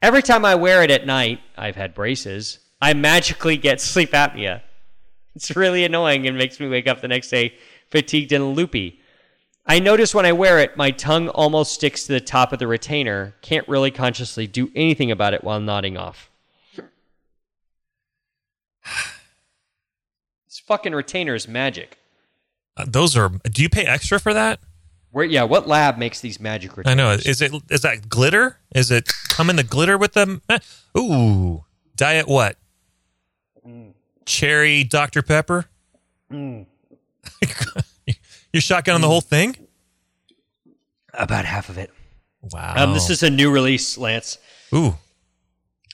Every 0.01 0.21
time 0.21 0.45
I 0.45 0.55
wear 0.55 0.81
it 0.81 0.89
at 0.89 1.05
night, 1.05 1.41
I've 1.57 1.75
had 1.75 1.93
braces. 1.93 2.59
I 2.81 2.93
magically 2.93 3.57
get 3.57 3.81
sleep 3.81 4.11
apnea. 4.11 4.61
It's 5.35 5.53
really 5.57 5.83
annoying 5.83 6.25
and 6.25 6.37
makes 6.37 6.57
me 6.57 6.69
wake 6.69 6.87
up 6.87 7.01
the 7.01 7.09
next 7.09 7.29
day 7.31 7.55
fatigued 7.91 8.31
and 8.31 8.55
loopy. 8.55 9.01
I 9.65 9.79
notice 9.79 10.15
when 10.15 10.25
I 10.25 10.31
wear 10.31 10.59
it, 10.59 10.77
my 10.77 10.89
tongue 10.89 11.27
almost 11.27 11.73
sticks 11.73 12.05
to 12.05 12.13
the 12.13 12.21
top 12.21 12.53
of 12.53 12.59
the 12.59 12.67
retainer. 12.67 13.35
Can't 13.41 13.67
really 13.67 13.91
consciously 13.91 14.47
do 14.47 14.71
anything 14.73 15.11
about 15.11 15.33
it 15.33 15.43
while 15.43 15.59
nodding 15.59 15.97
off." 15.97 16.29
Fucking 20.69 20.93
retainer 20.93 21.33
is 21.33 21.47
magic. 21.47 21.97
Uh, 22.77 22.85
those 22.87 23.17
are. 23.17 23.29
Do 23.29 23.63
you 23.63 23.69
pay 23.69 23.85
extra 23.85 24.19
for 24.19 24.35
that? 24.35 24.59
Where 25.09 25.25
yeah, 25.25 25.41
what 25.41 25.67
lab 25.67 25.97
makes 25.97 26.21
these 26.21 26.39
magic 26.39 26.77
retainers? 26.77 26.91
I 26.91 26.93
know. 26.93 27.11
Is 27.13 27.41
it 27.41 27.51
is 27.71 27.81
that 27.81 28.07
glitter? 28.07 28.59
Is 28.75 28.91
it 28.91 29.09
come 29.29 29.49
in 29.49 29.55
the 29.55 29.63
glitter 29.63 29.97
with 29.97 30.13
them? 30.13 30.43
Eh, 30.47 30.59
Ooh, 30.95 31.65
diet 31.95 32.27
what? 32.27 32.55
cherry 34.25 34.83
Dr. 34.83 35.23
Pepper. 35.23 35.65
Mm. 36.31 36.67
You're 38.53 38.61
shotgunning 38.61 39.01
the 39.01 39.07
whole 39.07 39.21
thing? 39.21 39.55
About 41.15 41.45
half 41.45 41.69
of 41.69 41.79
it. 41.79 41.91
Wow. 42.41 42.75
Um, 42.77 42.93
this 42.93 43.09
is 43.09 43.23
a 43.23 43.29
new 43.31 43.49
release, 43.49 43.97
Lance. 43.97 44.37
Ooh. 44.73 44.97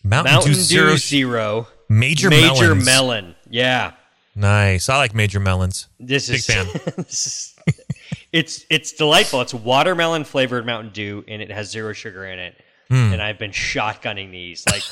Mountain, 0.03 0.33
Mountain 0.33 0.51
Dew 0.51 0.57
Dew 0.57 0.61
Zero. 0.63 0.95
Zero. 0.97 1.67
Major, 1.87 2.29
Major 2.29 2.75
melons. 2.75 2.85
melon. 2.85 3.35
Yeah. 3.49 3.93
Nice. 4.35 4.89
I 4.89 4.97
like 4.97 5.13
major 5.15 5.39
melons. 5.39 5.87
This 5.99 6.27
Big 6.27 6.37
is 6.39 6.45
fan. 6.45 6.67
this 6.97 7.27
is- 7.27 7.51
it's 8.31 8.65
it's 8.69 8.91
delightful. 8.91 9.41
It's 9.41 9.53
watermelon 9.53 10.23
flavored 10.23 10.65
Mountain 10.65 10.93
Dew, 10.93 11.23
and 11.27 11.41
it 11.41 11.49
has 11.51 11.71
zero 11.71 11.93
sugar 11.93 12.25
in 12.25 12.37
it. 12.37 12.61
Hmm. 12.89 13.13
And 13.13 13.21
I've 13.21 13.39
been 13.39 13.51
shotgunning 13.51 14.29
these. 14.31 14.63
Like 14.67 14.83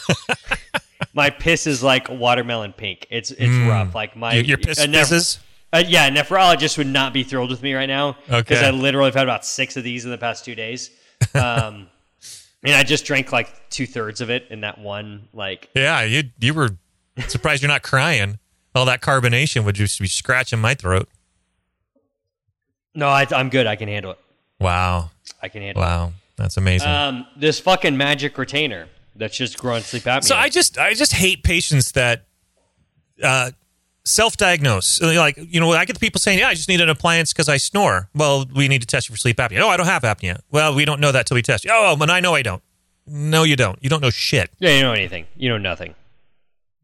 my 1.14 1.30
piss 1.30 1.68
is 1.68 1.84
like 1.84 2.10
watermelon 2.10 2.74
pink. 2.74 3.06
It's 3.12 3.30
it's 3.32 3.68
rough. 3.70 3.94
Like 3.94 4.16
my. 4.16 4.34
Your, 4.36 4.44
your 4.44 4.58
piss 4.58 4.80
a 4.80 4.88
neph- 4.88 5.04
pisses? 5.12 5.40
uh, 5.72 5.84
yeah, 5.86 6.08
a 6.08 6.12
nephrologist 6.12 6.78
would 6.80 6.88
not 6.88 7.14
be 7.14 7.24
thrilled 7.24 7.52
with 7.52 7.62
me 7.62 7.74
right 7.76 7.86
now 7.86 8.14
because 8.28 8.58
Okay. 8.60 8.66
I 8.68 8.72
literally 8.72 9.08
have 9.10 9.16
had 9.16 9.24
about 9.26 9.46
six 9.46 9.78
of 9.78 9.84
these 9.84 10.06
in 10.06 10.10
the 10.12 10.18
past 10.18 10.46
two 10.46 10.56
days. 10.56 10.90
Um, 11.36 11.88
and 12.64 12.74
I 12.76 12.84
just 12.84 13.06
drank 13.06 13.32
like 13.32 13.70
two 13.70 13.86
thirds 13.86 14.22
of 14.22 14.30
it 14.32 14.48
in 14.50 14.62
that 14.62 14.80
one. 14.80 15.28
Like 15.34 15.70
Yeah, 15.76 16.02
you 16.04 16.24
you 16.40 16.54
were 16.56 16.70
surprised 17.28 17.62
you're 17.62 17.70
not 17.72 17.84
crying. 17.84 18.40
All 18.76 18.86
that 18.86 19.02
carbonation 19.02 19.66
would 19.66 19.76
just 19.76 20.00
be 20.00 20.08
scratching 20.08 20.60
my 20.60 20.74
throat. 20.74 21.08
no, 22.96 23.08
I, 23.08 23.28
I'm 23.32 23.50
good. 23.50 23.68
I 23.68 23.76
can 23.76 23.88
handle 23.88 24.12
it. 24.12 24.20
Wow. 24.60 25.12
I 25.42 25.48
can 25.50 25.62
handle 25.62 25.82
it. 25.84 25.86
Wow. 25.86 26.14
That's 26.38 26.58
amazing. 26.58 26.90
Um, 26.90 27.28
this 27.38 27.60
fucking 27.60 27.96
magic 27.98 28.38
retainer 28.38 28.88
that's 29.16 29.38
just 29.38 29.58
growing 29.60 29.84
sleep 29.84 30.04
apnea. 30.04 30.24
So 30.24 30.36
I 30.36 30.50
just 30.50 30.78
I 30.80 30.94
just 30.96 31.14
hate 31.14 31.44
patients 31.44 31.92
that 31.92 32.26
uh, 33.22 33.52
self-diagnose. 34.06 35.02
Like 35.02 35.38
you 35.38 35.60
know, 35.60 35.72
I 35.74 35.86
get 35.86 35.94
the 35.94 36.00
people 36.00 36.20
saying, 36.20 36.40
"Yeah, 36.40 36.48
I 36.48 36.56
just 36.56 36.68
need 36.70 36.82
an 36.82 36.90
appliance 36.90 37.32
because 37.34 37.50
I 37.50 37.58
snore." 37.58 38.10
Well, 38.16 38.46
we 38.56 38.68
need 38.68 38.82
to 38.82 38.88
test 38.88 39.10
you 39.10 39.14
for 39.14 39.20
sleep 39.20 39.38
apnea. 39.38 39.60
Oh, 39.62 39.70
I 39.70 39.78
don't 39.78 39.86
have 39.86 40.02
apnea. 40.02 40.40
Well, 40.50 40.74
we 40.74 40.86
don't 40.86 41.00
know 41.00 41.12
that 41.12 41.28
till 41.28 41.36
we 41.36 41.44
test 41.44 41.66
you. 41.66 41.72
Oh, 41.74 41.96
but 41.96 42.10
I 42.10 42.20
know 42.20 42.34
I 42.34 42.42
don't. 42.42 42.64
No, 43.06 43.44
you 43.44 43.56
don't. 43.56 43.78
You 43.84 43.90
don't 43.90 44.02
know 44.02 44.10
shit. 44.10 44.50
yeah, 44.60 44.76
you 44.76 44.82
know 44.82 44.94
anything. 44.94 45.28
You 45.36 45.50
know 45.50 45.58
nothing. 45.60 45.94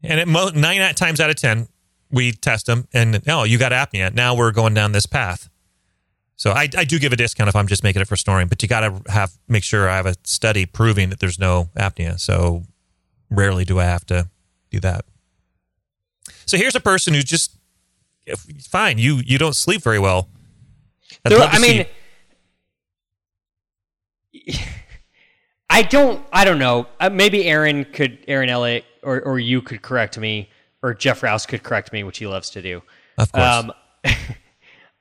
And 0.02 0.20
at 0.20 0.28
mo- 0.28 0.50
nine 0.54 0.94
times 0.94 1.18
out 1.20 1.30
of 1.30 1.36
ten, 1.36 1.68
we 2.10 2.32
test 2.32 2.66
them, 2.66 2.88
and 2.92 3.22
oh, 3.28 3.44
you 3.44 3.58
got 3.58 3.72
apnea. 3.72 4.12
Now 4.14 4.34
we're 4.34 4.52
going 4.52 4.74
down 4.74 4.92
this 4.92 5.06
path. 5.06 5.48
So 6.36 6.52
I, 6.52 6.68
I 6.76 6.84
do 6.84 6.98
give 6.98 7.12
a 7.12 7.16
discount 7.16 7.48
if 7.48 7.56
I'm 7.56 7.66
just 7.66 7.82
making 7.84 8.00
it 8.00 8.08
for 8.08 8.16
snoring, 8.16 8.48
but 8.48 8.62
you 8.62 8.68
got 8.68 8.80
to 8.80 9.12
have 9.12 9.32
make 9.46 9.62
sure 9.62 9.88
I 9.88 9.96
have 9.96 10.06
a 10.06 10.14
study 10.24 10.64
proving 10.64 11.10
that 11.10 11.20
there's 11.20 11.38
no 11.38 11.68
apnea. 11.76 12.18
So 12.18 12.64
rarely 13.30 13.64
do 13.64 13.78
I 13.78 13.84
have 13.84 14.06
to 14.06 14.28
do 14.70 14.80
that. 14.80 15.04
So 16.46 16.56
here's 16.56 16.74
a 16.74 16.80
person 16.80 17.12
who's 17.14 17.24
just 17.24 17.56
fine. 18.60 18.96
You 18.98 19.16
you 19.24 19.36
don't 19.38 19.54
sleep 19.54 19.82
very 19.82 19.98
well. 19.98 20.28
I'd 21.24 21.32
There- 21.32 21.40
I 21.42 21.58
mean, 21.58 21.86
I 25.70 25.82
don't. 25.82 26.24
I 26.32 26.44
don't 26.44 26.58
know. 26.58 26.86
Uh, 26.98 27.10
maybe 27.10 27.44
Aaron 27.44 27.84
could, 27.84 28.18
Aaron 28.26 28.48
Elliott, 28.48 28.84
or 29.02 29.20
or 29.20 29.38
you 29.38 29.62
could 29.62 29.82
correct 29.82 30.18
me, 30.18 30.48
or 30.82 30.94
Jeff 30.94 31.22
Rouse 31.22 31.46
could 31.46 31.62
correct 31.62 31.92
me, 31.92 32.02
which 32.04 32.18
he 32.18 32.26
loves 32.26 32.50
to 32.50 32.62
do. 32.62 32.82
of 33.18 33.30
course. 33.32 33.44
Um, 33.44 33.72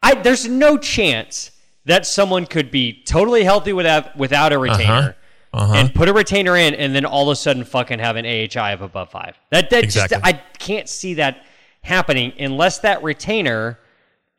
I 0.04 0.16
there's 0.16 0.48
no 0.48 0.78
chance 0.78 1.52
that 1.86 2.06
someone 2.06 2.46
could 2.46 2.72
be 2.72 3.04
totally 3.04 3.44
healthy 3.44 3.74
without 3.74 4.18
without 4.18 4.54
a 4.54 4.58
retainer. 4.58 5.16
Uh-huh. 5.52 5.74
And 5.74 5.92
put 5.96 6.08
a 6.08 6.14
retainer 6.14 6.56
in, 6.56 6.76
and 6.76 6.94
then 6.94 7.06
all 7.06 7.28
of 7.28 7.34
a 7.34 7.36
sudden, 7.36 7.64
fucking 7.64 7.98
have 7.98 8.18
an 8.18 8.24
AHI 8.24 8.72
of 8.72 8.82
above 8.84 9.10
five. 9.10 9.36
That 9.50 9.72
that 9.72 9.84
Exactly. 9.84 10.18
just 10.18 10.26
I 10.28 10.34
can't 10.60 10.88
see 10.88 11.16
that 11.16 11.44
happening 11.82 12.34
unless 12.38 12.78
that 12.80 13.02
retainer 13.02 13.80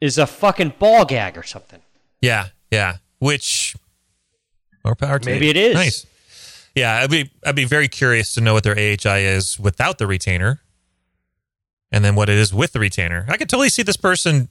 is 0.00 0.18
a 0.18 0.26
fucking 0.26 0.74
ball 0.78 1.04
gag 1.04 1.36
or 1.36 1.42
something. 1.42 1.80
Yeah, 2.20 2.46
yeah. 2.70 2.98
Which 3.18 3.74
more 4.84 4.94
power 4.94 5.18
to 5.18 5.26
Maybe 5.28 5.48
it 5.50 5.56
is. 5.56 5.74
Nice. 5.74 6.06
Yeah, 6.76 7.00
I'd 7.02 7.10
be 7.10 7.28
I'd 7.44 7.56
be 7.56 7.64
very 7.64 7.88
curious 7.88 8.32
to 8.34 8.40
know 8.40 8.54
what 8.54 8.62
their 8.62 8.76
AHI 8.78 9.18
is 9.24 9.58
without 9.58 9.98
the 9.98 10.06
retainer, 10.06 10.60
and 11.92 12.04
then 12.04 12.14
what 12.14 12.28
it 12.28 12.36
is 12.36 12.52
with 12.54 12.72
the 12.72 12.80
retainer. 12.80 13.24
I 13.28 13.36
could 13.36 13.48
totally 13.48 13.68
see 13.68 13.82
this 13.82 13.96
person 13.96 14.48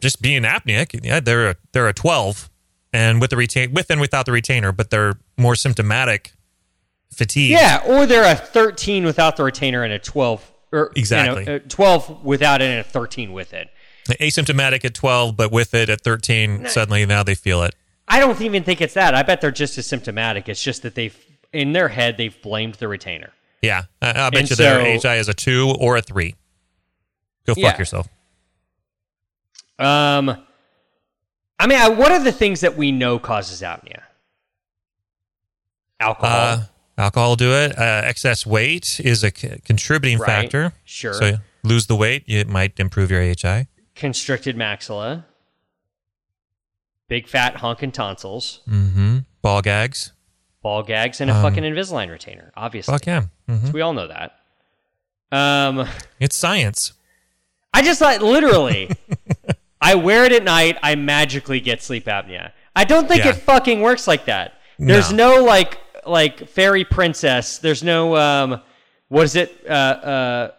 just 0.00 0.20
being 0.20 0.42
apneic. 0.42 0.98
Yeah, 1.04 1.20
they're 1.20 1.50
a, 1.50 1.56
they're 1.72 1.88
a 1.88 1.92
twelve, 1.94 2.50
and 2.92 3.20
with 3.20 3.30
the 3.30 3.36
retain 3.36 3.72
with 3.72 3.90
and 3.90 4.00
without 4.00 4.26
the 4.26 4.32
retainer, 4.32 4.72
but 4.72 4.90
they're 4.90 5.18
more 5.36 5.54
symptomatic 5.54 6.32
fatigue. 7.12 7.50
Yeah, 7.50 7.80
or 7.86 8.06
they're 8.06 8.30
a 8.30 8.36
13 8.36 9.04
without 9.04 9.36
the 9.36 9.44
retainer 9.44 9.82
and 9.82 9.92
a 9.92 9.98
12, 9.98 10.52
or 10.72 10.78
you 10.78 10.82
know, 10.84 10.90
Exactly. 10.96 11.60
12 11.60 12.24
without 12.24 12.60
it 12.60 12.66
and 12.66 12.80
a 12.80 12.84
13 12.84 13.32
with 13.32 13.54
it. 13.54 13.68
asymptomatic 14.08 14.84
at 14.84 14.94
twelve, 14.94 15.36
but 15.36 15.50
with 15.52 15.74
it 15.74 15.88
at 15.88 16.00
thirteen, 16.02 16.66
suddenly 16.68 17.04
now 17.06 17.22
they 17.22 17.34
feel 17.34 17.62
it. 17.62 17.74
I 18.06 18.20
don't 18.20 18.40
even 18.40 18.64
think 18.64 18.80
it's 18.80 18.94
that. 18.94 19.14
I 19.14 19.22
bet 19.22 19.40
they're 19.42 19.50
just 19.50 19.76
as 19.78 19.86
symptomatic. 19.86 20.48
It's 20.48 20.62
just 20.62 20.82
that 20.82 20.94
they've 20.94 21.16
in 21.52 21.72
their 21.72 21.88
head 21.88 22.16
they've 22.16 22.40
blamed 22.42 22.74
the 22.76 22.88
retainer. 22.88 23.30
Yeah, 23.62 23.82
I, 24.00 24.10
I 24.10 24.30
bet 24.30 24.40
And 24.40 24.50
you 24.50 24.56
their 24.56 24.98
so- 25.00 25.08
AHI 25.08 25.16
is 25.16 25.28
a 25.28 25.34
two 25.34 25.74
or 25.78 25.96
a 25.96 26.02
three. 26.02 26.34
Go 27.48 27.54
fuck 27.54 27.62
Yeah. 27.62 27.78
yourself. 27.78 28.08
Um, 29.78 30.44
I 31.58 31.66
mean, 31.66 31.78
I, 31.78 31.88
what 31.88 32.12
are 32.12 32.22
the 32.22 32.30
things 32.32 32.60
that 32.60 32.76
we 32.76 32.92
know 32.92 33.18
causes 33.18 33.62
apnea? 33.62 34.02
Alcohol, 35.98 36.30
Uh, 36.36 36.64
alcohol 36.98 37.28
will 37.30 37.36
do 37.36 37.52
it. 37.54 37.78
Uh, 37.78 38.02
excess 38.04 38.44
weight 38.44 39.00
is 39.00 39.24
a 39.24 39.30
c- 39.34 39.58
contributing 39.64 40.18
Right. 40.18 40.26
factor. 40.26 40.72
Sure. 40.84 41.14
So 41.14 41.38
lose 41.62 41.86
the 41.86 41.96
weight, 41.96 42.24
it 42.26 42.48
might 42.48 42.78
improve 42.78 43.10
your 43.10 43.22
AHI. 43.22 43.66
constricted 43.94 44.56
maxilla, 44.56 45.24
big 47.08 47.26
fat 47.26 47.56
honking 47.56 47.90
tonsils, 47.92 48.60
Mm-hmm. 48.68 49.18
Ball 49.42 49.62
gags. 49.62 50.12
ball 50.62 50.82
gags, 50.82 51.20
and 51.20 51.30
a 51.30 51.34
fucking 51.40 51.64
Invisalign 51.64 52.10
retainer. 52.10 52.52
Obviously, 52.56 52.92
Fuck 52.92 53.06
yeah. 53.06 53.22
hmm 53.48 53.70
we 53.72 53.80
all 53.80 53.94
know 53.94 54.06
that. 54.06 54.34
Um. 55.32 55.88
It's 56.20 56.36
science. 56.36 56.92
I 57.74 57.82
just 57.82 58.00
like 58.00 58.20
literally. 58.20 58.90
I 59.80 59.94
wear 59.94 60.24
it 60.24 60.32
at 60.32 60.42
night. 60.44 60.78
I 60.82 60.94
magically 60.96 61.60
get 61.60 61.82
sleep 61.82 62.06
apnea. 62.06 62.52
I 62.74 62.84
don't 62.84 63.06
think 63.08 63.24
Yeah. 63.24 63.30
it 63.30 63.36
fucking 63.36 63.80
works 63.80 64.06
like 64.06 64.24
that. 64.26 64.54
There's 64.78 65.12
no, 65.12 65.44
like 65.44 65.78
like 66.06 66.48
fairy 66.48 66.84
princess. 66.84 67.58
There's 67.58 67.82
no 67.82 68.16
um, 68.16 68.62
what 69.08 69.24
is 69.24 69.36
it? 69.36 69.64
Uh, 69.68 69.72
uh, 69.72 70.50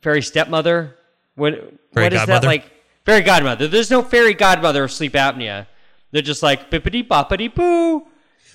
fairy 0.00 0.22
stepmother. 0.22 0.96
What 1.34 1.54
Fairy 1.92 2.06
what 2.06 2.12
is 2.14 2.26
that 2.26 2.44
like? 2.44 2.64
Fairy 3.04 3.22
godmother. 3.22 3.68
There's 3.68 3.90
no 3.90 4.02
fairy 4.02 4.34
godmother 4.34 4.84
of 4.84 4.92
sleep 4.92 5.12
apnea. 5.14 5.66
They're 6.10 6.22
just 6.22 6.42
like 6.42 6.70
bippity 6.70 7.06
boppity 7.06 7.54
boo. 7.54 8.07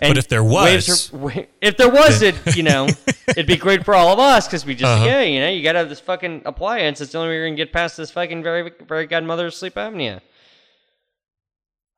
And 0.03 0.11
But 0.11 0.17
if 0.17 0.27
there 0.27 0.43
was- 0.43 1.11
wa- 1.13 1.31
if 1.61 1.77
there 1.77 1.89
was, 1.89 2.21
it 2.21 2.35
you 2.57 2.63
know, 2.63 2.87
it'd 3.29 3.47
be 3.47 3.55
great 3.55 3.85
for 3.85 3.95
all 3.95 4.11
of 4.11 4.19
us 4.19 4.45
because 4.47 4.65
we 4.65 4.75
just 4.75 4.83
Uh-huh. 4.91 5.05
yeah, 5.05 5.21
you 5.21 5.39
know, 5.39 5.47
you 5.49 5.63
gotta 5.63 5.79
have 5.79 5.87
this 5.87 6.01
fucking 6.01 6.41
appliance. 6.45 6.99
It's 6.99 7.13
the 7.13 7.19
only 7.19 7.29
way 7.29 7.35
you're 7.37 7.45
gonna 7.47 7.55
get 7.55 7.71
past 7.71 7.95
this 7.95 8.11
fucking 8.11 8.43
very 8.43 8.69
very 8.85 9.07
godmother 9.07 9.49
sleep 9.49 9.75
apnea. 9.75 10.19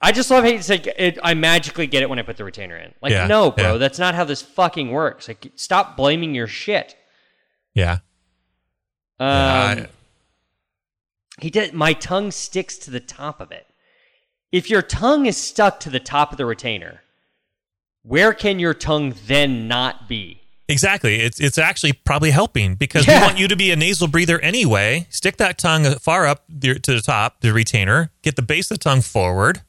I 0.01 0.12
just 0.12 0.30
love 0.30 0.43
how 0.43 0.51
you 0.51 0.62
say 0.62 0.76
it, 0.97 1.18
I 1.24 1.34
magically 1.34 1.88
get 1.88 2.03
it 2.03 2.10
when 2.10 2.20
I 2.20 2.22
put 2.22 2.38
the 2.38 2.43
retainer 2.43 2.78
in. 2.78 2.93
Like, 3.01 3.12
Yeah, 3.12 3.26
no, 3.26 3.49
bro, 3.49 3.72
yeah. 3.74 3.78
that's 3.80 3.97
not 3.97 4.14
how 4.14 4.24
this 4.24 4.41
fucking 4.43 4.91
works. 4.91 5.28
Like, 5.28 5.51
stop 5.56 5.97
blaming 5.97 6.36
your 6.36 6.47
shit. 6.47 6.95
Yeah. 7.74 7.99
Um, 9.20 9.28
I- 9.30 9.88
he 11.39 11.49
did. 11.49 11.74
My 11.74 11.93
tongue 11.93 12.30
sticks 12.32 12.78
to 12.80 12.91
the 12.91 12.99
top 12.99 13.41
of 13.41 13.51
it. 13.51 13.66
If 14.51 14.70
your 14.70 14.82
tongue 14.84 15.26
is 15.26 15.38
stuck 15.38 15.80
to 15.82 15.89
the 15.89 15.99
top 15.99 16.32
of 16.32 16.38
the 16.38 16.45
retainer, 16.45 17.01
where 18.06 18.34
can 18.34 18.60
your 18.60 18.74
tongue 18.74 19.14
then 19.28 19.68
not 19.68 20.08
be? 20.08 20.41
Exactly. 20.68 21.18
It's 21.22 21.39
it's 21.39 21.58
actually 21.58 21.93
probably 21.93 22.32
helping 22.32 22.76
because 22.76 23.06
Yeah. 23.08 23.20
we 23.20 23.26
want 23.28 23.38
you 23.39 23.47
to 23.47 23.56
be 23.56 23.72
a 23.72 23.76
nasal 23.76 24.08
breather 24.08 24.39
anyway. 24.39 25.06
Stick 25.10 25.38
that 25.38 25.58
tongue 25.58 25.86
far 25.99 26.26
up 26.26 26.43
the, 26.49 26.80
to 26.80 26.93
the 26.93 27.01
top, 27.01 27.41
the 27.41 27.53
retainer. 27.53 28.12
Get 28.24 28.36
the 28.36 28.41
base 28.41 28.72
of 28.72 28.80
the 28.80 28.84
tongue 28.84 29.01
forward. 29.01 29.62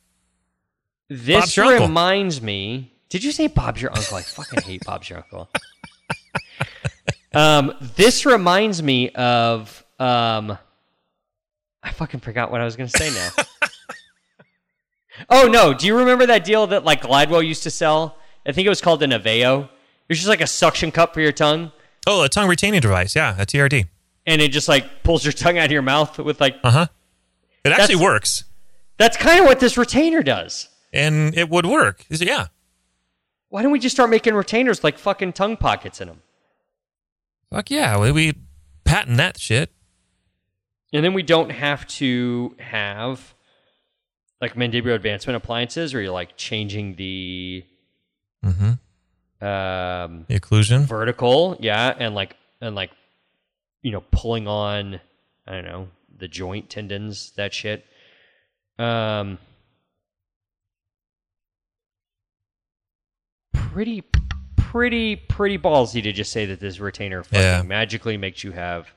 This 1.08 1.56
reminds 1.58 2.40
me. 2.40 2.92
Did 3.08 3.22
you 3.22 3.30
say 3.32 3.46
Bob's 3.46 3.80
your 3.82 3.92
uncle? 3.96 4.16
I 4.16 4.22
fucking 4.22 4.62
hate 4.62 4.84
Bob's 4.84 5.08
your 5.10 5.18
uncle. 5.18 5.50
Um, 7.34 7.74
this 7.96 8.24
reminds 8.24 8.82
me 8.82 9.10
of. 9.10 9.84
Um, 9.98 10.56
I 11.82 11.90
fucking 11.92 12.20
forgot 12.20 12.50
what 12.50 12.62
I 12.62 12.64
was 12.64 12.76
going 12.76 12.88
to 12.88 12.96
say 12.98 13.10
now. 13.10 13.44
oh 15.28 15.46
no! 15.46 15.74
Do 15.74 15.86
you 15.86 15.98
remember 15.98 16.24
that 16.26 16.44
deal 16.44 16.66
that 16.68 16.84
like 16.84 17.02
Glidewell 17.02 17.46
used 17.46 17.64
to 17.64 17.70
sell? 17.70 18.16
I 18.46 18.52
think 18.52 18.66
it 18.66 18.68
was 18.68 18.80
called 18.80 19.02
an 19.02 19.10
Aveo. 19.10 19.68
It's 20.08 20.18
just 20.20 20.28
like 20.28 20.40
a 20.40 20.46
suction 20.46 20.92
cup 20.92 21.14
for 21.14 21.20
your 21.20 21.32
tongue, 21.32 21.72
Oh, 22.06 22.22
a 22.22 22.28
tongue 22.28 22.48
retaining 22.48 22.80
device. 22.80 23.16
Yeah, 23.16 23.34
a 23.40 23.44
TRD. 23.44 23.88
and 24.26 24.40
it 24.40 24.52
just 24.52 24.68
like 24.68 25.02
pulls 25.02 25.24
your 25.24 25.32
tongue 25.32 25.58
out 25.58 25.66
of 25.66 25.72
your 25.72 25.82
mouth 25.82 26.18
with 26.18 26.40
like. 26.40 26.56
Uh 26.62 26.70
huh. 26.70 26.86
It 27.64 27.70
actually 27.72 27.96
That's- 27.96 28.00
works, 28.02 28.44
That's 28.98 29.16
kind 29.16 29.40
of 29.40 29.46
what 29.46 29.58
this 29.60 29.76
retainer 29.76 30.22
does. 30.22 30.68
and 30.92 31.36
it 31.36 31.48
would 31.50 31.66
work. 31.66 32.04
Is- 32.08 32.22
Yeah. 32.22 32.46
Why 33.48 33.62
don't 33.62 33.72
we 33.72 33.78
just 33.78 33.94
start 33.96 34.10
making 34.10 34.34
retainers 34.34 34.82
like 34.84 34.98
fucking 34.98 35.32
tongue 35.32 35.56
pockets 35.56 36.00
in 36.00 36.08
them? 36.08 36.22
Fuck 37.52 37.70
yeah. 37.70 37.98
We, 37.98 38.10
we 38.12 38.34
patent 38.84 39.16
that 39.18 39.38
shit. 39.38 39.70
and 40.92 41.04
then 41.04 41.14
we 41.14 41.22
don't 41.22 41.50
have 41.50 41.86
to 41.86 42.54
have 42.58 43.34
like 44.40 44.54
mandibular 44.54 44.94
advancement 44.94 45.36
appliances 45.36 45.92
where 45.94 46.02
you're 46.02 46.12
like 46.12 46.36
changing 46.36 46.96
the 46.96 47.64
Mm-hmm. 48.44 49.44
um, 49.44 50.24
The 50.28 50.38
occlusion. 50.40 50.82
vertical, 50.86 51.56
yeah, 51.60 51.94
and 51.98 52.14
like 52.14 52.36
and 52.60 52.74
like 52.74 52.90
you 53.82 53.90
know 53.92 54.02
pulling 54.10 54.46
on 54.48 55.00
I 55.46 55.52
don't 55.52 55.64
know 55.64 55.88
the 56.18 56.28
joint 56.28 56.70
tendons 56.70 57.32
that 57.36 57.52
shit. 57.54 57.84
Um, 58.78 59.38
pretty 63.52 64.02
pretty 64.56 65.16
pretty 65.16 65.58
ballsy 65.58 66.02
to 66.02 66.12
just 66.12 66.32
say 66.32 66.46
that 66.46 66.60
this 66.60 66.78
retainer 66.80 67.22
fucking 67.22 67.40
Yeah. 67.40 67.62
magically 67.62 68.16
makes 68.16 68.44
you 68.44 68.52
have. 68.52 68.88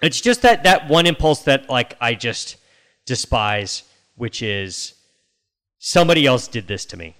It's 0.00 0.20
just 0.20 0.42
that 0.42 0.64
that 0.64 0.88
one 0.88 1.06
impulse 1.06 1.42
that 1.42 1.68
like 1.70 1.96
I 2.00 2.14
just 2.14 2.56
despise, 3.06 3.84
which 4.16 4.42
is 4.42 4.94
somebody 5.78 6.26
else 6.26 6.48
did 6.48 6.66
this 6.66 6.84
to 6.86 6.96
me, 6.96 7.16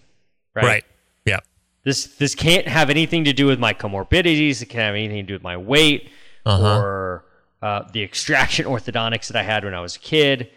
right? 0.54 0.64
Right. 0.64 0.84
Yeah. 1.24 1.40
This 1.84 2.06
this 2.16 2.34
can't 2.34 2.66
have 2.68 2.90
anything 2.90 3.24
to 3.24 3.32
do 3.32 3.46
with 3.46 3.58
my 3.58 3.74
comorbidities. 3.74 4.62
It 4.62 4.66
can't 4.66 4.82
have 4.82 4.94
anything 4.94 5.16
to 5.18 5.22
do 5.22 5.32
with 5.34 5.42
my 5.42 5.56
weight 5.56 6.10
Uh-huh. 6.46 6.78
or 6.80 7.24
uh, 7.62 7.84
the 7.92 8.02
extraction 8.02 8.66
orthodontics 8.74 9.28
that 9.28 9.36
I 9.36 9.42
had 9.42 9.64
when 9.64 9.74
I 9.74 9.80
was 9.80 9.96
a 9.96 10.00
kid 10.00 10.50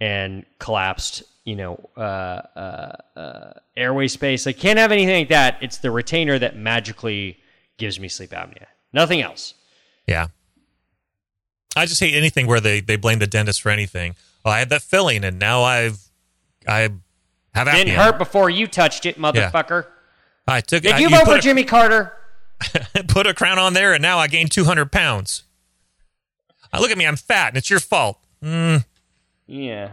and 0.00 0.44
collapsed, 0.58 1.22
you 1.44 1.56
know, 1.56 1.88
uh, 1.96 2.00
uh, 2.00 2.96
uh, 3.18 3.52
airway 3.76 4.08
space. 4.08 4.46
I 4.46 4.52
can't 4.52 4.78
have 4.78 4.92
anything 4.92 5.16
like 5.20 5.28
that. 5.30 5.58
It's 5.62 5.78
the 5.78 5.90
retainer 5.90 6.38
that 6.38 6.56
magically 6.56 7.38
gives 7.78 7.98
me 7.98 8.08
sleep 8.08 8.30
apnea. 8.30 8.66
Nothing 8.92 9.20
else. 9.22 9.54
Yeah. 10.06 10.28
I 11.74 11.86
just 11.86 12.00
hate 12.00 12.14
anything 12.14 12.46
where 12.46 12.60
they, 12.60 12.80
they 12.80 12.96
blame 12.96 13.18
the 13.18 13.26
dentist 13.26 13.60
for 13.62 13.70
anything. 13.70 14.16
Oh, 14.44 14.50
I 14.50 14.58
had 14.60 14.70
that 14.70 14.82
filling 14.82 15.24
and 15.24 15.38
now 15.38 15.62
I've 15.62 15.98
I 16.66 16.90
have 17.56 17.66
apnea. 17.68 17.72
Didn't 17.84 17.94
hurt 17.96 18.18
before 18.18 18.48
you 18.50 18.66
touched 18.66 19.06
it, 19.06 19.18
motherfucker. 19.18 19.86
I 20.46 20.60
took 20.60 20.82
Did 20.82 20.92
I, 20.92 20.98
you 20.98 21.08
vote 21.10 21.20
for 21.24 21.34
put, 21.34 21.42
Jimmy 21.42 21.64
Carter? 21.64 22.12
put 23.08 23.26
a 23.26 23.34
crown 23.34 23.58
on 23.58 23.72
there 23.74 23.92
and 23.92 24.00
now 24.00 24.18
I 24.18 24.28
gained 24.28 24.50
200 24.52 24.90
pounds. 24.92 25.42
Uh, 26.72 26.78
look 26.80 26.90
at 26.90 26.98
me, 26.98 27.06
I'm 27.06 27.16
fat 27.16 27.48
and 27.48 27.56
it's 27.56 27.68
your 27.70 27.80
fault. 27.80 28.18
Mm, 28.42 28.84
Yeah. 29.46 29.90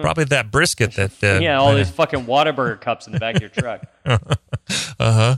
probably 0.00 0.24
that 0.24 0.50
brisket 0.50 0.92
that. 0.92 1.12
Uh, 1.22 1.38
Mm. 1.38 1.42
yeah, 1.42 1.58
all 1.58 1.74
these 1.74 1.90
fucking 1.90 2.26
Whataburger 2.26 2.80
cups 2.80 3.06
in 3.06 3.12
the 3.12 3.18
back 3.18 3.36
of 3.36 3.40
your 3.40 3.50
truck. 3.50 3.82
Uh 5.00 5.36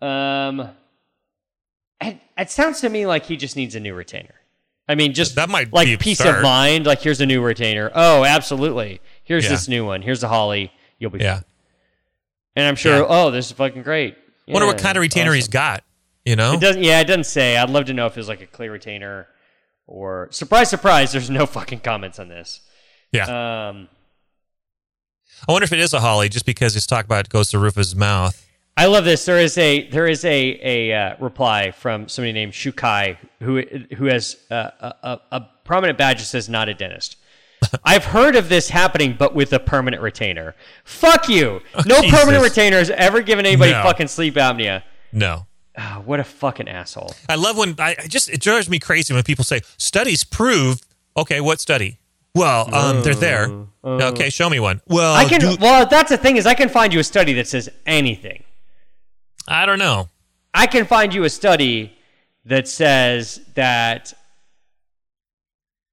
huh. 0.00 0.06
Um, 0.06 0.70
it, 2.00 2.18
it 2.36 2.50
sounds 2.50 2.80
to 2.80 2.88
me 2.88 3.06
like 3.06 3.24
he 3.26 3.36
just 3.36 3.54
needs 3.56 3.74
a 3.76 3.80
new 3.80 3.94
retainer. 3.94 4.34
I 4.88 4.96
mean, 4.96 5.14
just 5.14 5.36
That 5.36 5.48
might 5.48 5.72
like 5.72 5.98
peace 6.00 6.20
of 6.20 6.42
mind. 6.42 6.84
Like, 6.86 7.00
here's 7.00 7.20
a 7.20 7.26
new 7.26 7.40
retainer. 7.42 7.90
Oh, 7.94 8.24
absolutely. 8.24 9.00
Here's 9.22 9.44
Yeah. 9.44 9.50
this 9.50 9.68
new 9.68 9.86
one. 9.86 10.02
Here's 10.02 10.20
the 10.20 10.28
Holly. 10.28 10.72
You'll 10.98 11.10
be 11.10 11.18
Yeah. 11.20 11.34
fine. 11.34 11.44
And 12.56 12.66
I'm 12.66 12.76
sure. 12.76 12.98
Yeah. 12.98 13.06
Oh, 13.08 13.30
this 13.30 13.46
is 13.46 13.52
fucking 13.52 13.82
great. 13.82 14.16
Wonder 14.46 14.66
what 14.66 14.78
kind 14.78 14.96
of 14.96 15.00
retainer 15.02 15.32
he's 15.32 15.48
got. 15.48 15.82
You 16.24 16.36
know? 16.36 16.54
It 16.54 16.60
doesn't. 16.60 16.82
Yeah, 16.82 17.00
it 17.00 17.04
doesn't 17.06 17.24
say. 17.24 17.56
I'd 17.56 17.70
love 17.70 17.86
to 17.86 17.92
know 17.94 18.06
if 18.06 18.16
it's 18.16 18.28
like 18.28 18.40
a 18.40 18.46
clear 18.46 18.72
retainer 18.72 19.26
or 19.86 20.28
surprise, 20.30 20.70
surprise. 20.70 21.12
There's 21.12 21.30
no 21.30 21.46
fucking 21.58 21.80
comments 21.80 22.18
on 22.18 22.28
this. 22.28 22.60
yeah. 23.12 23.68
Um, 23.68 23.88
I 25.48 25.52
wonder 25.52 25.64
if 25.64 25.72
it 25.72 25.80
is 25.80 25.92
a 25.92 26.00
holly 26.00 26.28
just 26.28 26.46
because 26.46 26.74
he's 26.74 26.86
talking 26.86 27.06
about 27.06 27.26
it 27.26 27.28
goes 27.30 27.50
to 27.50 27.56
the 27.58 27.62
roof 27.62 27.72
of 27.72 27.78
his 27.78 27.96
mouth. 27.96 28.40
I 28.76 28.86
love 28.86 29.04
this. 29.04 29.24
There 29.24 29.38
is 29.40 29.58
a 29.58 29.88
there 29.90 30.06
is 30.06 30.24
a 30.24 30.58
a 30.62 30.92
uh, 30.92 31.16
reply 31.20 31.70
from 31.72 32.08
somebody 32.08 32.32
named 32.32 32.52
Shukai 32.52 33.18
who 33.40 33.60
who 33.96 34.06
has 34.06 34.36
uh, 34.50 34.70
a, 35.02 35.20
a 35.32 35.40
prominent 35.64 35.98
badge 35.98 36.18
that 36.18 36.24
says 36.24 36.48
not 36.48 36.68
a 36.68 36.74
dentist. 36.74 37.16
I've 37.84 38.04
heard 38.06 38.36
of 38.36 38.48
this 38.48 38.68
happening, 38.70 39.16
but 39.18 39.34
with 39.34 39.52
a 39.52 39.58
permanent 39.58 40.02
retainer. 40.02 40.54
Fuck 40.84 41.28
you! 41.28 41.60
No 41.86 41.96
Oh, 41.98 42.02
Jesus. 42.02 42.18
permanent 42.20 42.42
retainer 42.44 42.78
has 42.78 42.90
ever 42.90 43.20
given 43.22 43.46
anybody 43.46 43.72
No. 43.72 43.82
fucking 43.82 44.08
sleep 44.08 44.34
apnea. 44.34 44.82
No. 45.12 45.46
Ah, 45.76 46.00
what 46.04 46.20
a 46.20 46.24
fucking 46.24 46.68
asshole! 46.68 47.14
I 47.28 47.34
love 47.34 47.56
when 47.56 47.74
I 47.78 47.96
I 47.98 48.06
just 48.06 48.28
it 48.30 48.40
drives 48.40 48.68
me 48.70 48.78
crazy 48.78 49.12
when 49.12 49.22
people 49.24 49.44
say 49.44 49.60
studies 49.76 50.22
prove. 50.24 50.80
Okay, 51.16 51.40
what 51.40 51.60
study? 51.60 51.98
Well, 52.34 52.74
um, 52.74 53.02
they're 53.02 53.14
there. 53.14 53.48
okay, 53.84 54.28
show 54.30 54.50
me 54.50 54.58
one. 54.58 54.80
Well, 54.88 55.14
I 55.14 55.24
can. 55.24 55.40
do- 55.40 55.56
well, 55.60 55.86
that's 55.86 56.10
the 56.10 56.16
thing 56.16 56.36
is, 56.36 56.46
I 56.46 56.54
can 56.54 56.68
find 56.68 56.92
you 56.92 56.98
a 57.00 57.04
study 57.04 57.32
that 57.34 57.46
says 57.46 57.68
anything. 57.86 58.42
I 59.46 59.66
don't 59.66 59.78
know. 59.78 60.08
I 60.52 60.66
can 60.66 60.84
find 60.86 61.12
you 61.14 61.24
a 61.24 61.30
study 61.30 61.96
that 62.44 62.66
says 62.68 63.40
that. 63.54 64.12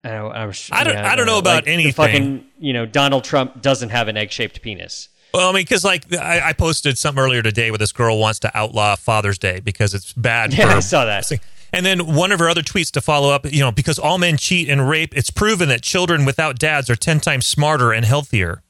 I 0.03 0.09
don't, 0.09 0.31
I'm, 0.31 0.51
sh- 0.51 0.69
I 0.73 0.83
don't- 0.83 0.93
yeah, 0.95 1.11
I 1.11 1.15
don't 1.15 1.25
know 1.27 1.37
about 1.37 1.65
like 1.65 1.67
anything. 1.67 1.93
Fucking, 1.93 2.45
you 2.59 2.73
know, 2.73 2.85
Donald 2.85 3.23
Trump 3.23 3.61
doesn't 3.61 3.89
have 3.89 4.07
an 4.07 4.17
egg-shaped 4.17 4.61
penis. 4.61 5.09
Well, 5.33 5.49
I 5.49 5.53
mean, 5.53 5.61
because 5.63 5.83
like 5.85 6.11
I, 6.13 6.49
I 6.49 6.53
posted 6.53 6.97
something 6.97 7.23
earlier 7.23 7.41
today 7.41 7.71
where 7.71 7.77
this 7.77 7.91
girl 7.93 8.17
wants 8.19 8.39
to 8.39 8.57
outlaw 8.57 8.95
Father's 8.97 9.37
Day 9.37 9.59
because 9.61 9.93
it's 9.93 10.11
bad. 10.13 10.53
Yeah, 10.57 10.69
for 10.71 10.77
I 10.77 10.79
saw 10.81 11.05
that. 11.05 11.31
And 11.71 11.85
then 11.85 12.15
one 12.15 12.33
of 12.33 12.39
her 12.39 12.49
other 12.49 12.63
tweets 12.63 12.91
to 12.91 13.01
follow 13.01 13.29
up, 13.33 13.49
you 13.49 13.61
know, 13.61 13.71
because 13.71 13.97
all 13.97 14.17
men 14.17 14.35
cheat 14.35 14.67
and 14.67 14.89
rape, 14.89 15.15
it's 15.15 15.29
proven 15.29 15.69
that 15.69 15.81
children 15.83 16.25
without 16.25 16.59
dads 16.59 16.89
are 16.89 16.97
ten 16.97 17.21
times 17.21 17.47
smarter 17.47 17.93
and 17.93 18.03
healthier. 18.03 18.61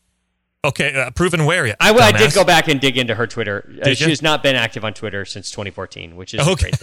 Okay, 0.63 0.93
uh, 0.93 1.09
proven 1.09 1.45
where 1.45 1.65
yet? 1.65 1.77
I, 1.79 1.91
I 1.91 2.11
did 2.11 2.32
go 2.36 2.43
back 2.43 2.67
and 2.67 2.79
dig 2.79 2.95
into 2.95 3.15
her 3.15 3.25
Twitter. 3.25 3.67
Uh, 3.82 3.86
Did 3.86 3.97
she 3.97 4.09
has 4.11 4.21
not 4.21 4.43
been 4.43 4.55
active 4.55 4.86
on 4.86 4.93
Twitter 4.93 5.25
since 5.25 5.49
2014, 5.49 6.15
which 6.15 6.36
is 6.36 6.45
a 6.47 6.51
Okay. 6.51 6.69
great 6.69 6.75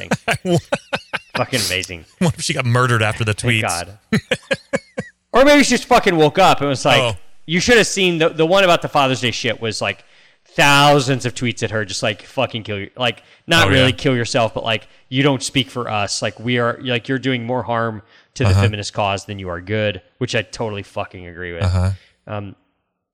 thing. 0.42 0.58
fucking 1.38 1.60
amazing. 1.66 2.04
What 2.18 2.34
if 2.34 2.42
she 2.42 2.52
got 2.54 2.64
murdered 2.66 3.02
after 3.02 3.24
the 3.24 3.34
Thank 3.34 3.64
tweets? 3.64 3.68
God. 3.68 3.98
or 5.32 5.44
maybe 5.44 5.62
she 5.64 5.70
just 5.70 5.84
fucking 5.86 6.16
woke 6.16 6.38
up 6.38 6.60
and 6.60 6.68
was 6.68 6.84
like, 6.84 7.00
Oh. 7.14 7.18
you 7.46 7.60
should 7.60 7.76
have 7.78 7.86
seen 7.86 8.18
the 8.18 8.28
the 8.28 8.46
one 8.46 8.64
about 8.64 8.82
the 8.82 8.88
Father's 8.88 9.20
Day 9.20 9.30
shit 9.30 9.60
was 9.60 9.80
like 9.80 10.04
thousands 10.44 11.24
of 11.26 11.34
tweets 11.34 11.62
at 11.62 11.70
her, 11.70 11.84
just 11.84 12.02
like 12.02 12.22
fucking 12.22 12.62
kill 12.64 12.78
you, 12.78 12.90
like 12.96 13.22
not 13.46 13.68
Oh, 13.68 13.70
really 13.70 13.90
yeah. 13.90 13.96
kill 13.96 14.16
yourself, 14.16 14.54
but 14.54 14.64
like 14.64 14.88
you 15.08 15.22
don't 15.22 15.42
speak 15.42 15.70
for 15.70 15.88
us. 15.88 16.22
Like 16.22 16.38
we 16.40 16.58
are, 16.58 16.78
like 16.82 17.08
you're 17.08 17.18
doing 17.18 17.44
more 17.44 17.62
harm 17.62 18.02
to 18.34 18.44
Uh-huh. 18.44 18.52
the 18.54 18.60
feminist 18.60 18.92
cause 18.92 19.24
than 19.26 19.38
you 19.38 19.48
are 19.48 19.60
good, 19.60 20.02
which 20.18 20.34
I 20.34 20.42
totally 20.42 20.82
fucking 20.82 21.26
agree 21.26 21.52
with. 21.52 21.62
Uh-huh. 21.64 21.90
Um, 22.26 22.56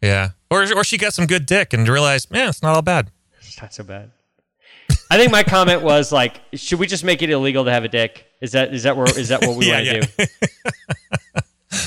Yeah, 0.03 0.31
or 0.51 0.63
or 0.75 0.85
she 0.85 0.97
got 0.99 1.13
some 1.15 1.27
good 1.27 1.47
dick 1.47 1.73
and 1.73 1.89
realized, 1.89 2.31
man, 2.31 2.49
it's 2.49 2.63
not 2.63 2.75
all 2.75 2.83
bad. 2.83 3.11
It's 3.41 3.61
not 3.61 3.73
so 3.75 3.85
bad. 3.85 4.11
I 5.11 5.17
think 5.19 5.31
my 5.31 5.43
comment 5.43 5.83
was 5.83 6.11
like, 6.13 6.41
should 6.55 6.79
we 6.79 6.87
just 6.87 7.05
make 7.05 7.23
it 7.23 7.31
illegal 7.31 7.65
to 7.65 7.71
have 7.71 7.85
a 7.85 7.89
dick? 7.89 8.27
Is 8.41 8.53
that 8.53 8.75
is 8.75 8.83
that 8.85 8.97
where 8.97 9.07
is 9.19 9.29
that 9.29 9.43
what 9.43 9.57
we 9.57 9.67
Yeah, 9.69 9.75
want 9.75 9.87
to 9.87 10.09
yeah. 10.19 10.27
do? 10.27 11.41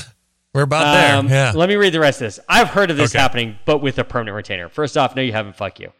We're 0.54 0.62
about 0.62 0.92
there. 0.94 1.16
Um, 1.16 1.28
yeah. 1.28 1.52
Let 1.54 1.68
me 1.68 1.76
read 1.76 1.92
the 1.92 2.00
rest 2.00 2.20
of 2.20 2.26
this. 2.26 2.40
I've 2.48 2.68
heard 2.68 2.90
of 2.90 2.96
this 2.96 3.12
Okay. 3.12 3.20
happening, 3.20 3.58
but 3.64 3.78
with 3.78 3.98
a 3.98 4.04
permanent 4.04 4.34
retainer. 4.34 4.68
First 4.68 4.96
off, 4.96 5.14
no, 5.14 5.22
you 5.22 5.32
haven't. 5.32 5.56
Fuck 5.56 5.78
you. 5.78 5.92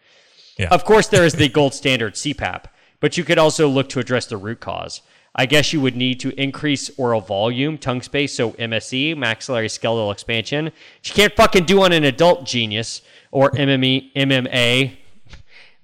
Yeah. 0.59 0.69
Of 0.71 0.85
course, 0.85 1.07
there 1.07 1.25
is 1.25 1.35
the 1.35 1.49
gold 1.49 1.75
standard 1.75 2.15
CPAP, 2.15 2.65
but 2.99 3.17
you 3.17 3.25
could 3.25 3.39
also 3.39 3.69
look 3.69 3.89
to 3.91 4.01
address 4.01 4.27
the 4.27 4.37
root 4.37 4.59
cause. 4.61 5.03
I 5.35 5.47
guess 5.47 5.73
you 5.73 5.81
would 5.83 5.95
need 5.95 6.19
to 6.21 6.31
increase 6.41 6.91
oral 6.99 7.21
volume, 7.21 7.79
tongue 7.79 8.03
space, 8.03 8.35
so 8.35 8.53
MSE, 8.53 9.17
maxillary 9.17 9.69
skeletal 9.69 10.11
expansion. 10.11 10.65
which 10.65 11.11
You 11.11 11.15
can't 11.15 11.37
fucking 11.37 11.65
do 11.67 11.83
on 11.83 11.93
an 11.93 12.03
adult 12.03 12.45
genius 12.45 13.03
or 13.31 13.51
MME, 13.53 14.13
MMA, 14.17 14.97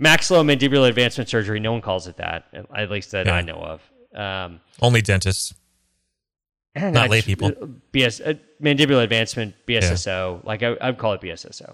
maxillomandibular 0.01 0.89
advancement 0.89 1.29
surgery. 1.29 1.61
No 1.61 1.73
one 1.73 1.81
calls 1.81 2.07
it 2.07 2.17
that, 2.17 2.45
at 2.75 2.91
least 2.91 3.11
that 3.13 3.27
Yeah. 3.27 3.35
I 3.35 3.41
know 3.43 3.55
of. 3.55 4.19
Um, 4.19 4.61
Only 4.81 5.01
dentists. 5.03 5.55
Not 6.77 6.97
I 6.97 7.07
lay 7.07 7.23
people. 7.23 7.51
BS 7.93 8.21
uh, 8.27 8.35
mandibular 8.63 9.05
advancement 9.05 9.55
BSSO. 9.67 10.45
Like 10.45 10.63
I, 10.65 10.77
I'd 10.81 10.99
call 10.99 11.13
it 11.13 11.21
BSSO. 11.21 11.71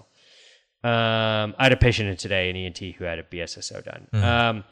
Um, 0.83 1.55
I 1.57 1.63
had 1.63 1.71
a 1.73 1.77
patient 1.77 2.09
in 2.09 2.17
today, 2.17 2.49
an 2.49 2.55
ENT, 2.55 2.77
who 2.97 3.03
had 3.03 3.19
a 3.19 3.23
BSSO 3.23 3.83
done. 3.83 4.07
Hmm. 4.11 4.23
Um, 4.23 4.63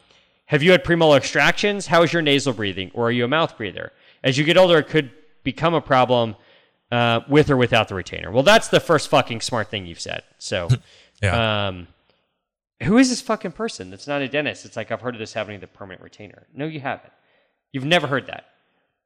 have 0.45 0.63
you 0.63 0.71
had 0.71 0.83
premolar 0.83 1.17
extractions? 1.17 1.85
How 1.87 2.01
is 2.03 2.11
your 2.13 2.21
nasal 2.23 2.53
breathing, 2.53 2.89
or 2.93 3.07
are 3.07 3.11
you 3.11 3.25
a 3.25 3.27
mouth 3.27 3.55
breather? 3.57 3.91
As 4.23 4.37
you 4.37 4.43
get 4.43 4.57
older, 4.57 4.77
it 4.79 4.87
could 4.87 5.11
become 5.43 5.73
a 5.75 5.81
problem 5.81 6.35
uh, 6.91 7.21
with 7.29 7.49
or 7.51 7.57
without 7.57 7.87
the 7.87 7.95
retainer. 7.95 8.31
Well, 8.31 8.43
that's 8.43 8.67
the 8.69 8.79
first 8.79 9.09
fucking 9.09 9.41
smart 9.41 9.69
thing 9.69 9.85
you've 9.85 9.99
said. 9.99 10.23
So, 10.39 10.67
Yeah. 11.21 11.67
um, 11.67 11.87
who 12.83 12.97
is 12.97 13.09
this 13.09 13.21
fucking 13.21 13.51
person 13.53 13.89
that's 13.89 14.07
not 14.07 14.21
a 14.21 14.27
dentist? 14.27 14.65
It's 14.65 14.75
like 14.77 14.91
I've 14.91 15.01
heard 15.01 15.15
of 15.15 15.19
this 15.19 15.33
happening 15.33 15.59
with 15.59 15.69
the 15.69 15.77
permanent 15.77 16.01
retainer. 16.01 16.47
No, 16.53 16.65
you 16.65 16.79
haven't. 16.79 17.11
You've 17.71 17.85
never 17.85 18.07
heard 18.07 18.27
that. 18.27 18.45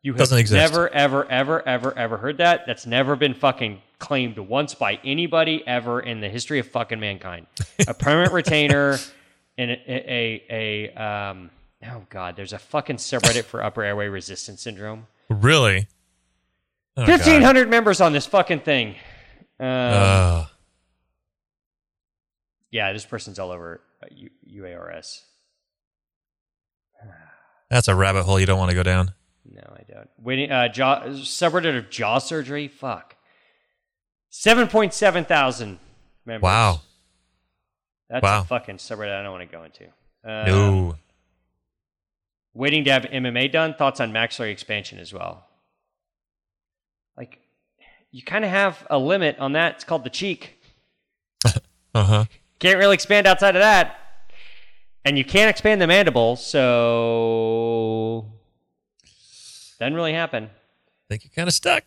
You 0.01 0.11
have 0.13 0.19
Doesn't 0.19 0.37
exist. 0.37 0.71
never, 0.73 0.89
ever, 0.93 1.29
ever, 1.29 1.65
ever, 1.67 1.97
ever 1.97 2.17
heard 2.17 2.37
that. 2.37 2.65
That's 2.67 2.85
never 2.85 3.15
been 3.15 3.33
fucking 3.33 3.81
claimed 3.99 4.37
once 4.37 4.75
by 4.75 4.99
anybody 5.03 5.63
ever 5.65 6.01
in 6.01 6.19
the 6.19 6.27
history 6.29 6.59
of 6.59 6.67
fucking 6.67 6.99
mankind. 6.99 7.47
A 7.87 7.93
permanent 7.93 8.33
retainer 8.33 8.97
and 9.57 9.71
a, 9.71 9.75
a, 9.87 10.43
a, 10.49 11.01
um, 11.01 11.49
oh 11.89 12.03
god, 12.09 12.35
there's 12.35 12.51
a 12.53 12.59
fucking 12.59 12.97
subreddit 12.97 13.43
for 13.45 13.63
upper 13.63 13.81
airway 13.81 14.07
resistance 14.07 14.61
syndrome. 14.61 15.07
really? 15.29 15.87
Oh, 16.95 17.05
God. 17.05 17.17
Fifteen 17.17 17.41
hundred 17.41 17.69
members 17.69 18.01
on 18.01 18.13
this 18.13 18.25
fucking 18.27 18.59
thing. 18.59 18.89
Um, 19.59 19.67
Ugh. 19.67 20.47
Yeah, 22.73 22.91
this 22.91 23.05
person's 23.05 23.37
all 23.37 23.51
over 23.51 23.81
uh, 24.01 24.07
U- 24.11 24.63
UARS. 24.63 25.19
that's 27.69 27.87
a 27.87 27.95
rabbit 27.95 28.23
hole 28.23 28.39
you 28.39 28.45
don't 28.47 28.57
want 28.57 28.71
to 28.71 28.75
go 28.75 28.81
down. 28.83 29.13
No, 29.45 29.61
I 29.61 29.83
don't. 29.93 30.09
Waiting. 30.17 30.51
Uh, 30.51 30.67
jaw 30.69 31.01
subreddit 31.05 31.77
of 31.77 31.89
jaw 31.89 32.17
surgery. 32.17 32.67
Fuck. 32.67 33.15
Seven 34.29 34.67
point 34.67 34.93
seven 34.93 35.23
thousand 35.25 35.79
members. 36.25 36.41
Wow. 36.43 36.81
That's 38.09 38.23
Wow. 38.23 38.41
a 38.41 38.43
fucking 38.45 38.77
subreddit 38.77 39.17
I 39.19 39.21
don't 39.23 39.31
want 39.31 39.49
to 39.49 39.55
go 39.55 39.63
into. 39.63 39.85
Um, 40.25 40.45
No. 40.47 40.95
Waiting 42.55 42.83
to 42.85 42.91
have 42.91 43.03
MMA 43.03 43.51
done. 43.51 43.73
Thoughts 43.75 43.99
on 43.99 44.11
maxillary 44.11 44.51
expansion 44.51 44.97
as 44.99 45.13
well. 45.13 45.45
Like, 47.17 47.39
you 48.11 48.23
kind 48.23 48.43
of 48.45 48.51
have 48.51 48.85
a 48.89 48.97
limit 48.97 49.37
on 49.39 49.53
that. 49.53 49.75
It's 49.75 49.83
called 49.83 50.03
the 50.03 50.09
cheek. 50.09 50.59
Uh 51.95 52.03
huh. 52.03 52.25
Can't 52.63 52.79
really 52.79 52.93
expand 52.93 53.27
outside 53.27 53.57
of 53.57 53.61
that. 53.61 53.97
And 55.03 55.17
you 55.17 55.25
can't 55.25 55.49
expand 55.49 55.81
the 55.81 55.87
mandible, 55.87 56.37
so 56.37 58.25
doesn't 59.81 59.93
really 59.95 60.13
happen. 60.13 60.45
I 60.45 60.49
think 61.09 61.25
you're 61.25 61.31
kind 61.35 61.49
of 61.49 61.53
stuck. 61.53 61.83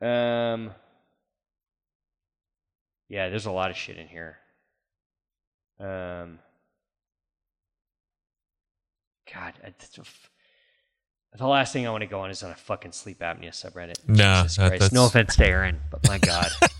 Um 0.00 0.70
Yeah, 3.08 3.28
there's 3.28 3.46
a 3.46 3.50
lot 3.50 3.70
of 3.72 3.76
shit 3.76 3.96
in 3.96 4.06
here. 4.06 4.38
Um 5.80 6.38
God, 9.34 9.54
that's 9.64 9.98
the 11.36 11.46
last 11.48 11.72
thing 11.72 11.88
I 11.88 11.90
want 11.90 12.02
to 12.02 12.06
go 12.06 12.20
on 12.20 12.30
is 12.30 12.44
on 12.44 12.52
a 12.52 12.54
fucking 12.54 12.92
sleep 12.92 13.18
apnea 13.18 13.48
subreddit. 13.50 13.96
No, 14.06 14.44
that's- 14.46 14.92
No 14.92 15.06
offense 15.06 15.34
to 15.34 15.44
Aaron, 15.44 15.80
but 15.90 16.06
my 16.06 16.18
God. 16.18 16.46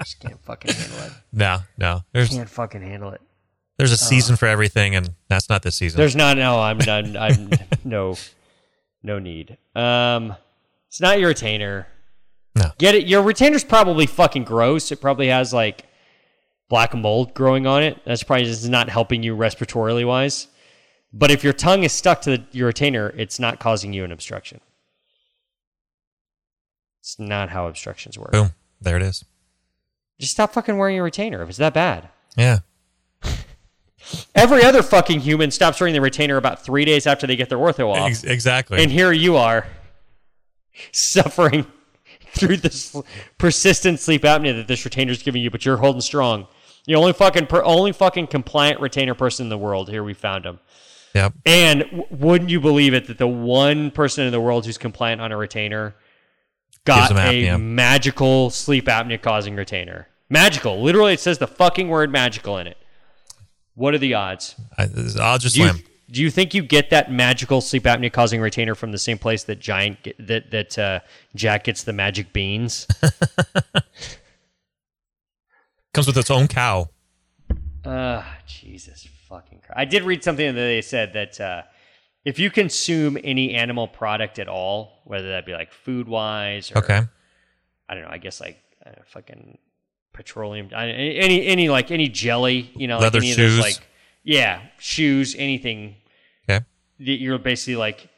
Just 0.00 0.20
can't 0.20 0.42
fucking 0.44 0.74
handle 0.74 0.98
it. 1.06 1.12
No, 1.32 1.58
no. 1.76 2.00
There's 2.12 2.30
Can't 2.30 2.48
fucking 2.48 2.82
handle 2.82 3.10
it. 3.10 3.20
there's 3.76 3.92
a 3.92 3.96
season 3.96 4.36
for 4.36 4.46
everything, 4.46 4.94
and 4.94 5.10
that's 5.28 5.48
not 5.48 5.62
this 5.62 5.76
season. 5.76 5.98
There's 5.98 6.16
not 6.16 6.36
no. 6.36 6.60
I'm 6.60 6.78
done. 6.78 7.16
I'm 7.16 7.50
no, 7.84 8.16
no 9.02 9.18
need. 9.18 9.56
Um, 9.74 10.34
it's 10.88 11.00
not 11.00 11.18
your 11.18 11.28
retainer. 11.28 11.86
No. 12.54 12.70
Get 12.78 12.94
it. 12.94 13.06
Your 13.06 13.22
retainer's 13.22 13.64
probably 13.64 14.06
fucking 14.06 14.44
gross. 14.44 14.90
It 14.90 15.00
probably 15.00 15.28
has 15.28 15.52
like 15.52 15.84
black 16.68 16.94
mold 16.94 17.34
growing 17.34 17.66
on 17.66 17.82
it. 17.82 18.00
That's 18.04 18.22
probably 18.22 18.44
just 18.46 18.68
not 18.68 18.88
helping 18.88 19.22
you 19.22 19.36
respiratorily 19.36 20.06
wise. 20.06 20.48
But 21.12 21.30
if 21.30 21.42
your 21.44 21.52
tongue 21.52 21.84
is 21.84 21.92
stuck 21.92 22.20
to 22.22 22.30
the, 22.38 22.44
your 22.52 22.66
retainer, 22.66 23.10
it's 23.16 23.38
not 23.38 23.60
causing 23.60 23.92
you 23.92 24.04
an 24.04 24.12
obstruction. 24.12 24.60
It's 27.00 27.18
not 27.18 27.48
how 27.50 27.66
obstructions 27.68 28.18
work. 28.18 28.32
Boom. 28.32 28.50
There 28.80 28.96
it 28.96 29.02
is. 29.02 29.24
Just 30.18 30.32
stop 30.32 30.52
fucking 30.52 30.76
wearing 30.76 30.96
your 30.96 31.04
retainer 31.04 31.42
if 31.42 31.48
it's 31.48 31.58
that 31.58 31.74
bad. 31.74 32.08
Yeah. 32.36 32.58
Every 34.34 34.64
other 34.64 34.82
fucking 34.82 35.20
human 35.20 35.50
stops 35.50 35.80
wearing 35.80 35.94
the 35.94 36.00
retainer 36.00 36.36
about 36.36 36.64
three 36.64 36.84
days 36.84 37.06
after 37.06 37.26
they 37.26 37.36
get 37.36 37.48
their 37.48 37.58
ortho 37.58 37.92
off. 37.94 38.08
Ex- 38.10 38.24
exactly. 38.24 38.82
And 38.82 38.90
here 38.90 39.12
you 39.12 39.36
are, 39.36 39.66
suffering 40.92 41.66
through 42.32 42.56
this 42.58 42.96
persistent 43.38 44.00
sleep 44.00 44.22
apnea 44.22 44.54
that 44.56 44.66
this 44.68 44.84
retainer 44.84 45.12
is 45.12 45.22
giving 45.22 45.42
you, 45.42 45.50
but 45.50 45.64
you're 45.64 45.76
holding 45.76 46.00
strong. 46.00 46.46
You're 46.86 46.96
the 46.96 47.00
only 47.00 47.12
fucking 47.12 47.46
per, 47.46 47.62
only 47.64 47.92
fucking 47.92 48.28
compliant 48.28 48.80
retainer 48.80 49.14
person 49.14 49.46
in 49.46 49.50
the 49.50 49.58
world. 49.58 49.90
Here 49.90 50.02
we 50.02 50.14
found 50.14 50.46
him. 50.46 50.58
yep. 51.14 51.34
And 51.44 51.80
w- 51.80 52.06
wouldn't 52.10 52.50
you 52.50 52.60
believe 52.60 52.94
it 52.94 53.06
that 53.08 53.18
the 53.18 53.26
one 53.26 53.90
person 53.90 54.24
in 54.24 54.32
the 54.32 54.40
world 54.40 54.64
who's 54.64 54.78
compliant 54.78 55.20
on 55.20 55.32
a 55.32 55.36
retainer 55.36 55.94
got 56.84 57.10
a 57.12 57.56
magical 57.58 58.50
sleep 58.50 58.86
apnea 58.86 59.20
causing 59.20 59.54
retainer? 59.56 60.08
Magical. 60.28 60.82
Literally, 60.82 61.14
it 61.14 61.20
says 61.20 61.38
the 61.38 61.46
fucking 61.46 61.88
word 61.88 62.10
magical 62.12 62.58
in 62.58 62.66
it. 62.66 62.76
What 63.74 63.94
are 63.94 63.98
the 63.98 64.14
odds? 64.14 64.56
I, 64.76 64.88
I'll 65.20 65.38
just 65.38 65.54
Do 65.54 65.62
you, 65.62 65.70
do 66.10 66.20
you 66.22 66.30
think 66.30 66.52
you 66.54 66.62
get 66.62 66.90
that 66.90 67.12
magical 67.12 67.60
sleep 67.60 67.84
apnea 67.84 68.12
causing 68.12 68.40
retainer 68.40 68.74
from 68.74 68.92
the 68.92 68.98
same 68.98 69.18
place 69.18 69.44
that 69.44 69.60
Giant 69.60 70.02
get, 70.02 70.26
that 70.26 70.50
that 70.50 70.78
uh, 70.78 71.00
Jack 71.34 71.64
gets 71.64 71.84
the 71.84 71.92
magic 71.92 72.32
beans? 72.32 72.86
Comes 75.94 76.06
with 76.06 76.18
its 76.18 76.30
own 76.30 76.48
cow. 76.48 76.88
uh, 77.84 78.22
Jesus 78.46 79.06
fucking 79.28 79.60
Christ. 79.60 79.74
I 79.76 79.84
did 79.84 80.02
read 80.04 80.24
something 80.24 80.46
that 80.46 80.60
they 80.60 80.80
said 80.82 81.12
that 81.12 81.40
uh, 81.40 81.62
if 82.24 82.38
you 82.38 82.50
consume 82.50 83.16
any 83.24 83.54
animal 83.54 83.88
product 83.88 84.38
at 84.38 84.48
all, 84.48 85.00
whether 85.04 85.28
that 85.30 85.46
be 85.46 85.52
like 85.52 85.72
food 85.72 86.08
wise 86.08 86.70
or 86.72 86.78
Okay. 86.78 87.00
I 87.88 87.94
don't 87.94 88.02
know, 88.04 88.10
I 88.10 88.18
guess 88.18 88.40
like 88.40 88.58
uh, 88.86 88.90
fucking 89.06 89.58
petroleum, 90.12 90.68
I- 90.74 90.88
any 90.90 91.46
any 91.46 91.68
like 91.68 91.90
any 91.90 92.08
jelly, 92.08 92.70
you 92.74 92.86
know, 92.88 92.98
Leather 92.98 93.18
like 93.20 93.26
any 93.26 93.34
shoes. 93.34 93.52
of 93.58 93.64
those 93.64 93.74
like 93.76 93.88
yeah, 94.24 94.62
shoes, 94.78 95.34
anything 95.38 95.96
Yeah. 96.48 96.60
that 96.98 97.20
you're 97.20 97.38
basically 97.38 97.76
like 97.76 98.08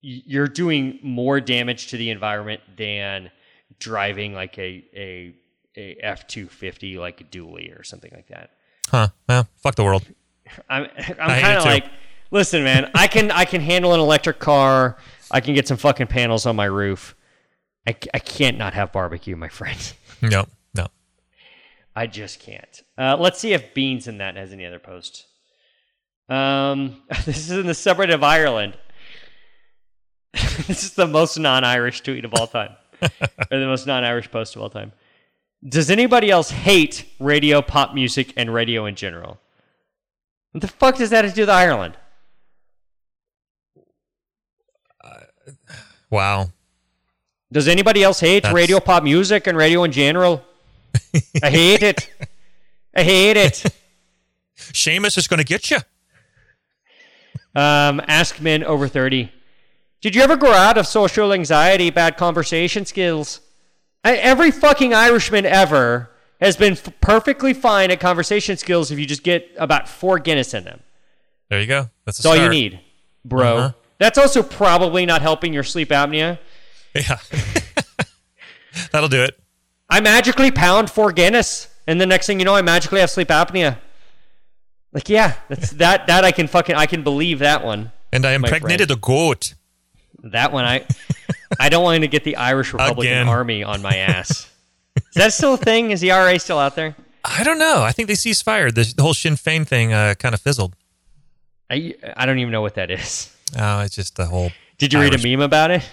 you're 0.00 0.48
doing 0.48 0.98
more 1.02 1.40
damage 1.40 1.88
to 1.88 1.96
the 1.96 2.10
environment 2.10 2.60
than 2.76 3.30
driving 3.78 4.34
like 4.34 4.58
a 4.58 4.84
a 4.94 5.34
a 5.76 5.96
F 6.02 6.26
two 6.26 6.46
fifty 6.48 6.98
like 6.98 7.20
a 7.20 7.24
dually 7.24 7.76
or 7.78 7.82
something 7.82 8.10
like 8.14 8.28
that. 8.28 8.50
Huh. 8.88 9.08
Well, 9.28 9.48
fuck 9.56 9.74
the 9.74 9.84
world. 9.84 10.04
I'm 10.68 10.84
I 10.84 11.14
I'm 11.18 11.40
kind 11.42 11.58
of 11.58 11.64
like, 11.64 11.84
listen, 12.32 12.64
man, 12.64 12.90
I 12.94 13.06
can 13.06 13.30
I 13.30 13.44
can 13.44 13.60
handle 13.60 13.94
an 13.94 14.00
electric 14.00 14.40
car. 14.40 14.96
I 15.30 15.40
can 15.40 15.54
get 15.54 15.68
some 15.68 15.76
fucking 15.76 16.08
panels 16.08 16.44
on 16.44 16.56
my 16.56 16.64
roof. 16.64 17.14
I, 17.86 17.94
I 18.12 18.18
can't 18.18 18.58
not 18.58 18.74
have 18.74 18.92
barbecue, 18.92 19.36
my 19.36 19.48
friend. 19.48 19.78
No. 20.24 20.46
No. 20.72 20.86
I 21.96 22.06
just 22.06 22.38
can't. 22.38 22.82
Uh, 22.96 23.16
let's 23.18 23.40
see 23.40 23.54
if 23.54 23.74
Beans 23.74 24.06
in 24.06 24.18
that 24.18 24.36
has 24.36 24.52
any 24.52 24.64
other 24.64 24.78
posts. 24.78 25.26
Um, 26.28 27.02
this 27.24 27.38
is 27.38 27.50
in 27.50 27.66
the 27.66 27.72
subreddit 27.72 28.14
of 28.14 28.22
Ireland. 28.22 28.78
this 30.32 30.84
is 30.84 30.94
the 30.94 31.08
most 31.08 31.36
non-Irish 31.40 32.02
tweet 32.02 32.24
of 32.24 32.34
all 32.34 32.46
time, 32.46 32.76
or 33.02 33.58
the 33.58 33.66
most 33.66 33.88
non-Irish 33.88 34.30
post 34.30 34.54
of 34.54 34.62
all 34.62 34.70
time. 34.70 34.92
Does 35.68 35.90
anybody 35.90 36.30
else 36.30 36.52
hate 36.52 37.04
radio, 37.18 37.62
pop 37.62 37.94
music, 37.94 38.32
and 38.36 38.54
radio 38.54 38.86
in 38.86 38.94
general? 38.94 39.40
What 40.52 40.60
the 40.60 40.68
fuck 40.68 40.98
does 40.98 41.10
that 41.10 41.24
have 41.24 41.32
to 41.32 41.36
do 41.36 41.42
with 41.42 41.50
Ireland? 41.50 41.96
Wow. 46.10 46.50
Does 47.52 47.68
anybody 47.68 48.02
else 48.02 48.20
hate 48.20 48.42
That's- 48.42 48.54
radio, 48.54 48.80
pop 48.80 49.02
music, 49.02 49.46
and 49.46 49.56
radio 49.56 49.84
in 49.84 49.92
general? 49.92 50.42
I 51.42 51.50
hate 51.50 51.82
it. 51.82 52.10
I 52.94 53.02
hate 53.02 53.36
it. 53.36 53.64
Seamus 54.56 55.16
is 55.18 55.26
going 55.26 55.38
to 55.38 55.44
get 55.44 55.70
you. 55.70 55.78
Um, 57.54 58.00
ask 58.06 58.40
men 58.40 58.64
over 58.64 58.88
30. 58.88 59.30
Did 60.00 60.14
you 60.14 60.22
ever 60.22 60.36
grow 60.36 60.52
out 60.52 60.78
of 60.78 60.86
social 60.86 61.32
anxiety, 61.32 61.90
bad 61.90 62.16
conversation 62.16 62.86
skills? 62.86 63.40
I, 64.04 64.16
every 64.16 64.50
fucking 64.50 64.94
Irishman 64.94 65.46
ever 65.46 66.10
has 66.40 66.56
been 66.56 66.72
f- 66.72 66.88
perfectly 67.00 67.54
fine 67.54 67.90
at 67.90 68.00
conversation 68.00 68.56
skills 68.56 68.90
if 68.90 68.98
you 68.98 69.06
just 69.06 69.22
get 69.22 69.48
about 69.58 69.88
four 69.88 70.18
Guinness 70.18 70.54
in 70.54 70.64
them. 70.64 70.80
There 71.50 71.60
you 71.60 71.66
go. 71.66 71.88
That's, 72.04 72.18
That's 72.18 72.26
all 72.26 72.36
you 72.36 72.48
need, 72.48 72.80
bro. 73.24 73.56
Uh-huh. 73.56 73.72
That's 74.02 74.18
also 74.18 74.42
probably 74.42 75.06
not 75.06 75.22
helping 75.22 75.52
your 75.52 75.62
sleep 75.62 75.90
apnea. 75.90 76.40
Yeah. 76.92 77.18
That'll 78.90 79.08
do 79.08 79.22
it. 79.22 79.38
I 79.88 80.00
magically 80.00 80.50
pound 80.50 80.90
four 80.90 81.12
Guinness, 81.12 81.68
and 81.86 82.00
the 82.00 82.06
next 82.06 82.26
thing 82.26 82.40
you 82.40 82.44
know, 82.44 82.56
I 82.56 82.62
magically 82.62 82.98
have 82.98 83.10
sleep 83.10 83.28
apnea. 83.28 83.78
Like, 84.92 85.08
yeah, 85.08 85.34
that's 85.48 85.70
that. 85.74 86.08
That 86.08 86.24
I 86.24 86.32
can 86.32 86.48
fucking 86.48 86.74
I 86.74 86.86
can 86.86 87.04
believe 87.04 87.38
that 87.38 87.64
one. 87.64 87.92
And 88.12 88.26
I 88.26 88.32
impregnated 88.32 88.90
a 88.90 88.96
goat. 88.96 89.54
That 90.24 90.50
one 90.50 90.64
I 90.64 90.84
I 91.60 91.68
don't 91.68 91.84
want 91.84 92.00
to 92.00 92.08
get 92.08 92.24
the 92.24 92.34
Irish 92.34 92.72
Republican 92.72 93.12
Again. 93.12 93.28
Army 93.28 93.62
on 93.62 93.82
my 93.82 93.98
ass. 93.98 94.50
Is 94.96 95.14
that 95.14 95.32
still 95.32 95.54
a 95.54 95.58
thing? 95.58 95.92
Is 95.92 96.00
the 96.00 96.10
IRA 96.10 96.40
still 96.40 96.58
out 96.58 96.74
there? 96.74 96.96
I 97.24 97.44
don't 97.44 97.60
know. 97.60 97.82
I 97.84 97.92
think 97.92 98.08
they 98.08 98.16
ceased 98.16 98.42
fire. 98.42 98.72
The, 98.72 98.92
the 98.96 99.04
whole 99.04 99.14
Sinn 99.14 99.36
Fein 99.36 99.64
thing 99.64 99.92
uh, 99.92 100.14
kind 100.18 100.34
of 100.34 100.40
fizzled. 100.40 100.74
I 101.70 101.94
I 102.16 102.26
don't 102.26 102.40
even 102.40 102.50
know 102.50 102.62
what 102.62 102.74
that 102.74 102.90
is. 102.90 103.31
Oh, 103.58 103.80
it's 103.80 103.94
just 103.94 104.16
the 104.16 104.26
whole. 104.26 104.50
Did 104.78 104.92
you 104.92 105.00
read 105.00 105.14
a 105.14 105.22
meme 105.28 105.40
about 105.42 105.70
it? 105.70 105.88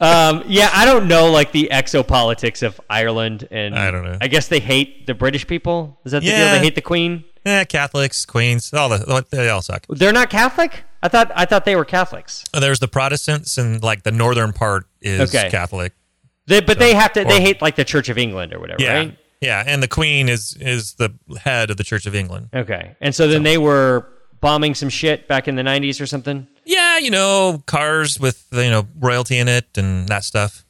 um, 0.00 0.42
yeah, 0.46 0.70
I 0.72 0.84
don't 0.84 1.06
know 1.08 1.30
like 1.30 1.52
the 1.52 1.68
exopolitics 1.72 2.62
of 2.66 2.80
Ireland, 2.90 3.46
and 3.50 3.74
I 3.78 3.90
don't 3.90 4.04
know. 4.04 4.18
I 4.20 4.28
guess 4.28 4.48
they 4.48 4.60
hate 4.60 5.06
the 5.06 5.14
British 5.14 5.46
people. 5.46 6.00
Is 6.04 6.12
that 6.12 6.20
the 6.20 6.26
deal? 6.30 6.38
They 6.38 6.58
hate 6.58 6.74
the 6.74 6.82
Queen. 6.82 7.24
Yeah, 7.46 7.64
Catholics, 7.64 8.24
Queens, 8.26 8.72
all 8.72 8.88
the 8.88 9.24
they 9.30 9.48
all 9.48 9.62
suck. 9.62 9.86
They're 9.88 10.12
not 10.12 10.30
Catholic. 10.30 10.84
I 11.02 11.08
thought 11.08 11.30
I 11.34 11.44
thought 11.44 11.64
they 11.64 11.76
were 11.76 11.84
Catholics. 11.84 12.44
There's 12.52 12.80
the 12.80 12.88
Protestants, 12.88 13.56
and 13.58 13.82
like 13.82 14.02
the 14.02 14.12
northern 14.12 14.52
part 14.52 14.86
is 15.00 15.34
Okay. 15.34 15.50
Catholic. 15.50 15.92
They, 16.46 16.60
but 16.60 16.78
they 16.78 16.94
have 16.94 17.12
to. 17.14 17.22
or- 17.22 17.24
they 17.24 17.40
hate 17.40 17.62
like 17.62 17.76
the 17.76 17.84
Church 17.84 18.08
of 18.08 18.18
England 18.18 18.52
or 18.52 18.60
whatever, 18.60 18.82
Yeah, 18.82 18.94
right? 18.94 19.18
Yeah, 19.44 19.62
and 19.66 19.82
the 19.82 19.88
Queen 19.88 20.28
is 20.28 20.56
is 20.60 20.94
the 20.94 21.10
head 21.38 21.70
of 21.70 21.76
the 21.76 21.84
Church 21.84 22.06
of 22.06 22.14
England. 22.14 22.48
Okay. 22.54 22.96
And 23.00 23.14
so 23.14 23.28
then 23.28 23.42
they 23.42 23.58
were 23.58 24.08
bombing 24.40 24.74
some 24.74 24.88
shit 24.88 25.26
back 25.28 25.48
in 25.48 25.54
the 25.56 25.62
90s 25.62 26.00
or 26.00 26.06
something? 26.06 26.46
Yeah, 26.66 26.98
you 26.98 27.10
know, 27.10 27.62
cars 27.66 28.18
with 28.20 28.46
you 28.52 28.70
know 28.70 28.86
royalty 28.98 29.38
in 29.38 29.48
it 29.48 29.66
and 29.76 30.08
that 30.08 30.24
stuff. 30.24 30.64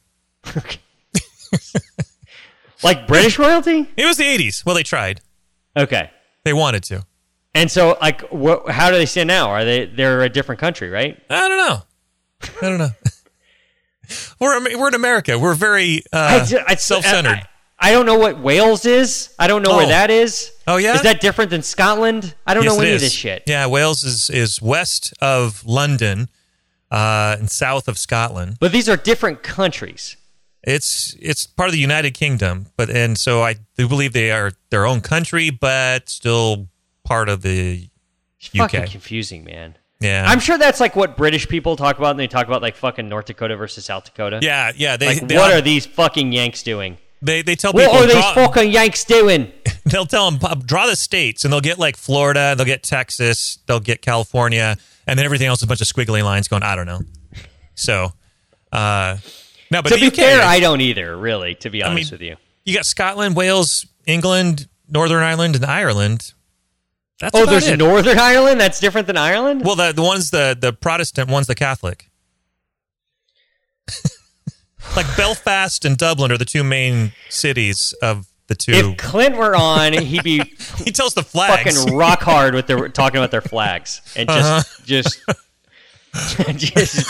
Like 2.83 3.07
British 3.07 3.39
royalty? 3.39 3.89
It 3.97 4.05
was 4.05 4.17
the 4.17 4.25
'80s. 4.25 4.65
Well, 4.65 4.75
they 4.75 4.83
tried. 4.83 5.21
Okay. 5.75 6.11
They 6.43 6.53
wanted 6.53 6.83
to. 6.83 7.03
And 7.55 7.71
so, 7.71 7.97
like, 8.01 8.21
what, 8.29 8.69
how 8.69 8.91
do 8.91 8.97
they 8.97 9.05
stand 9.05 9.27
now? 9.27 9.49
Are 9.49 9.65
they 9.65 9.85
they're 9.85 10.21
a 10.21 10.29
different 10.29 10.59
country, 10.59 10.89
right? 10.89 11.19
I 11.29 11.47
don't 11.47 11.57
know. 11.57 11.81
I 12.61 12.69
don't 12.69 12.77
know. 12.77 12.89
we're 14.39 14.77
we're 14.77 14.89
in 14.89 14.93
America. 14.93 15.39
We're 15.39 15.55
very 15.55 16.03
uh, 16.13 16.45
ju- 16.45 16.59
I- 16.67 16.75
self-centered. 16.75 17.29
I, 17.29 17.47
I 17.77 17.91
don't 17.91 18.05
know 18.05 18.17
what 18.17 18.39
Wales 18.39 18.85
is. 18.85 19.33
I 19.37 19.47
don't 19.47 19.61
know 19.61 19.75
where 19.75 19.85
Oh. 19.85 19.89
that 19.89 20.09
is. 20.09 20.51
Oh, 20.65 20.77
yeah? 20.77 20.95
is 20.95 21.01
that 21.03 21.19
different 21.21 21.51
than 21.51 21.61
Scotland? 21.61 22.33
I 22.47 22.53
don't 22.53 22.63
Yes, 22.63 22.75
know 22.75 22.81
any 22.81 22.93
of 22.93 23.01
this 23.01 23.11
shit. 23.13 23.43
Yeah, 23.47 23.67
Wales 23.67 24.03
is 24.03 24.29
is 24.29 24.61
west 24.61 25.13
of 25.21 25.65
London 25.65 26.29
uh, 26.91 27.35
and 27.39 27.49
south 27.51 27.87
of 27.87 27.97
Scotland. 27.97 28.57
But 28.59 28.71
these 28.71 28.87
are 28.87 28.95
different 28.97 29.43
countries. 29.43 30.15
It's 30.63 31.15
it's 31.21 31.45
part 31.45 31.69
of 31.69 31.73
the 31.73 31.79
United 31.79 32.11
Kingdom, 32.15 32.67
but 32.77 32.89
and 32.89 33.17
so 33.17 33.43
I 33.43 33.55
do 33.77 33.87
believe 33.87 34.13
they 34.13 34.31
are 34.31 34.53
their 34.71 34.85
own 34.85 35.01
country, 35.01 35.49
but 35.51 36.09
still 36.09 36.69
part 37.03 37.29
of 37.29 37.41
the 37.43 37.89
It's 38.39 38.49
UK. 38.49 38.71
fucking 38.71 38.87
confusing, 38.91 39.43
man. 39.43 39.75
Yeah, 39.99 40.25
I'm 40.27 40.39
sure 40.39 40.57
that's 40.57 40.79
like 40.79 40.95
what 40.95 41.17
British 41.17 41.47
people 41.47 41.75
talk 41.75 41.97
about, 41.99 42.11
and 42.11 42.19
they 42.19 42.27
talk 42.27 42.47
about 42.47 42.61
like 42.63 42.75
fucking 42.75 43.07
North 43.07 43.25
Dakota 43.25 43.55
versus 43.55 43.85
South 43.85 44.05
Dakota. 44.05 44.39
yeah, 44.41 44.71
yeah. 44.75 44.97
They 44.97 45.07
Like, 45.07 45.27
they, 45.27 45.35
what 45.35 45.53
are 45.53 45.61
these 45.61 45.85
fucking 45.85 46.31
Yanks 46.31 46.63
doing? 46.63 46.97
They 47.25 47.41
they 47.41 47.55
tell 47.55 47.73
What 47.73 47.85
people 47.91 48.03
are 48.03 48.07
these 48.07 48.31
fucking 48.33 48.71
Yanks 48.71 49.03
doing? 49.03 49.51
they'll 49.85 50.05
tell 50.05 50.31
them 50.31 50.59
draw 50.65 50.85
the 50.87 50.95
states, 50.95 51.43
and 51.43 51.51
they'll 51.53 51.61
get 51.61 51.77
like 51.79 51.97
Florida, 51.97 52.53
they'll 52.55 52.65
get 52.65 52.83
Texas, 52.83 53.59
they'll 53.65 53.79
get 53.79 54.01
California, 54.01 54.77
and 55.07 55.17
then 55.19 55.25
everything 55.25 55.47
else 55.47 55.59
is 55.59 55.63
a 55.63 55.67
bunch 55.67 55.81
of 55.81 55.87
squiggly 55.87 56.23
lines 56.23 56.47
going. 56.47 56.63
I 56.63 56.75
don't 56.75 56.85
know. 56.85 57.01
So, 57.75 58.13
uh, 58.71 59.17
no, 59.71 59.81
but 59.81 59.89
to 59.89 59.95
be 59.99 60.07
UK, 60.07 60.15
fair, 60.15 60.41
I 60.43 60.59
don't 60.59 60.81
either, 60.81 61.17
really, 61.17 61.55
to 61.55 61.69
be 61.69 61.83
I 61.83 61.89
honest 61.89 62.11
mean, 62.11 62.19
with 62.19 62.21
you. 62.27 62.35
you 62.63 62.73
got 62.73 62.85
Scotland, 62.85 63.35
Wales, 63.35 63.85
England, 64.05 64.67
Northern 64.87 65.23
Ireland, 65.23 65.55
and 65.55 65.65
Ireland. 65.65 66.31
That's 67.19 67.35
Oh, 67.37 67.45
there's 67.45 67.67
it. 67.67 67.77
Northern 67.77 68.19
Ireland? 68.19 68.59
That's 68.59 68.79
different 68.79 69.07
than 69.07 69.17
Ireland? 69.17 69.63
Well, 69.65 69.75
the 69.75 69.91
the 69.93 70.01
one's 70.03 70.31
the 70.31 70.55
the 70.59 70.73
Protestant, 70.73 71.29
one's 71.29 71.47
the 71.47 71.55
Catholic. 71.55 72.09
like 74.95 75.05
Belfast 75.17 75.85
and 75.85 75.97
Dublin 75.97 76.31
are 76.31 76.37
the 76.37 76.45
two 76.45 76.63
main 76.63 77.11
cities 77.29 77.93
of 78.01 78.27
the 78.47 78.55
two. 78.55 78.71
if 78.73 78.97
Clint 78.97 79.35
were 79.35 79.55
on, 79.55 79.93
he'd 79.93 80.23
be 80.23 80.39
he 80.83 80.91
tells 80.91 81.13
the 81.13 81.23
flags. 81.23 81.77
fucking 81.77 81.95
rock 81.95 82.21
hard 82.21 82.53
with 82.53 82.67
their 82.67 82.89
talking 82.89 83.17
about 83.17 83.31
their 83.31 83.41
flags 83.41 84.01
and 84.15 84.29
just 84.29 84.85
just 84.85 85.19
just 86.55 87.09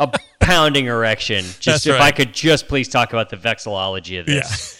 a 0.00 0.10
pounding 0.40 0.86
erection. 0.86 1.44
Just 1.58 1.84
That's 1.84 1.86
if 1.86 2.00
I 2.00 2.10
could 2.10 2.32
just 2.32 2.68
please 2.68 2.88
talk 2.88 3.12
about 3.12 3.30
the 3.30 3.36
vexillology 3.36 4.20
of 4.20 4.26
this. 4.26 4.74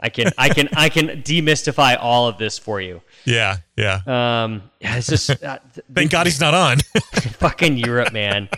I 0.00 0.08
can 0.08 0.32
I 0.36 0.48
can 0.48 0.68
I 0.74 0.88
can 0.88 1.22
demystify 1.22 1.96
all 2.00 2.26
of 2.26 2.36
this 2.36 2.58
for 2.58 2.80
you. 2.80 3.02
yeah, 3.24 3.58
yeah. 3.76 4.00
Um, 4.06 4.64
yeah, 4.80 4.96
it's 4.96 5.06
just 5.06 5.30
uh, 5.30 5.58
th- 5.74 5.86
Thank 5.94 6.10
God 6.10 6.26
he's 6.26 6.40
not 6.40 6.54
on. 6.54 6.78
fucking 7.38 7.76
Europe, 7.76 8.12
man. 8.12 8.48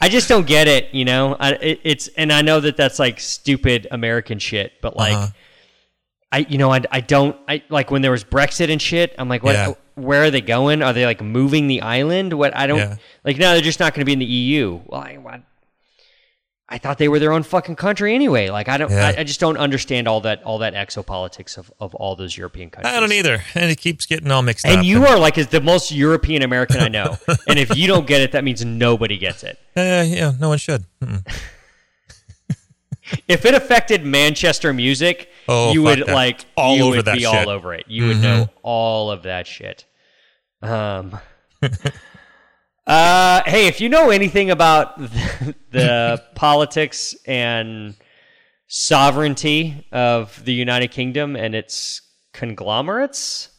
I 0.00 0.08
just 0.08 0.28
don't 0.28 0.46
get 0.46 0.68
it, 0.68 0.92
you 0.94 1.04
know. 1.04 1.36
I, 1.38 1.52
it, 1.54 1.80
it's 1.84 2.08
and 2.16 2.32
I 2.32 2.42
know 2.42 2.60
that 2.60 2.76
that's 2.76 2.98
like 2.98 3.18
stupid 3.20 3.86
American 3.90 4.38
shit, 4.38 4.72
but 4.80 4.96
like, 4.96 5.14
Uh-huh. 5.14 5.26
I 6.30 6.38
you 6.48 6.58
know 6.58 6.70
I, 6.72 6.80
I 6.90 7.00
don't 7.00 7.36
I 7.48 7.62
like 7.70 7.90
when 7.90 8.02
there 8.02 8.10
was 8.10 8.22
Brexit 8.24 8.70
and 8.70 8.80
shit. 8.80 9.14
I'm 9.18 9.28
like, 9.28 9.42
what? 9.42 9.54
Yeah. 9.54 9.72
Where 9.94 10.22
are 10.24 10.30
they 10.30 10.40
going? 10.42 10.82
Are 10.82 10.92
they 10.92 11.04
like 11.06 11.20
moving 11.22 11.66
the 11.66 11.80
island? 11.82 12.32
What? 12.32 12.54
I 12.56 12.66
don't 12.66 12.78
Yeah. 12.78 12.96
like. 13.24 13.38
No, 13.38 13.52
they're 13.52 13.60
just 13.62 13.80
not 13.80 13.94
going 13.94 14.02
to 14.02 14.04
be 14.06 14.12
in 14.12 14.18
the 14.20 14.26
EU. 14.26 14.80
Well, 14.86 15.00
I, 15.00 15.16
what? 15.16 15.42
I 16.70 16.76
thought 16.76 16.98
they 16.98 17.08
were 17.08 17.18
their 17.18 17.32
own 17.32 17.44
fucking 17.44 17.76
country 17.76 18.14
anyway. 18.14 18.50
Like 18.50 18.68
I 18.68 18.76
don't. 18.76 18.90
Yeah. 18.90 19.12
I, 19.16 19.20
I 19.20 19.24
just 19.24 19.40
don't 19.40 19.56
understand 19.56 20.06
all 20.06 20.20
that 20.22 20.42
all 20.42 20.58
that 20.58 20.74
exopolitics 20.74 21.56
of 21.56 21.72
of 21.80 21.94
all 21.94 22.14
those 22.14 22.36
European 22.36 22.68
countries. 22.68 22.94
I 22.94 23.00
don't 23.00 23.12
either, 23.12 23.42
and 23.54 23.70
it 23.70 23.76
keeps 23.80 24.04
getting 24.04 24.30
all 24.30 24.42
mixed 24.42 24.66
up. 24.66 24.72
And 24.72 24.84
you 24.84 25.06
are 25.06 25.18
like 25.18 25.38
is 25.38 25.46
the 25.46 25.62
most 25.62 25.90
European 25.90 26.42
American 26.42 26.80
I 26.80 26.88
know. 26.88 27.16
and 27.48 27.58
if 27.58 27.74
you 27.76 27.86
don't 27.86 28.06
get 28.06 28.20
it, 28.20 28.32
that 28.32 28.44
means 28.44 28.62
nobody 28.64 29.16
gets 29.16 29.44
it. 29.44 29.58
Uh, 29.76 30.04
yeah, 30.06 30.32
no 30.38 30.50
one 30.50 30.58
should. 30.58 30.84
If 33.26 33.46
it 33.46 33.54
affected 33.54 34.04
Manchester 34.04 34.72
music, 34.74 35.30
Oh, 35.48 35.72
you 35.72 35.82
would 35.82 36.00
that. 36.00 36.08
like 36.08 36.44
All 36.58 36.76
you 36.76 36.82
over 36.84 36.96
would 36.96 37.04
that 37.06 37.14
be 37.14 37.20
shit. 37.20 37.30
Mm-hmm. 37.30 37.48
all 37.48 37.54
over 37.54 37.72
it. 37.72 37.86
You 37.88 38.08
would 38.08 38.20
know 38.20 38.48
all 38.62 39.10
of 39.10 39.22
that 39.22 39.46
shit. 39.46 39.86
Um 40.60 41.18
Uh, 42.88 43.42
hey, 43.44 43.66
if 43.66 43.80
you 43.82 43.88
know 43.90 44.08
anything 44.10 44.50
about 44.50 44.98
the, 44.98 45.54
the 45.70 46.22
politics 46.34 47.14
and 47.26 47.94
sovereignty 48.66 49.86
of 49.92 50.42
the 50.44 50.52
United 50.54 50.90
Kingdom 50.90 51.36
and 51.36 51.54
its 51.54 52.00
conglomerates, 52.32 53.50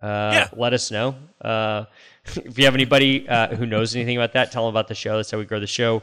uh, 0.00 0.30
Yeah. 0.32 0.48
let 0.56 0.72
us 0.72 0.90
know. 0.92 1.16
Uh, 1.40 1.86
if 2.36 2.56
you 2.58 2.64
have 2.66 2.74
anybody 2.74 3.28
uh, 3.28 3.54
who 3.56 3.66
knows 3.66 3.96
anything 3.96 4.16
about 4.16 4.32
that, 4.34 4.52
tell 4.52 4.64
them 4.66 4.70
about 4.72 4.86
the 4.88 4.94
show. 4.94 5.16
That's 5.16 5.30
how 5.30 5.38
we 5.38 5.44
grow 5.44 5.58
the 5.60 5.66
show, 5.66 6.02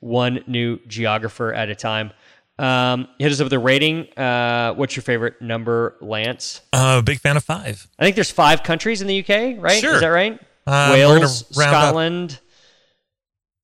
one 0.00 0.42
new 0.46 0.78
geographer 0.86 1.52
at 1.52 1.68
a 1.68 1.74
time. 1.74 2.12
Um, 2.58 3.08
hit 3.18 3.30
us 3.32 3.40
up 3.40 3.46
with 3.46 3.52
a 3.52 3.58
rating. 3.58 4.08
Uh, 4.16 4.72
what's 4.74 4.94
your 4.96 5.02
favorite 5.02 5.42
number, 5.42 5.96
Lance? 6.00 6.60
Uh, 6.72 7.02
big 7.02 7.18
fan 7.20 7.36
of 7.36 7.44
five. 7.44 7.86
I 7.98 8.04
think 8.04 8.14
there's 8.14 8.30
five 8.30 8.62
countries 8.62 9.02
in 9.02 9.08
the 9.08 9.18
UK, 9.20 9.60
right? 9.62 9.80
Sure. 9.80 9.96
Is 9.96 10.00
that 10.00 10.06
right? 10.08 10.40
Uh, 10.66 10.90
Wales, 10.92 11.44
round 11.56 11.74
up. 11.74 11.82
Scotland, 11.82 12.40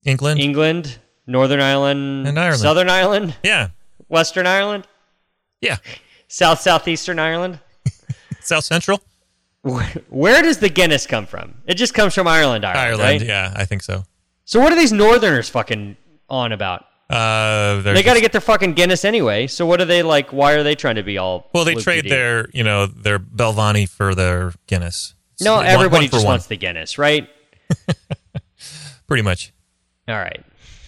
England. 0.05 0.39
England, 0.39 0.99
Northern 1.27 1.61
Ireland, 1.61 2.27
And 2.27 2.39
Ireland. 2.39 2.61
Southern 2.61 2.89
Ireland, 2.89 3.35
yeah, 3.43 3.69
Western 4.07 4.45
Ireland, 4.47 4.87
yeah. 5.61 5.77
South 6.27 6.61
Southeastern 6.61 7.19
Ireland. 7.19 7.59
South 8.41 8.63
Central 8.63 9.01
Where, 9.61 9.83
where 10.09 10.41
does 10.41 10.57
the 10.59 10.69
Guinness 10.69 11.05
come 11.05 11.25
from? 11.25 11.55
It 11.67 11.75
just 11.75 11.93
comes 11.93 12.13
from 12.15 12.27
Ireland, 12.27 12.65
Ireland, 12.65 13.01
Ireland. 13.01 13.21
right? 13.21 13.27
Yeah, 13.27 13.53
I 13.55 13.65
think 13.65 13.83
so. 13.83 14.03
So 14.45 14.59
what 14.59 14.71
are 14.71 14.75
these 14.75 14.91
Northerners 14.91 15.49
fucking 15.49 15.95
on 16.29 16.51
about? 16.51 16.85
Uh, 17.09 17.81
they're 17.81 18.01
got 18.03 18.13
to 18.13 18.21
get 18.21 18.31
their 18.31 18.39
fucking 18.41 18.73
Guinness 18.73 19.03
anyway. 19.03 19.45
So 19.45 19.65
what 19.65 19.81
are 19.81 19.85
they 19.85 20.01
like? 20.01 20.31
Why 20.31 20.53
are 20.53 20.63
they 20.63 20.75
trying 20.75 20.95
to 20.95 21.03
be 21.03 21.17
all? 21.17 21.49
Well, 21.53 21.65
they 21.65 21.75
trade 21.75 22.05
their, 22.05 22.47
you 22.53 22.63
know, 22.63 22.85
their 22.85 23.19
Balvenie 23.19 23.87
for 23.87 24.15
their 24.15 24.53
Guinness. 24.67 25.13
No, 25.41 25.55
one- 25.55 25.65
everybody 25.65 26.05
one 26.05 26.11
just 26.11 26.25
one, 26.25 26.33
wants 26.33 26.47
the 26.47 26.57
Guinness, 26.57 26.97
right? 26.97 27.29
pretty 29.07 29.23
much. 29.23 29.51
All 30.07 30.15
right, 30.15 30.43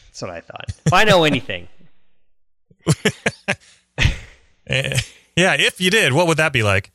that's 0.07 0.21
what 0.21 0.31
I 0.31 0.41
thought. 0.41 0.65
If 0.85 0.93
I 0.93 1.03
know 1.03 1.23
anything, 1.23 1.67
yeah, 4.67 4.97
if 5.37 5.79
you 5.79 5.89
did, 5.89 6.13
what 6.13 6.27
would 6.27 6.37
that 6.37 6.53
be 6.53 6.63
like? 6.63 6.91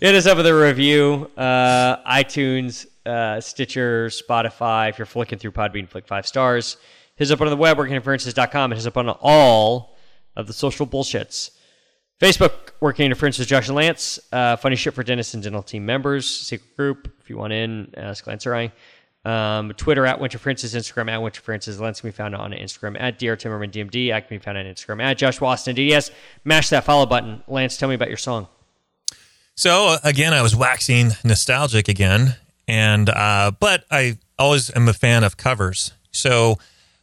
Hit 0.00 0.14
us 0.14 0.26
up 0.26 0.36
with 0.38 0.46
a 0.46 0.54
review. 0.54 1.30
Uh, 1.36 1.96
iTunes, 2.10 2.86
uh, 3.04 3.40
Stitcher, 3.40 4.06
Spotify. 4.06 4.88
If 4.88 4.98
you're 4.98 5.06
flicking 5.06 5.38
through 5.38 5.52
Podbean, 5.52 5.88
flick 5.88 6.06
five 6.06 6.26
stars. 6.26 6.76
Hit 7.16 7.26
us 7.26 7.30
up 7.32 7.40
on 7.40 7.48
the 7.48 7.56
web, 7.56 7.76
workinginterferences.com. 7.76 8.72
and 8.72 8.72
Hit 8.72 8.80
us 8.80 8.86
up 8.86 8.96
on 8.96 9.10
all 9.10 9.96
of 10.36 10.46
the 10.46 10.52
social 10.52 10.86
bullshits. 10.86 11.50
Facebook, 12.20 12.52
Working 12.80 13.06
Interferences, 13.06 13.46
Josh 13.46 13.68
and 13.68 13.76
Lance. 13.76 14.20
Uh, 14.30 14.56
funny 14.56 14.76
shit 14.76 14.92
for 14.92 15.02
dentists 15.02 15.32
and 15.32 15.42
dental 15.42 15.62
team 15.62 15.86
members. 15.86 16.28
Secret 16.28 16.76
group. 16.76 17.12
If 17.20 17.30
you 17.30 17.38
want 17.38 17.52
in, 17.54 17.94
ask 17.96 18.26
Lance 18.26 18.46
or 18.46 18.54
I. 18.54 18.72
Um, 19.24 19.72
Twitter 19.72 20.06
at 20.06 20.20
Winter 20.20 20.38
Francis, 20.38 20.74
Instagram 20.74 21.10
at 21.10 21.20
Winter 21.20 21.40
Francis. 21.40 21.78
Lance 21.80 22.00
can 22.00 22.08
be 22.08 22.12
found 22.12 22.34
on 22.34 22.52
Instagram 22.52 23.00
at 23.00 23.18
Dr. 23.18 23.36
Timmerman 23.36 23.70
DMD. 23.70 24.12
I 24.12 24.20
can 24.20 24.36
be 24.36 24.42
found 24.42 24.58
on 24.58 24.64
Instagram 24.64 25.02
at 25.02 25.18
Josh 25.18 25.40
Austin 25.40 25.76
DDS. 25.76 26.10
Mash 26.44 26.68
that 26.70 26.84
follow 26.84 27.06
button. 27.06 27.42
Lance, 27.48 27.76
tell 27.76 27.88
me 27.88 27.94
about 27.94 28.08
your 28.08 28.16
song. 28.18 28.48
So 29.54 29.96
again, 30.04 30.32
I 30.32 30.42
was 30.42 30.56
waxing 30.56 31.10
nostalgic 31.24 31.88
again, 31.88 32.36
and 32.66 33.08
uh, 33.10 33.52
but 33.58 33.84
I 33.90 34.18
always 34.38 34.74
am 34.74 34.88
a 34.88 34.94
fan 34.94 35.22
of 35.22 35.36
covers. 35.36 35.92
So 36.12 36.58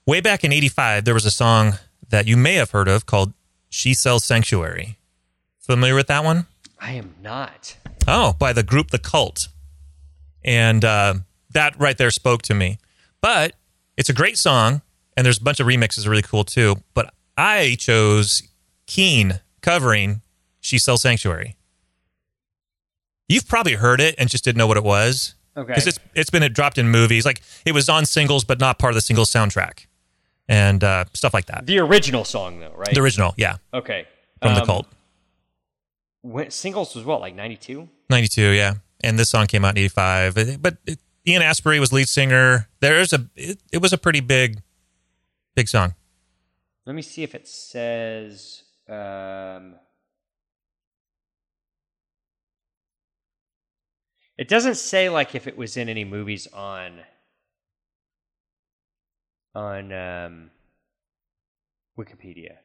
way 0.08 0.22
back 0.22 0.44
in 0.44 0.52
'85, 0.52 1.06
there 1.06 1.14
was 1.14 1.26
a 1.26 1.32
song 1.32 1.74
that 2.10 2.28
you 2.28 2.36
may 2.36 2.56
have 2.56 2.72
heard 2.72 2.88
of 2.88 3.06
called 3.06 3.34
"She 3.70 3.94
Sells 3.94 4.26
Sanctuary." 4.26 4.97
Familiar 5.68 5.96
with 5.96 6.08
that 6.08 6.24
one? 6.24 6.48
I 6.80 6.94
am 6.94 7.14
not. 7.22 7.76
Oh, 8.08 8.34
by 8.40 8.54
the 8.54 8.64
group 8.64 8.92
The 8.92 9.00
Cult. 9.00 9.50
And 10.44 10.84
uh, 10.86 11.16
that 11.52 11.78
right 11.78 11.98
there 11.98 12.10
spoke 12.10 12.42
to 12.44 12.54
me. 12.54 12.78
But 13.22 13.54
it's 13.98 14.10
a 14.10 14.14
great 14.14 14.38
song, 14.38 14.82
and 15.18 15.26
there's 15.26 15.40
a 15.40 15.44
bunch 15.44 15.60
of 15.60 15.68
remixes 15.68 16.08
really 16.08 16.22
cool 16.22 16.46
too. 16.46 16.78
But 16.94 17.14
I 17.38 17.76
chose 17.80 18.44
Keen 18.86 19.42
covering 19.62 20.22
She 20.62 20.80
Sells 20.80 21.02
Sanctuary. 21.02 21.58
You've 23.28 23.48
probably 23.48 23.74
heard 23.74 24.00
it 24.00 24.16
and 24.18 24.30
just 24.30 24.46
didn't 24.46 24.58
know 24.58 24.68
what 24.68 24.78
it 24.78 24.84
was. 24.86 25.36
Okay. 25.58 25.68
Because 25.68 25.88
it's, 25.88 26.00
it's 26.16 26.30
been 26.30 26.50
dropped 26.54 26.78
in 26.78 26.88
movies. 26.90 27.26
Like 27.26 27.42
it 27.66 27.74
was 27.74 27.90
on 27.90 28.06
singles, 28.06 28.46
but 28.46 28.60
not 28.60 28.80
part 28.80 28.92
of 28.92 28.96
the 28.96 29.02
single 29.02 29.26
soundtrack 29.26 29.88
and 30.48 30.82
uh, 30.82 31.06
stuff 31.14 31.34
like 31.34 31.48
that. 31.48 31.66
The 31.66 31.80
original 31.80 32.24
song, 32.24 32.62
though, 32.62 32.72
right? 32.74 32.94
The 32.94 33.02
original, 33.02 33.34
yeah, 33.36 33.58
okay. 33.74 34.06
from 34.42 34.54
The 34.54 34.62
Um, 34.62 34.66
Cult. 34.66 34.88
When, 36.22 36.52
singles 36.52 36.96
was 36.96 37.06
what, 37.06 37.22
like 37.22 37.36
92? 37.36 37.88
92 38.10 38.42
yeah 38.42 38.76
and 39.04 39.18
this 39.20 39.30
song 39.30 39.48
came 39.48 39.64
out 39.64 39.78
in 39.78 39.80
85 39.80 40.62
but 40.62 40.78
it, 40.86 41.00
Ian 41.26 41.42
Astbury 41.42 41.80
was 41.80 41.92
lead 41.92 42.08
singer 42.08 42.68
there's 42.80 43.14
a 43.14 43.28
it, 43.36 43.60
it 43.72 43.82
was 43.82 43.94
a 43.94 43.98
pretty 43.98 44.22
big 44.22 44.62
big 45.56 45.68
song 45.68 45.96
Let 46.86 46.96
me 46.96 47.02
see 47.02 47.24
if 47.24 47.36
it 47.36 47.48
says. 47.48 48.64
Um, 48.88 49.76
It 54.38 54.48
doesn't 54.48 54.76
say 54.76 55.10
like 55.10 55.34
if 55.34 55.48
it 55.48 55.58
was 55.58 55.78
in 55.78 55.90
any 55.90 56.06
movies 56.06 56.48
on 56.54 57.00
on 59.56 59.92
um, 59.92 60.52
Wikipedia. 61.98 62.58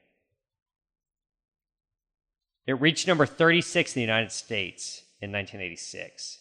It 2.67 2.81
reached 2.81 3.09
number 3.09 3.27
36 3.27 3.95
in 3.97 4.01
the 4.01 4.03
United 4.03 4.33
States 4.33 5.03
in 5.21 5.33
1986. 5.33 6.39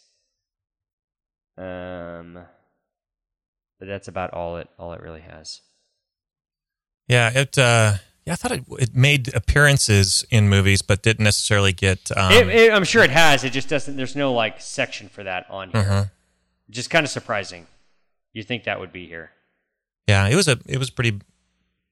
Um, 1.58 2.40
but 3.80 3.88
that's 3.88 4.08
about 4.08 4.32
all 4.34 4.58
it 4.58 4.70
all 4.78 4.94
it 4.94 5.02
really 5.02 5.22
has. 5.22 5.62
Yeah, 7.08 7.32
it. 7.34 7.58
Uh, 7.58 7.96
yeah, 8.26 8.34
I 8.34 8.36
thought 8.36 8.52
it, 8.52 8.64
it 8.80 8.96
made 8.96 9.34
appearances 9.34 10.24
in 10.30 10.48
movies, 10.48 10.82
but 10.82 11.02
didn't 11.02 11.24
necessarily 11.24 11.74
get. 11.74 12.12
Um, 12.16 12.32
It, 12.32 12.48
it, 12.50 12.72
I'm 12.74 12.84
sure 12.84 13.04
it 13.04 13.10
has. 13.10 13.44
It 13.44 13.52
just 13.52 13.68
doesn't. 13.68 13.98
There's 13.98 14.16
no 14.16 14.34
like 14.34 14.62
section 14.62 15.10
for 15.10 15.24
that 15.24 15.46
on 15.50 15.72
here. 15.72 15.82
uh-huh. 15.82 16.06
Just 16.70 16.90
kind 16.90 17.04
of 17.04 17.10
surprising. 17.10 17.68
You 18.34 18.44
think 18.44 18.64
that 18.64 18.80
would 18.80 18.94
be 18.94 19.08
here? 19.08 19.32
Yeah, 20.08 20.28
it 20.28 20.36
was 20.36 20.48
a 20.48 20.58
it 20.66 20.78
was 20.78 20.90
pretty 20.90 21.20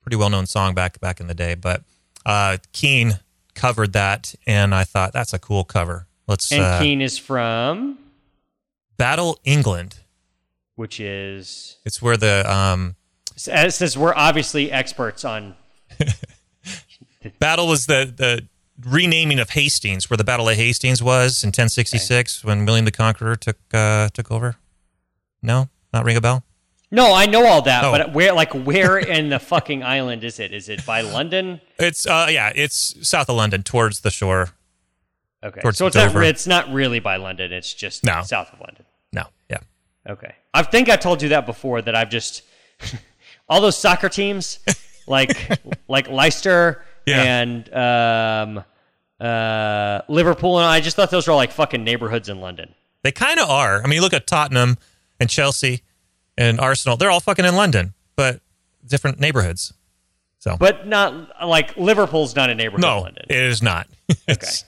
pretty 0.02 0.16
well 0.16 0.30
known 0.30 0.46
song 0.46 0.74
back 0.74 1.00
back 1.00 1.20
in 1.20 1.28
the 1.28 1.34
day, 1.34 1.56
but 1.56 1.84
uh, 2.26 2.58
Keen 2.72 3.20
covered 3.56 3.94
that, 3.94 4.36
and 4.48 4.74
I 4.74 4.84
thought 4.84 5.14
that's 5.14 5.34
a 5.34 5.40
cool 5.40 5.64
cover. 5.64 6.08
Let's 6.28 6.52
And 6.52 6.62
uh, 6.62 6.80
Keane 6.80 7.02
is 7.02 7.18
from, 7.18 7.98
Battle 8.98 9.40
England. 9.44 10.00
which 10.76 11.00
is 11.00 11.78
It's 11.86 12.02
where 12.02 12.18
the 12.18 12.50
um, 12.52 12.96
it 13.36 13.74
says 13.74 13.98
we're 13.98 14.14
obviously 14.16 14.72
experts 14.72 15.24
on. 15.26 15.56
battle 17.40 17.68
was 17.68 17.86
the 17.86 18.12
the 18.16 18.48
renaming 18.86 19.40
of 19.40 19.52
Hastings, 19.52 20.10
where 20.10 20.18
the 20.18 20.24
Battle 20.24 20.48
of 20.48 20.56
Hastings 20.56 21.04
was 21.04 21.44
in 21.44 21.50
1066 21.50 22.44
when 22.44 22.66
William 22.66 22.86
the 22.86 22.92
Conqueror 22.92 23.36
took 23.36 23.58
uh, 23.74 24.10
took 24.14 24.32
over. 24.32 24.56
No, 25.42 25.70
not 25.94 26.06
ring 26.06 26.18
a 26.18 26.22
bell. 26.22 26.44
No, 26.92 27.14
I 27.14 27.28
know 27.28 27.46
all 27.46 27.62
that, 27.64 27.84
Oh. 27.84 27.92
but 27.92 28.14
where 28.14 28.34
like 28.34 28.52
where 28.54 28.98
in 28.98 29.30
the 29.30 29.40
fucking 29.40 29.84
island 29.84 30.24
is 30.24 30.40
it? 30.40 30.52
Is 30.54 30.70
it 30.70 30.86
by 30.86 31.02
London? 31.02 31.62
It's 31.78 32.08
uh, 32.08 32.28
yeah, 32.30 32.52
it's 32.56 32.96
south 33.08 33.30
of 33.30 33.36
London, 33.36 33.62
towards 33.64 34.02
the 34.02 34.10
shore. 34.10 34.50
Okay, 35.44 35.62
so 35.72 35.86
it's 35.88 35.96
Dover. 35.96 36.20
not 36.20 36.28
it's 36.28 36.48
not 36.48 36.72
really 36.74 37.00
by 37.00 37.18
London. 37.18 37.54
It's 37.54 37.74
just 37.74 38.04
No. 38.04 38.24
south 38.24 38.52
of 38.52 38.60
London. 38.60 38.86
No, 39.14 39.24
yeah, 39.50 39.60
Okay. 40.10 40.34
I 40.54 40.64
think 40.64 40.90
I 40.90 40.96
told 40.96 41.22
you 41.22 41.30
that 41.30 41.46
before 41.46 41.82
that 41.84 41.96
I've 41.96 42.10
just 42.10 42.42
all 43.50 43.62
those 43.62 43.78
soccer 43.78 44.10
teams 44.10 44.60
like 45.08 45.38
like 45.88 46.10
Leicester 46.10 46.84
Yeah. 47.06 47.22
and 47.24 47.74
um 47.74 48.64
uh 49.22 50.02
Liverpool 50.08 50.58
and 50.58 50.66
I 50.68 50.80
just 50.80 50.96
thought 50.96 51.12
those 51.12 51.28
were 51.28 51.32
all 51.34 51.38
like 51.38 51.52
fucking 51.52 51.84
neighborhoods 51.84 52.30
in 52.30 52.42
London. 52.42 52.74
they 53.04 53.12
kind 53.12 53.40
of 53.40 53.50
are. 53.50 53.82
I 53.82 53.86
mean, 53.86 53.94
you 53.94 54.02
look 54.02 54.14
at 54.14 54.26
Tottenham 54.28 54.78
and 55.20 55.30
Chelsea 55.30 55.84
and 56.40 56.60
Arsenal; 56.60 56.98
they're 56.98 57.12
all 57.12 57.20
fucking 57.20 57.46
in 57.46 57.56
London, 57.56 57.94
but 58.16 58.42
different 58.86 59.20
neighborhoods. 59.20 59.74
So 60.40 60.56
But 60.58 60.88
not 60.88 61.46
like 61.46 61.76
Liverpool's 61.76 62.36
not 62.36 62.50
a 62.50 62.56
neighborhood 62.56 62.82
no, 62.82 63.02
London. 63.02 63.26
it 63.30 63.44
is 63.44 63.62
not. 63.62 63.88
it's, 64.28 64.64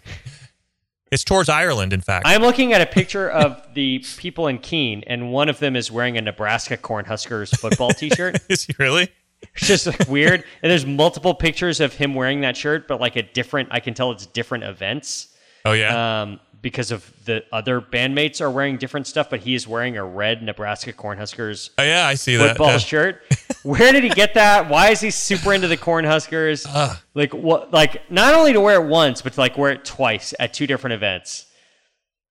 it's 1.12 1.24
towards 1.24 1.48
Ireland, 1.48 1.94
in 1.94 2.02
fact. 2.02 2.28
I'm 2.28 2.42
looking 2.42 2.74
at 2.74 2.82
a 2.82 2.86
picture 2.86 3.30
of 3.30 3.74
the 3.74 4.04
people 4.18 4.48
in 4.48 4.60
Keane 4.60 5.04
and 5.08 5.32
one 5.32 5.48
of 5.48 5.60
them 5.60 5.78
is 5.78 5.90
wearing 5.90 6.18
a 6.18 6.22
Nebraska 6.22 6.76
Cornhuskers 6.76 7.58
football 7.58 7.92
t-shirt. 7.92 8.40
is 8.50 8.64
he 8.64 8.74
really? 8.80 9.10
It's 9.56 9.68
just 9.68 9.88
like, 9.88 10.08
weird. 10.10 10.44
And 10.62 10.70
there's 10.70 10.86
multiple 10.86 11.34
pictures 11.34 11.80
of 11.80 11.94
him 11.94 12.16
wearing 12.16 12.42
that 12.42 12.58
shirt, 12.58 12.88
but 12.88 13.00
like 13.00 13.16
at 13.16 13.34
different 13.34 13.70
I 13.72 13.80
can 13.80 13.94
tell 13.94 14.12
it's 14.12 14.26
different 14.26 14.66
events. 14.66 15.30
Oh 15.64 15.72
yeah. 15.72 16.22
um, 16.24 16.40
because 16.62 16.91
of 16.91 17.12
the 17.26 17.43
other 17.51 17.82
bandmates 17.82 18.39
are 18.41 18.49
wearing 18.51 18.78
different 18.78 19.07
stuff, 19.07 19.30
but 19.30 19.39
he 19.41 19.55
is 19.55 19.68
wearing 19.68 19.97
a 19.97 20.03
red 20.05 20.43
Nebraska 20.43 20.93
Cornhuskers 20.93 21.70
oh 21.78 21.84
yeah, 21.84 22.05
I 22.05 22.14
see 22.16 22.36
that. 22.36 22.49
football 22.49 22.72
Yeah. 22.72 22.78
shirt. 22.78 23.22
Where 23.64 23.91
did 23.91 24.03
he 24.03 24.09
get 24.09 24.34
that? 24.36 24.70
Why 24.70 24.89
is 24.89 25.01
he 25.01 25.09
super 25.12 25.53
into 25.53 25.68
the 25.68 25.78
Cornhuskers? 25.78 26.66
like 27.14 27.34
what? 27.34 27.72
Like 27.72 28.09
not 28.12 28.34
only 28.36 28.53
to 28.53 28.62
wear 28.62 28.82
it 28.84 28.88
once, 28.88 29.22
but 29.22 29.34
to 29.34 29.39
like 29.39 29.57
wear 29.57 29.72
it 29.72 29.86
twice 29.86 30.34
at 30.39 30.53
two 30.53 30.68
different 30.68 30.93
events. 30.93 31.45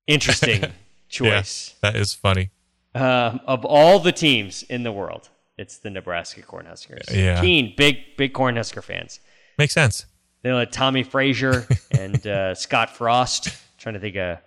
Interesting 0.07 0.63
Yeah, 0.63 0.71
choice. 1.09 1.75
that 1.83 1.97
is 1.97 2.15
funny. 2.15 2.51
Um, 2.95 3.41
of 3.47 3.65
all 3.65 3.99
the 3.99 4.13
teams 4.13 4.63
in 4.65 4.83
the 4.85 4.93
world, 4.93 5.29
it's 5.59 5.79
the 5.79 5.91
Nebraska 5.91 6.43
Cornhuskers. 6.43 7.11
Yeah. 7.13 7.41
Keane, 7.41 7.75
big 7.77 8.17
big 8.17 8.33
Cornhusker 8.33 8.83
fans. 8.83 9.19
Makes 9.59 9.75
sense. 9.75 10.07
They 10.43 10.53
let 10.53 10.73
Tommie 10.73 11.03
Frazier 11.03 11.67
and 11.91 12.25
uh, 12.27 12.55
Scott 12.55 12.97
Frost. 12.97 13.51
Trying 13.81 13.95
to 13.95 14.01
think 14.01 14.15
of 14.17 14.39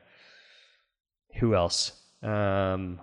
who 1.35 1.55
else. 1.55 1.91
Um, 2.21 2.99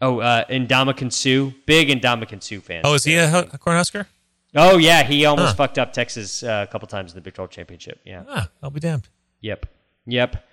oh, 0.00 0.18
uh, 0.18 0.44
Ndamukong 0.46 1.12
Suh. 1.12 1.52
Big 1.64 1.88
Ndamukong 1.88 2.42
Suh 2.42 2.60
fan. 2.60 2.82
Oh, 2.84 2.94
is 2.94 3.04
he 3.04 3.14
a, 3.14 3.26
a 3.40 3.44
Cornhusker? 3.58 4.06
Oh, 4.54 4.76
yeah. 4.78 5.02
He 5.04 5.24
almost 5.24 5.50
Huh. 5.50 5.54
fucked 5.54 5.78
up 5.78 5.92
Texas 5.92 6.42
uh, 6.42 6.66
a 6.68 6.70
couple 6.70 6.88
times 6.88 7.12
in 7.12 7.16
the 7.16 7.20
Big 7.20 7.34
12 7.34 7.50
championship. 7.50 8.00
Yeah. 8.04 8.24
Ah, 8.28 8.48
I'll 8.62 8.70
be 8.70 8.80
damned. 8.80 9.08
Yep. 9.40 9.66
Yep. 10.06 10.44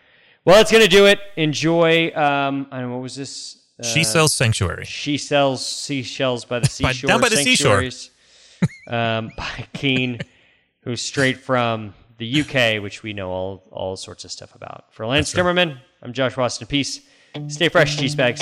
Well, 0.46 0.56
that's 0.58 0.72
going 0.72 0.84
to 0.84 0.90
do 0.90 1.06
it. 1.08 1.20
Enjoy. 1.38 2.08
Um, 2.16 2.68
I 2.72 2.80
don't 2.82 2.90
know. 2.90 2.96
What 2.98 3.04
was 3.04 3.16
this? 3.16 3.58
Uh, 3.80 3.84
she 3.88 4.04
sells 4.04 4.34
sanctuary. 4.34 4.86
She 4.86 5.18
sells 5.18 5.66
seashells 5.66 6.46
by 6.46 6.60
the 6.60 6.66
By- 6.82 6.92
seashore. 6.92 7.08
down 7.08 7.22
by 7.22 7.30
the 7.30 7.38
seashore. 7.38 7.90
um, 8.88 9.32
by 9.36 9.68
Keane, 9.74 10.20
who's 10.82 11.02
straight 11.02 11.38
from 11.38 11.94
the 12.18 12.42
UK, 12.42 12.82
which 12.82 13.04
we 13.04 13.14
know 13.14 13.30
all 13.30 13.64
all 13.72 13.96
sorts 13.96 14.26
of 14.26 14.32
stuff 14.32 14.56
about. 14.56 14.94
For 14.94 15.06
Lance 15.06 15.34
Timmerman, 15.34 15.80
I'm 16.02 16.14
Josh 16.14 16.38
Austin. 16.38 16.68
Peace. 16.68 17.02
Stay 17.48 17.70
fresh, 17.70 17.98
cheese 17.98 18.16
bags. 18.16 18.42